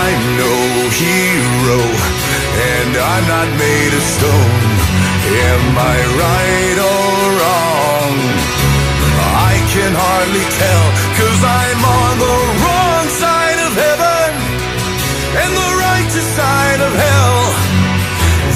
I'm 0.00 0.22
no 0.40 0.54
hero, 0.96 1.80
and 2.72 2.92
I'm 2.96 3.26
not 3.28 3.48
made 3.60 3.92
of 3.92 4.04
stone. 4.16 4.64
Am 5.52 5.64
I 5.76 5.96
right 6.24 6.78
or 6.92 7.12
wrong? 7.38 8.14
I 9.52 9.54
can 9.72 9.92
hardly 9.92 10.46
tell, 10.60 10.84
cause 11.20 11.40
I'm 11.44 11.80
on 11.84 12.14
the 12.24 12.36
wrong 12.64 13.04
side 13.22 13.60
of 13.66 13.72
heaven 13.84 14.28
and 15.42 15.50
the 15.60 15.70
righteous 15.84 16.28
side 16.32 16.80
of 16.80 16.92
hell. 17.04 17.38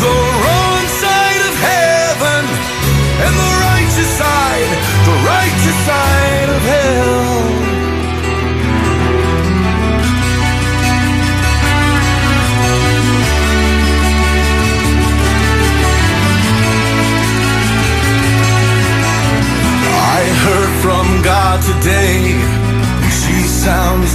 The 0.00 0.16
wrong 0.42 0.84
side 1.04 1.42
of 1.50 1.54
heaven 1.70 2.42
and 3.20 3.34
the 3.36 3.52
righteous 3.68 4.10
side, 4.16 4.70
the 5.08 5.16
righteous 5.28 5.78
side 5.88 6.48
of 6.56 6.62
hell. 6.72 7.33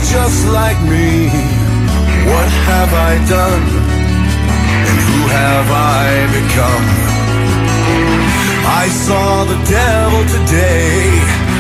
just 0.10 0.48
like 0.48 0.80
me. 0.90 1.30
What 2.26 2.50
have 2.70 2.92
I 3.10 3.14
done? 3.30 3.66
And 4.88 4.98
who 5.08 5.22
have 5.42 5.68
I 5.70 6.06
become? 6.40 6.88
I 8.82 8.86
saw 9.06 9.46
the 9.46 9.60
devil 9.70 10.22
today, 10.38 11.14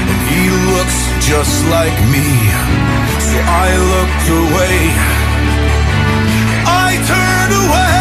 and 0.09 0.19
he 0.31 0.43
looks 0.73 0.99
just 1.30 1.57
like 1.76 1.97
me. 2.13 2.27
So 3.30 3.38
I 3.65 3.69
looked 3.93 4.27
away. 4.41 4.80
I 6.65 6.89
turned 7.11 7.53
away. 7.63 7.98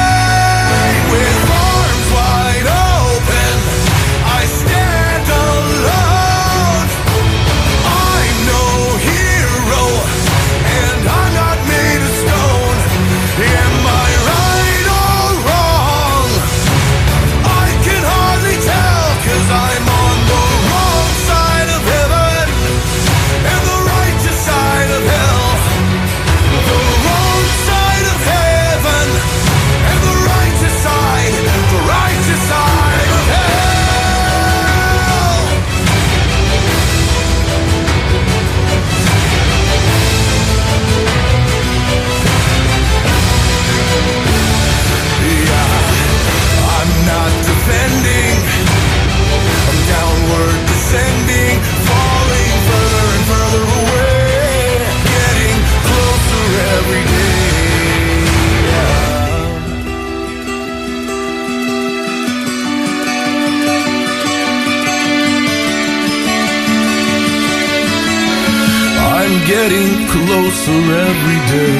getting 69.49 70.07
closer 70.09 70.81
every 71.09 71.41
day 71.49 71.77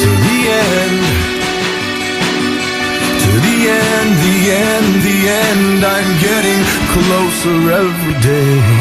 to 0.00 0.10
the 0.24 0.38
end 0.62 1.02
to 3.22 3.30
the 3.46 3.58
end 3.82 4.10
the 4.26 4.38
end 4.70 4.92
the 5.08 5.18
end. 5.44 5.84
I'm 5.84 6.10
getting 6.28 6.62
closer 6.94 7.58
every 7.82 8.16
day. 8.30 8.71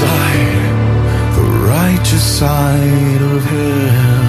side, 0.00 1.34
the 1.36 1.46
righteous 1.74 2.24
side 2.38 3.22
of 3.34 3.44
him. 3.44 4.19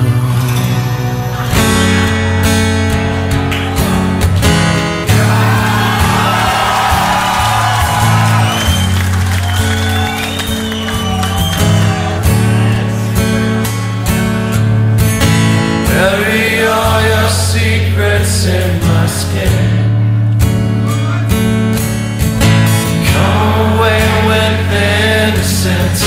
sense, 25.62 26.02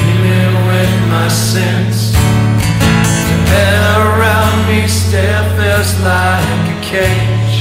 dealing 0.00 0.54
with 0.70 0.92
my 1.12 1.28
sins. 1.28 2.12
The 3.28 3.60
air 3.60 4.00
around 4.12 4.66
me 4.66 4.88
stare 4.88 5.44
feels 5.56 5.92
like 6.00 6.64
a 6.72 6.78
cage. 6.92 7.56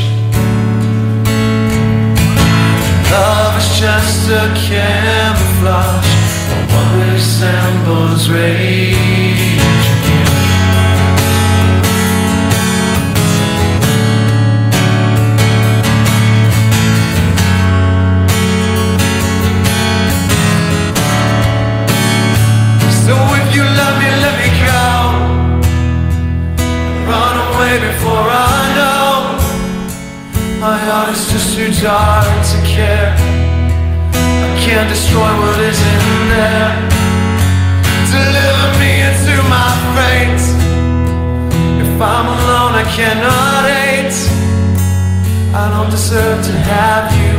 Love 3.12 3.58
is 3.60 3.70
just 3.78 4.30
a 4.30 4.46
camouflage, 4.56 6.14
or 6.54 6.64
one 6.80 6.92
resembles 7.12 8.30
rage. 8.30 9.47
too 31.78 31.86
tired 31.86 32.46
to 32.46 32.58
care. 32.66 33.14
I 34.14 34.60
can't 34.60 34.90
destroy 34.90 35.30
what 35.42 35.60
isn't 35.60 36.30
there. 36.34 36.74
Deliver 38.10 38.70
me 38.82 38.92
into 39.08 39.36
my 39.56 39.70
fate. 39.96 40.46
If 41.84 42.02
I'm 42.02 42.28
alone, 42.38 42.74
I 42.74 42.86
cannot 42.98 43.64
hate. 43.70 44.18
I 45.54 45.70
don't 45.74 45.90
deserve 45.90 46.44
to 46.46 46.52
have 46.52 47.12
you. 47.20 47.36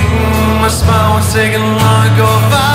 Mm, 0.00 0.60
my 0.62 0.68
smile 0.68 1.16
was 1.16 1.32
taken 1.32 1.60
long 1.60 2.14
ago. 2.14 2.65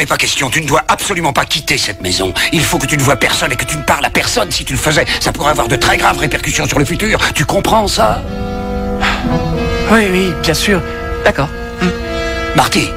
Est 0.00 0.06
pas 0.06 0.16
question. 0.16 0.50
Tu 0.50 0.60
ne 0.62 0.66
dois 0.66 0.82
absolument 0.88 1.32
pas 1.32 1.44
quitter 1.44 1.78
cette 1.78 2.00
maison. 2.00 2.32
Il 2.52 2.64
faut 2.64 2.78
que 2.78 2.86
tu 2.86 2.96
ne 2.96 3.02
vois 3.02 3.16
personne 3.16 3.52
et 3.52 3.56
que 3.56 3.64
tu 3.64 3.76
ne 3.76 3.82
parles 3.82 4.04
à 4.04 4.10
personne. 4.10 4.50
Si 4.50 4.64
tu 4.64 4.72
le 4.72 4.78
faisais, 4.78 5.04
ça 5.20 5.32
pourrait 5.32 5.50
avoir 5.50 5.68
de 5.68 5.76
très 5.76 5.96
graves 5.96 6.18
répercussions 6.18 6.66
sur 6.66 6.78
le 6.78 6.84
futur. 6.84 7.18
Tu 7.34 7.44
comprends 7.44 7.86
ça? 7.86 8.22
Oui, 9.92 10.06
oui, 10.10 10.32
bien 10.42 10.54
sûr. 10.54 10.80
D'accord. 11.24 11.48
Marty, 12.56 12.88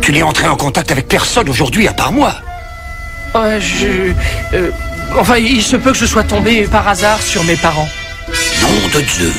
tu 0.00 0.12
n'es 0.12 0.22
entré 0.22 0.48
en 0.48 0.56
contact 0.56 0.90
avec 0.90 1.06
personne 1.06 1.48
aujourd'hui 1.48 1.86
à 1.86 1.92
part 1.92 2.12
moi. 2.12 2.34
Euh, 3.36 3.60
je... 3.60 4.12
euh, 4.56 4.70
enfin, 5.16 5.36
il 5.36 5.62
se 5.62 5.76
peut 5.76 5.92
que 5.92 5.98
je 5.98 6.06
sois 6.06 6.24
tombé 6.24 6.64
par 6.66 6.88
hasard 6.88 7.22
sur 7.22 7.44
mes 7.44 7.56
parents. 7.56 7.88
Nom 8.62 8.88
de 8.92 9.00
Dieu. 9.02 9.32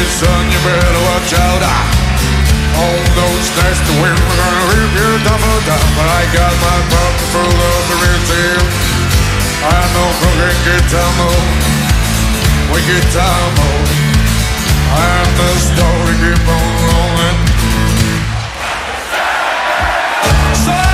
Me, 0.00 0.06
son, 0.08 0.44
you 0.48 0.60
better 0.64 1.02
watch 1.12 1.32
out. 1.36 1.60
Ah, 1.60 1.84
All 2.80 3.02
those 3.20 3.48
nasty 3.60 3.92
women 4.00 4.16
are 4.16 4.36
gonna 4.40 4.64
rip 4.72 4.92
you 4.96 5.10
for 5.28 5.60
down. 5.68 5.88
But 5.96 6.08
I 6.08 6.22
got 6.32 6.52
my 6.64 6.78
pocket 6.88 7.28
full 7.32 7.56
of 7.68 7.80
deal. 8.28 8.64
I 9.60 9.80
know 9.92 10.08
cooking 10.20 10.60
guitar 10.64 11.10
mode. 11.20 11.52
We 12.72 12.80
guitar 12.88 13.40
mode. 13.60 13.92
And 14.90 15.30
the 15.38 15.50
story 15.68 16.14
keep 16.22 16.48
on 16.48 16.66
rolling. 16.88 17.38
So 20.64 20.89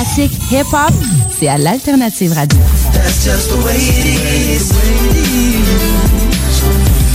classiques 0.00 0.40
hip-hop, 0.50 0.92
c'est 1.30 1.48
à 1.48 1.58
l'Alternative 1.58 2.32
Radio. 2.32 2.58
That's 2.92 3.22
just 3.22 3.50
the 3.50 3.56
way 3.64 3.76
it 3.76 4.06
is. 4.06 4.72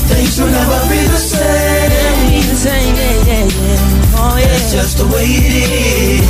Things 0.08 0.40
will 0.40 0.52
never 0.52 0.88
be 0.88 1.08
the 1.08 1.18
same. 1.18 1.92
Yeah. 2.64 3.48
That's 4.46 4.72
just 4.72 4.98
the 4.98 5.06
way 5.06 5.26
it 5.26 5.54
is. 5.56 6.22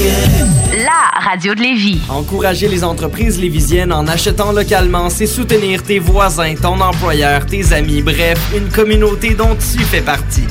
Yeah. 0.00 0.84
La 0.84 1.20
radio 1.30 1.54
de 1.54 1.60
Lévis. 1.60 2.00
Encourager 2.08 2.66
les 2.66 2.82
entreprises 2.82 3.38
lévisiennes 3.38 3.92
en 3.92 4.08
achetant 4.08 4.50
localement, 4.50 5.08
c'est 5.08 5.26
soutenir 5.26 5.84
tes 5.84 6.00
voisins, 6.00 6.54
ton 6.60 6.80
employeur, 6.80 7.46
tes 7.46 7.72
amis, 7.72 8.02
bref, 8.02 8.40
une 8.56 8.68
communauté 8.70 9.34
dont 9.34 9.54
tu 9.54 9.84
fais 9.84 10.00
partie. 10.00 10.46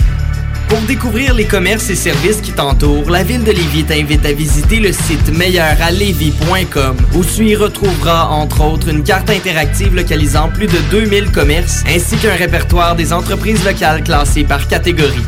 Pour 0.74 0.82
découvrir 0.82 1.36
les 1.36 1.46
commerces 1.46 1.92
et 1.92 1.96
services 1.96 2.42
qui 2.42 2.52
t'entourent, 2.52 3.12
la 3.12 3.22
ville 3.22 3.44
de 3.44 3.52
Lévis 3.52 3.84
t'invite 3.84 4.26
à 4.26 4.34
visiter 4.34 4.80
le 4.80 4.92
site 4.92 5.32
meilleuralevis.com 5.32 6.98
où 7.14 7.24
tu 7.24 7.46
y 7.46 7.56
retrouveras 7.56 8.30
entre 8.30 8.62
autres 8.66 8.88
une 8.90 9.04
carte 9.04 9.30
interactive 9.30 9.94
localisant 9.94 10.50
plus 10.50 10.66
de 10.66 10.80
2000 10.90 11.30
commerces 11.30 11.84
ainsi 11.88 12.18
qu'un 12.18 12.34
répertoire 12.34 12.96
des 12.96 13.14
entreprises 13.14 13.64
locales 13.64 14.04
classées 14.04 14.46
par 14.46 14.68
catégorie. 14.68 15.22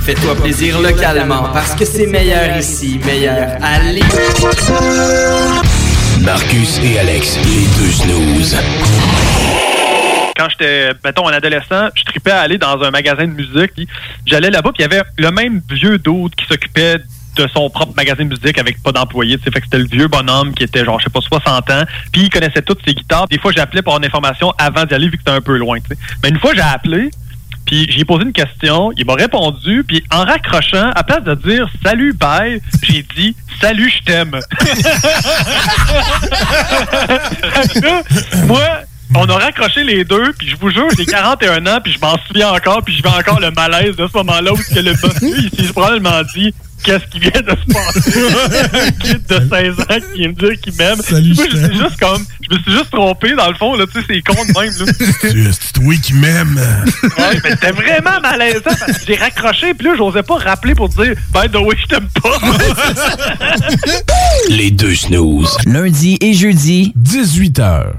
Fais-toi 0.00 0.34
plaisir 0.36 0.80
localement 0.80 1.50
parce 1.52 1.74
que 1.74 1.84
c'est 1.84 2.06
meilleur 2.06 2.56
ici, 2.56 2.98
meilleur 3.04 3.50
à 3.60 3.80
Lévis. 3.82 4.06
Marcus 6.22 6.80
et 6.82 6.98
Alex, 6.98 7.36
les 7.44 7.66
deux 7.76 7.92
snooze. 7.92 8.56
Quand 10.38 10.48
j'étais, 10.48 10.90
mettons, 11.04 11.26
un 11.28 11.32
adolescent, 11.32 11.88
je 11.94 12.04
tripais 12.04 12.30
à 12.30 12.40
aller 12.40 12.58
dans 12.58 12.80
un 12.82 12.90
magasin 12.90 13.26
de 13.26 13.32
musique. 13.32 13.72
J'allais 14.24 14.50
là-bas, 14.50 14.70
puis 14.72 14.84
il 14.84 14.92
y 14.92 14.94
avait 14.94 15.02
le 15.16 15.30
même 15.30 15.60
vieux 15.68 15.98
d'autre 15.98 16.36
qui 16.36 16.46
s'occupait 16.46 16.98
de 17.36 17.46
son 17.48 17.68
propre 17.70 17.94
magasin 17.96 18.24
de 18.24 18.30
musique 18.30 18.58
avec 18.58 18.82
pas 18.82 18.92
sais. 18.92 19.50
Fait 19.50 19.60
que 19.60 19.64
c'était 19.64 19.78
le 19.78 19.86
vieux 19.86 20.08
bonhomme 20.08 20.54
qui 20.54 20.64
était 20.64 20.84
genre, 20.84 20.98
je 21.00 21.04
sais 21.04 21.10
pas, 21.10 21.20
60 21.20 21.70
ans. 21.70 21.82
Puis 22.12 22.22
il 22.22 22.30
connaissait 22.30 22.62
toutes 22.62 22.80
ses 22.86 22.94
guitares. 22.94 23.26
Des 23.28 23.38
fois, 23.38 23.52
j'appelais 23.52 23.82
pour 23.82 23.92
avoir 23.92 24.02
une 24.02 24.06
information 24.06 24.52
avant 24.58 24.84
d'y 24.84 24.94
aller 24.94 25.06
vu 25.06 25.12
que 25.12 25.18
c'était 25.18 25.36
un 25.36 25.40
peu 25.40 25.56
loin. 25.56 25.78
Mais 26.22 26.28
une 26.28 26.38
fois, 26.38 26.54
j'ai 26.54 26.60
appelé. 26.60 27.10
Puis 27.66 27.86
j'ai 27.90 28.04
posé 28.06 28.24
une 28.24 28.32
question, 28.32 28.92
il 28.96 29.04
m'a 29.04 29.14
répondu, 29.14 29.84
puis 29.86 30.02
en 30.10 30.24
raccrochant, 30.24 30.90
à 30.94 31.04
place 31.04 31.22
de 31.22 31.34
dire 31.34 31.68
salut 31.84 32.14
bye, 32.14 32.62
j'ai 32.82 33.04
dit 33.14 33.36
salut 33.60 33.90
je 33.90 34.04
t'aime. 34.04 34.40
Moi, 38.46 38.64
on 39.14 39.24
a 39.24 39.38
raccroché 39.38 39.84
les 39.84 40.04
deux, 40.04 40.32
puis 40.38 40.48
je 40.48 40.56
vous 40.56 40.70
jure, 40.70 40.88
j'ai 40.96 41.06
41 41.06 41.66
ans, 41.66 41.78
puis 41.82 41.92
je 41.92 41.98
m'en 41.98 42.16
souviens 42.26 42.50
encore, 42.50 42.82
puis 42.82 42.96
je 42.96 43.02
vais 43.02 43.08
encore 43.08 43.40
le 43.40 43.50
malaise 43.50 43.96
de 43.96 44.06
ce 44.06 44.16
moment-là 44.18 44.52
où 44.52 44.56
que 44.56 44.80
le 44.80 44.92
monsieur, 44.92 45.50
il 45.52 45.66
s'est 45.66 45.72
probablement 45.72 46.22
dit 46.34 46.52
qu'est-ce 46.84 47.06
qui 47.06 47.18
vient 47.18 47.40
de 47.40 47.56
se 47.56 47.66
passer? 47.72 48.22
Un 48.72 48.90
kid 48.92 49.26
de 49.26 49.48
16 49.48 49.80
ans 49.80 50.00
qui 50.12 50.18
vient 50.18 50.28
me 50.28 50.34
dire 50.34 50.60
qu'il 50.60 50.74
m'aime. 50.74 50.98
Moi, 51.10 51.20
je 51.20 51.56
suis 51.56 51.76
juste 51.76 51.98
comme, 51.98 52.24
je 52.40 52.54
me 52.54 52.62
suis 52.62 52.72
juste 52.72 52.90
trompé, 52.92 53.34
dans 53.34 53.48
le 53.48 53.54
fond, 53.54 53.74
là, 53.74 53.84
tu 53.86 54.00
sais, 54.00 54.06
c'est 54.08 54.22
con 54.22 54.34
de 54.34 54.52
même, 54.60 54.72
là. 54.78 55.52
C'est 55.52 55.72
toi 55.72 55.94
qui 56.02 56.14
m'aime. 56.14 56.60
Ouais, 57.02 57.40
mais 57.42 57.50
c'était 57.50 57.72
vraiment 57.72 58.20
malaisant 58.22 58.60
parce 58.64 58.92
que 58.92 59.06
j'ai 59.06 59.16
raccroché, 59.16 59.74
puis 59.74 59.88
là, 59.88 59.94
j'osais 59.96 60.22
pas 60.22 60.36
rappeler 60.36 60.74
pour 60.74 60.88
dire, 60.90 61.14
by 61.32 61.48
the 61.50 61.56
way, 61.56 61.76
je 61.80 61.86
t'aime 61.86 62.08
pas. 62.22 62.38
Les 64.48 64.70
deux 64.70 64.94
snooze. 64.94 65.56
Lundi 65.66 66.16
et 66.20 66.34
jeudi, 66.34 66.92
18h. 66.96 67.92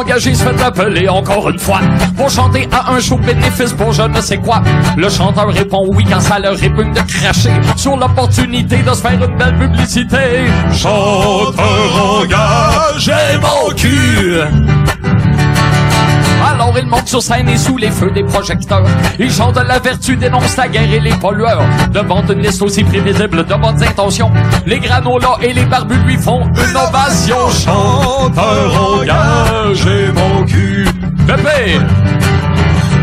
Chanteur 0.00 0.14
engagé 0.14 0.34
se 0.34 0.44
fait 0.44 0.62
appeler 0.62 1.08
encore 1.08 1.50
une 1.50 1.58
fois 1.58 1.80
pour 2.16 2.30
chanter 2.30 2.68
à 2.72 2.92
un 2.92 3.00
show 3.00 3.16
bénéfice 3.18 3.72
pour 3.72 3.92
je 3.92 4.02
ne 4.02 4.20
sais 4.20 4.38
quoi, 4.38 4.62
le 4.96 5.08
chanteur 5.08 5.48
répond 5.52 5.86
oui 5.88 6.04
quand 6.08 6.20
ça 6.20 6.38
leur 6.38 6.56
répugne 6.56 6.92
de 6.92 7.00
cracher 7.00 7.50
sur 7.76 7.96
l'opportunité 7.96 8.78
de 8.78 8.90
se 8.90 9.00
faire 9.00 9.12
une 9.12 9.36
belle 9.36 9.56
publicité. 9.58 10.46
Chanteur 10.72 11.54
engagé, 12.20 13.12
mon 13.40 13.74
cul! 13.74 15.19
Alors 16.70 16.84
il 16.84 16.88
monte 16.88 17.08
sur 17.08 17.20
scène 17.20 17.48
et 17.48 17.56
sous 17.56 17.76
les 17.78 17.90
feux 17.90 18.12
des 18.12 18.22
projecteurs. 18.22 18.84
Il 19.18 19.28
chante 19.28 19.56
la 19.56 19.80
vertu, 19.80 20.16
dénonce 20.16 20.56
la 20.56 20.68
guerre 20.68 20.92
et 20.92 21.00
les 21.00 21.14
pollueurs. 21.14 21.64
Devant 21.92 22.22
une 22.28 22.42
liste 22.42 22.62
aussi 22.62 22.84
prévisible 22.84 23.44
de 23.44 23.54
bonnes 23.56 23.82
intentions, 23.82 24.30
les 24.66 24.78
granolas 24.78 25.38
et 25.42 25.52
les 25.52 25.64
barbus 25.64 25.98
lui 26.06 26.16
font 26.16 26.44
une 26.44 26.76
ovation. 26.76 27.50
Chanteur 27.50 28.92
engagé, 28.94 30.12
mon 30.14 30.44
cul. 30.44 30.86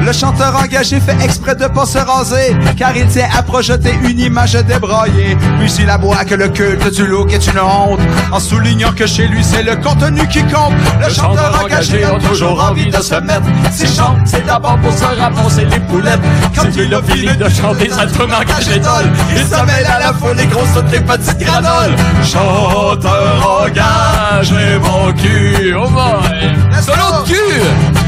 Le 0.07 0.13
chanteur 0.13 0.55
engagé 0.55 1.01
fait 1.01 1.21
exprès 1.21 1.53
de 1.53 1.65
pas 1.67 1.85
se 1.85 1.97
raser, 1.97 2.55
car 2.77 2.95
il 2.95 3.07
tient 3.07 3.27
à 3.37 3.43
projeter 3.43 3.93
une 4.09 4.17
image 4.17 4.53
débraillée. 4.53 5.35
Puis 5.59 5.69
il 5.79 5.89
aboie 5.89 6.23
que 6.23 6.33
le 6.33 6.47
culte 6.47 6.95
du 6.95 7.05
look 7.05 7.33
est 7.33 7.45
une 7.47 7.59
honte, 7.59 7.99
en 8.31 8.39
soulignant 8.39 8.93
que 8.93 9.05
chez 9.05 9.27
lui 9.27 9.43
c'est 9.43 9.63
le 9.63 9.75
contenu 9.75 10.25
qui 10.29 10.43
compte. 10.43 10.71
Le, 11.05 11.13
chanteur 11.13 11.61
engagé 11.61 12.05
a 12.05 12.11
toujours 12.19 12.63
envie 12.63 12.89
de 12.89 13.01
se 13.01 13.15
mettre. 13.15 13.47
S'il 13.69 13.89
chante, 13.89 14.19
c'est 14.23 14.45
d'abord 14.45 14.77
pour 14.77 14.93
se 14.93 15.03
ramasser 15.03 15.65
les 15.65 15.79
poulettes. 15.81 16.21
Quand 16.55 16.69
il 16.77 16.93
a 16.93 17.01
fini 17.01 17.35
de 17.35 17.49
chanter, 17.49 17.89
ça 17.89 18.05
te 18.05 18.69
l'étole. 18.69 19.11
Il 19.35 19.43
se 19.43 19.65
mêle 19.65 19.85
à 19.93 19.99
la 19.99 20.13
foule 20.13 20.37
les 20.37 20.45
grosses 20.45 20.73
toutes 20.73 20.89
les 20.89 21.01
petites 21.01 21.39
granoles. 21.39 21.97
Chanteur 22.23 23.61
engagé, 23.61 24.79
mon 24.79 25.11
cul. 25.11 25.75
Oh 25.75 25.89
boy! 25.89 26.55
Solo 26.81 27.23
de 27.23 27.27
cul! 27.27 28.06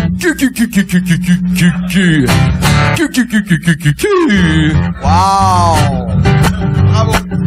Wow! 5.01 6.09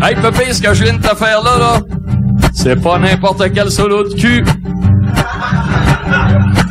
Hey, 0.03 0.15
Pépé, 0.17 0.53
ce 0.55 0.63
que 0.63 0.73
je 0.75 0.85
viens 0.85 0.95
de 0.95 1.03
te 1.03 1.15
faire 1.15 1.43
là, 1.43 1.59
là, 1.59 1.81
c'est 2.55 2.81
pas 2.81 2.99
n'importe 2.99 3.53
quel 3.53 3.71
solo 3.71 4.09
de 4.09 4.15
cul. 4.15 4.45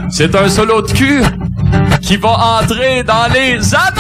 C'est 0.09 0.35
un 0.35 0.49
solo 0.49 0.81
de 0.81 0.91
cul 0.91 1.23
qui 2.01 2.17
va 2.17 2.59
entrer 2.61 3.03
dans 3.03 3.31
les 3.33 3.73
annales! 3.73 3.91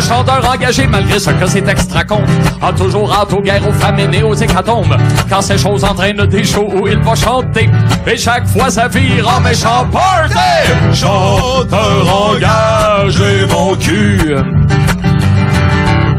Le 0.00 0.06
chanteur 0.06 0.50
engagé, 0.50 0.86
malgré 0.86 1.18
ce 1.18 1.28
que 1.28 1.46
c'est 1.46 1.68
extra 1.68 2.02
con, 2.04 2.22
a 2.62 2.72
toujours 2.72 3.12
hâte 3.12 3.34
aux 3.34 3.42
guerres, 3.42 3.68
aux 3.68 3.72
famines 3.72 4.14
et 4.14 4.22
aux 4.22 4.32
hécatombes. 4.32 4.96
Quand 5.28 5.42
ces 5.42 5.58
choses 5.58 5.84
entraînent 5.84 6.24
des 6.24 6.42
shows 6.42 6.70
où 6.72 6.88
il 6.88 6.98
va 7.00 7.14
chanter, 7.14 7.68
et 8.06 8.16
chaque 8.16 8.46
fois 8.46 8.70
ça 8.70 8.88
vire 8.88 9.28
en 9.28 9.42
méchant 9.42 9.86
party! 9.92 10.94
Chanteur 10.94 12.30
engagé, 12.30 13.46
mon 13.50 13.76
cul! 13.76 14.36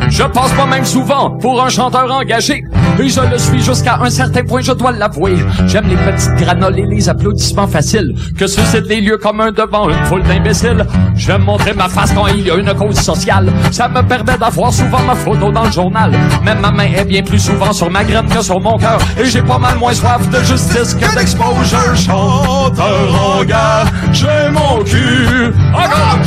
Je 0.10 0.24
passe 0.26 0.52
pas 0.52 0.68
même 0.68 0.86
souvent 0.86 1.32
pour 1.32 1.64
un 1.64 1.70
chanteur 1.70 2.12
engagé. 2.12 2.64
Et 3.00 3.10
je 3.10 3.22
le 3.22 3.38
suis 3.38 3.62
jusqu'à 3.62 3.98
un 4.02 4.10
certain 4.10 4.44
point, 4.44 4.62
je 4.62 4.74
dois 4.74 4.92
l'avouer. 4.92 5.36
J'aime 5.66 5.88
les 5.88 5.96
petites 5.96 6.36
granoles 6.36 6.80
et 6.80 6.86
les 6.86 7.10
applaudissements 7.10 7.68
faciles 7.68 8.14
que 8.38 8.46
suscitent 8.48 8.88
les 8.88 9.02
lieux 9.02 9.18
communs 9.18 9.52
devant 9.52 9.90
une 9.90 10.06
foule 10.06 10.24
d'imbéciles. 10.24 10.86
J'aime 11.16 11.44
montrer 11.44 11.74
ma 11.74 11.90
face 11.90 12.12
quand 12.14 12.28
il 12.28 12.46
y 12.46 12.52
a 12.52 12.56
une 12.56 12.74
cause 12.74 13.00
sociale. 13.00 13.52
Ça 13.72 13.88
me 13.88 14.02
permet 14.04 14.38
d'avoir 14.38 14.72
souvent 14.72 15.02
ma 15.02 15.16
photo 15.16 15.52
dans 15.52 15.64
le 15.64 15.72
journal. 15.72 16.12
Même 16.44 16.60
ma 16.60 16.72
main 16.72 16.90
est 16.96 17.06
bien 17.06 17.24
plus 17.24 17.40
souvent 17.40 17.74
sur 17.74 17.90
ma 17.90 18.04
graine 18.04 18.28
que 18.28 18.42
sur 18.42 18.60
mon 18.60 18.78
cœur. 18.78 19.00
Et 19.20 19.26
j'ai 19.26 19.42
pas 19.42 19.58
mal 19.58 19.78
moins 19.78 19.94
soif 19.94 20.30
de 20.30 20.44
justice 20.44 20.94
que 20.94 21.16
d'exposure. 21.18 21.96
Chanteur 21.96 23.38
engagé, 23.38 24.28
mon 24.52 24.84
cul. 24.84 25.54
Encore! 25.74 26.20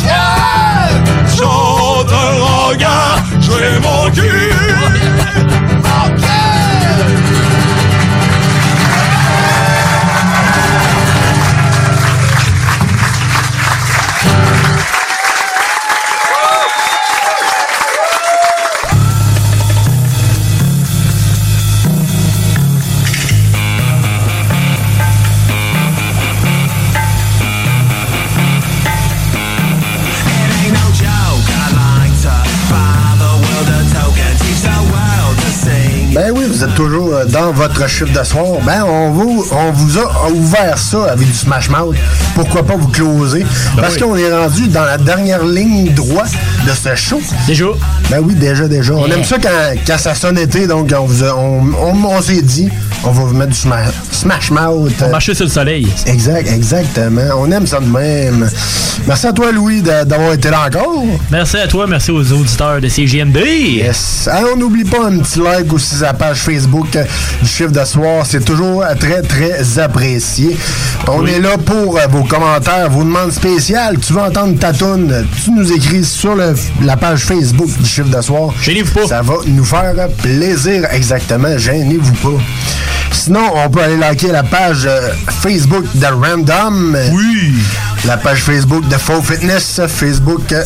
Chanteur 1.36 2.68
engagé, 2.68 3.80
mon 3.82 4.10
cul. 4.10 4.83
Vous 36.54 36.62
êtes 36.64 36.74
toujours 36.76 37.12
euh, 37.14 37.24
dans 37.26 37.50
votre 37.52 37.88
chiffre 37.88 38.12
de 38.16 38.24
soir. 38.24 38.44
Ben, 38.64 38.84
on 38.86 39.10
vous, 39.10 39.44
on 39.50 39.72
vous 39.72 39.98
a 39.98 40.30
ouvert 40.30 40.78
ça 40.78 41.10
avec 41.10 41.26
du 41.26 41.34
Smash 41.34 41.68
Mouth. 41.68 41.96
Pourquoi 42.36 42.62
pas 42.64 42.76
vous 42.76 42.88
closer? 42.88 43.44
Parce 43.76 43.94
oui. 43.94 44.00
qu'on 44.00 44.16
est 44.16 44.32
rendu 44.32 44.68
dans 44.68 44.84
la 44.84 44.96
dernière 44.96 45.42
ligne 45.44 45.92
droite 45.92 46.30
de 46.66 46.72
ce 46.72 46.94
show. 46.94 47.20
Déjà? 47.48 47.64
Ben 48.10 48.20
oui, 48.22 48.34
déjà, 48.34 48.68
déjà. 48.68 48.94
On 48.94 49.06
aime 49.06 49.24
ça 49.24 49.36
quand, 49.42 49.48
quand 49.86 49.98
ça 49.98 50.14
sonne 50.14 50.38
été, 50.38 50.66
donc 50.68 50.94
on, 50.96 51.04
vous 51.04 51.24
a- 51.24 51.34
on, 51.36 51.60
on- 51.82 52.04
on 52.04 52.22
s'est 52.22 52.42
dit, 52.42 52.68
on 53.06 53.10
va 53.10 53.22
vous 53.24 53.34
mettre 53.34 53.50
du 53.52 53.58
Smash, 53.58 53.88
smash 54.10 54.50
Mouth. 54.50 54.92
On 55.02 55.10
marchait 55.10 55.34
sur 55.34 55.44
le 55.44 55.50
soleil. 55.50 55.86
Exact, 56.06 56.48
exactement. 56.50 57.22
On 57.38 57.50
aime 57.50 57.66
ça 57.66 57.80
de 57.80 57.86
même. 57.86 58.48
Merci 59.06 59.26
à 59.26 59.32
toi, 59.32 59.52
Louis, 59.52 59.82
d'avoir 59.82 60.32
été 60.32 60.50
là 60.50 60.66
encore. 60.66 61.04
Merci 61.30 61.56
à 61.58 61.66
toi, 61.66 61.86
merci 61.86 62.10
aux 62.10 62.32
auditeurs 62.32 62.80
de 62.80 62.88
CGMD. 62.88 63.38
Yes. 63.38 64.28
On 64.52 64.56
n'oublie 64.56 64.84
pas 64.84 65.06
un 65.06 65.18
petit 65.18 65.40
like 65.40 65.72
aussi 65.72 65.96
sur 65.96 66.06
la 66.06 66.14
page 66.14 66.38
Facebook 66.38 66.86
du 67.42 67.48
chiffre 67.48 67.72
de 67.72 67.84
soir. 67.84 68.24
C'est 68.26 68.44
toujours 68.44 68.84
très, 68.98 69.20
très 69.22 69.78
apprécié. 69.78 70.56
On 71.08 71.20
Oui. 71.22 71.32
est 71.32 71.40
là 71.40 71.58
pour 71.58 71.98
euh, 71.98 72.06
vos 72.08 72.24
commentaires, 72.24 72.88
vos 72.88 73.02
demandes 73.04 73.32
spéciales. 73.32 73.98
Tu 74.00 74.12
veux 74.14 74.20
entendre 74.20 74.58
ta 74.58 74.72
toune, 74.72 75.26
tu 75.44 75.50
nous 75.50 75.70
écris 75.72 76.04
sur 76.04 76.34
le- 76.34 76.54
la 76.82 76.96
page 76.96 77.20
Facebook 77.24 77.68
du 77.78 77.86
chiffre 77.86 78.08
de 78.08 78.22
soir. 78.22 78.54
Gênez-vous 78.62 78.92
pas. 79.00 79.06
Ça 79.08 79.22
va 79.22 79.34
nous 79.46 79.64
faire 79.64 79.92
plaisir, 80.22 80.84
exactement. 80.92 81.58
Gênez-vous 81.58 82.14
pas. 82.14 82.42
Sinon, 83.24 83.52
on 83.54 83.70
peut 83.70 83.80
aller 83.80 83.96
liker 83.96 84.32
la 84.32 84.42
page 84.42 84.84
euh, 84.84 85.08
Facebook 85.40 85.86
de 85.94 86.04
Random. 86.04 86.94
Oui. 87.14 87.54
La 88.04 88.18
page 88.18 88.42
Facebook 88.42 88.86
de 88.86 88.96
Faux 88.96 89.22
Fitness, 89.22 89.80
Facebook 89.88 90.52
euh, 90.52 90.62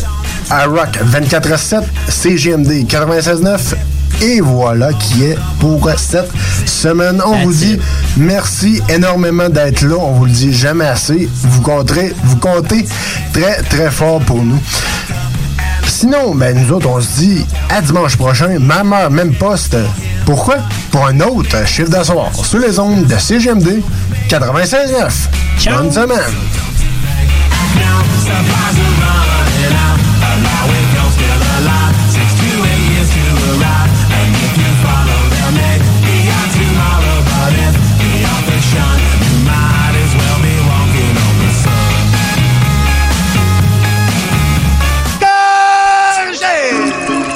à 0.51 0.65
Rock 0.65 0.99
24-7, 1.13 1.83
CGMD 2.09 2.85
96.9. 2.89 3.77
Et 4.23 4.41
voilà 4.41 4.93
qui 4.93 5.23
est 5.23 5.39
pour 5.61 5.89
cette 5.97 6.33
semaine. 6.67 7.23
On 7.25 7.45
vous 7.45 7.53
dit 7.53 7.79
merci 8.17 8.83
énormément 8.89 9.49
d'être 9.49 9.83
là. 9.83 9.95
On 9.97 10.15
vous 10.15 10.25
le 10.25 10.33
dit 10.33 10.53
jamais 10.53 10.87
assez. 10.87 11.29
Vous 11.33 11.61
compterez, 11.61 12.13
vous 12.25 12.39
comptez 12.39 12.85
très 13.33 13.63
très 13.63 13.93
fort 13.93 14.19
pour 14.19 14.43
nous. 14.43 14.61
Sinon, 15.87 16.35
ben 16.35 16.59
nous 16.59 16.73
autres, 16.73 16.89
on 16.89 17.01
se 17.01 17.21
dit 17.21 17.47
à 17.71 17.81
dimanche 17.81 18.17
prochain, 18.17 18.59
même 18.59 18.93
heure, 18.93 19.13
même 19.13 19.33
poste. 19.35 19.77
Pourquoi? 20.29 20.59
Pour 20.91 21.07
un 21.07 21.19
autre 21.21 21.67
chiffre 21.67 21.89
d'asseoir 21.89 22.31
sur 22.35 22.59
les 22.59 22.79
ondes 22.79 23.07
de 23.07 23.17
CGMD 23.17 23.81
96.9. 24.29 25.71
Bonne 25.71 25.91
semaine! 25.91 26.19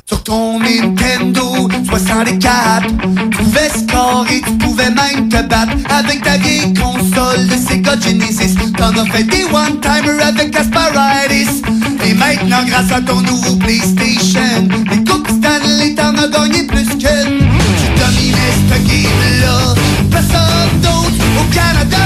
Sur 0.07 0.23
ton 0.23 0.61
Nintendo 0.61 1.52
64, 1.93 2.87
tu 2.87 3.29
pouvais 3.37 3.69
scorer, 3.69 4.41
tu 4.47 4.53
pouvais 4.53 4.89
même 4.89 5.29
te 5.29 5.43
battre 5.43 5.77
avec 5.91 6.23
ta 6.23 6.39
vieille 6.39 6.73
console 6.73 7.47
de 7.49 7.55
Sega 7.55 8.01
Genesis. 8.01 8.57
T'en 8.79 8.97
as 8.97 9.05
fait 9.13 9.25
des 9.25 9.45
one-timers 9.45 10.27
avec 10.27 10.57
Asparitis. 10.57 11.63
Et 12.07 12.15
maintenant, 12.15 12.65
grâce 12.67 12.91
à 12.93 13.03
ton 13.03 13.21
nouveau 13.21 13.57
PlayStation, 13.57 14.69
les 14.91 15.05
coupes 15.05 15.29
Stanley, 15.29 15.95
t'en 15.95 16.15
as 16.17 16.29
gagné 16.29 16.63
plus 16.67 16.89
que 16.89 16.97
Tu 16.97 17.87
dominais 18.01 18.55
ce 18.71 18.79
game-là, 18.89 19.75
personne 20.11 20.81
d'autre 20.81 21.25
au 21.41 21.45
Canada. 21.55 21.99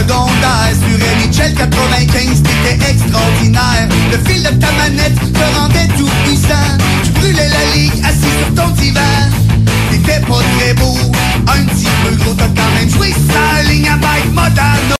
secondaire. 0.00 0.72
Sur 0.72 0.98
NHL 0.98 1.54
95 1.54 2.42
t'étais 2.42 2.90
extraordinaire. 2.90 3.88
Le 4.10 4.18
fil 4.28 4.42
de 4.42 4.48
ta 4.48 4.72
manette 4.72 5.14
te 5.32 5.58
rendait 5.58 5.88
tout 5.96 6.10
puissant. 6.24 6.78
Tu 7.04 7.10
brûlais 7.12 7.48
la 7.48 7.76
ligue 7.76 8.04
assis 8.04 8.34
sur 8.38 8.54
ton 8.54 8.70
divan. 8.70 9.00
T'étais 9.90 10.20
pas 10.20 10.42
très 10.58 10.74
beau, 10.74 10.96
un 11.46 11.64
petit 11.64 11.88
peu 12.04 12.14
gros 12.16 12.34
T'as 12.34 12.44
quand 12.44 12.70
même 12.74 12.88
joué 12.88 13.12
sa 13.12 13.62
ligne 13.68 13.88
à 13.88 13.96
bike 13.96 14.32
motano 14.32 14.99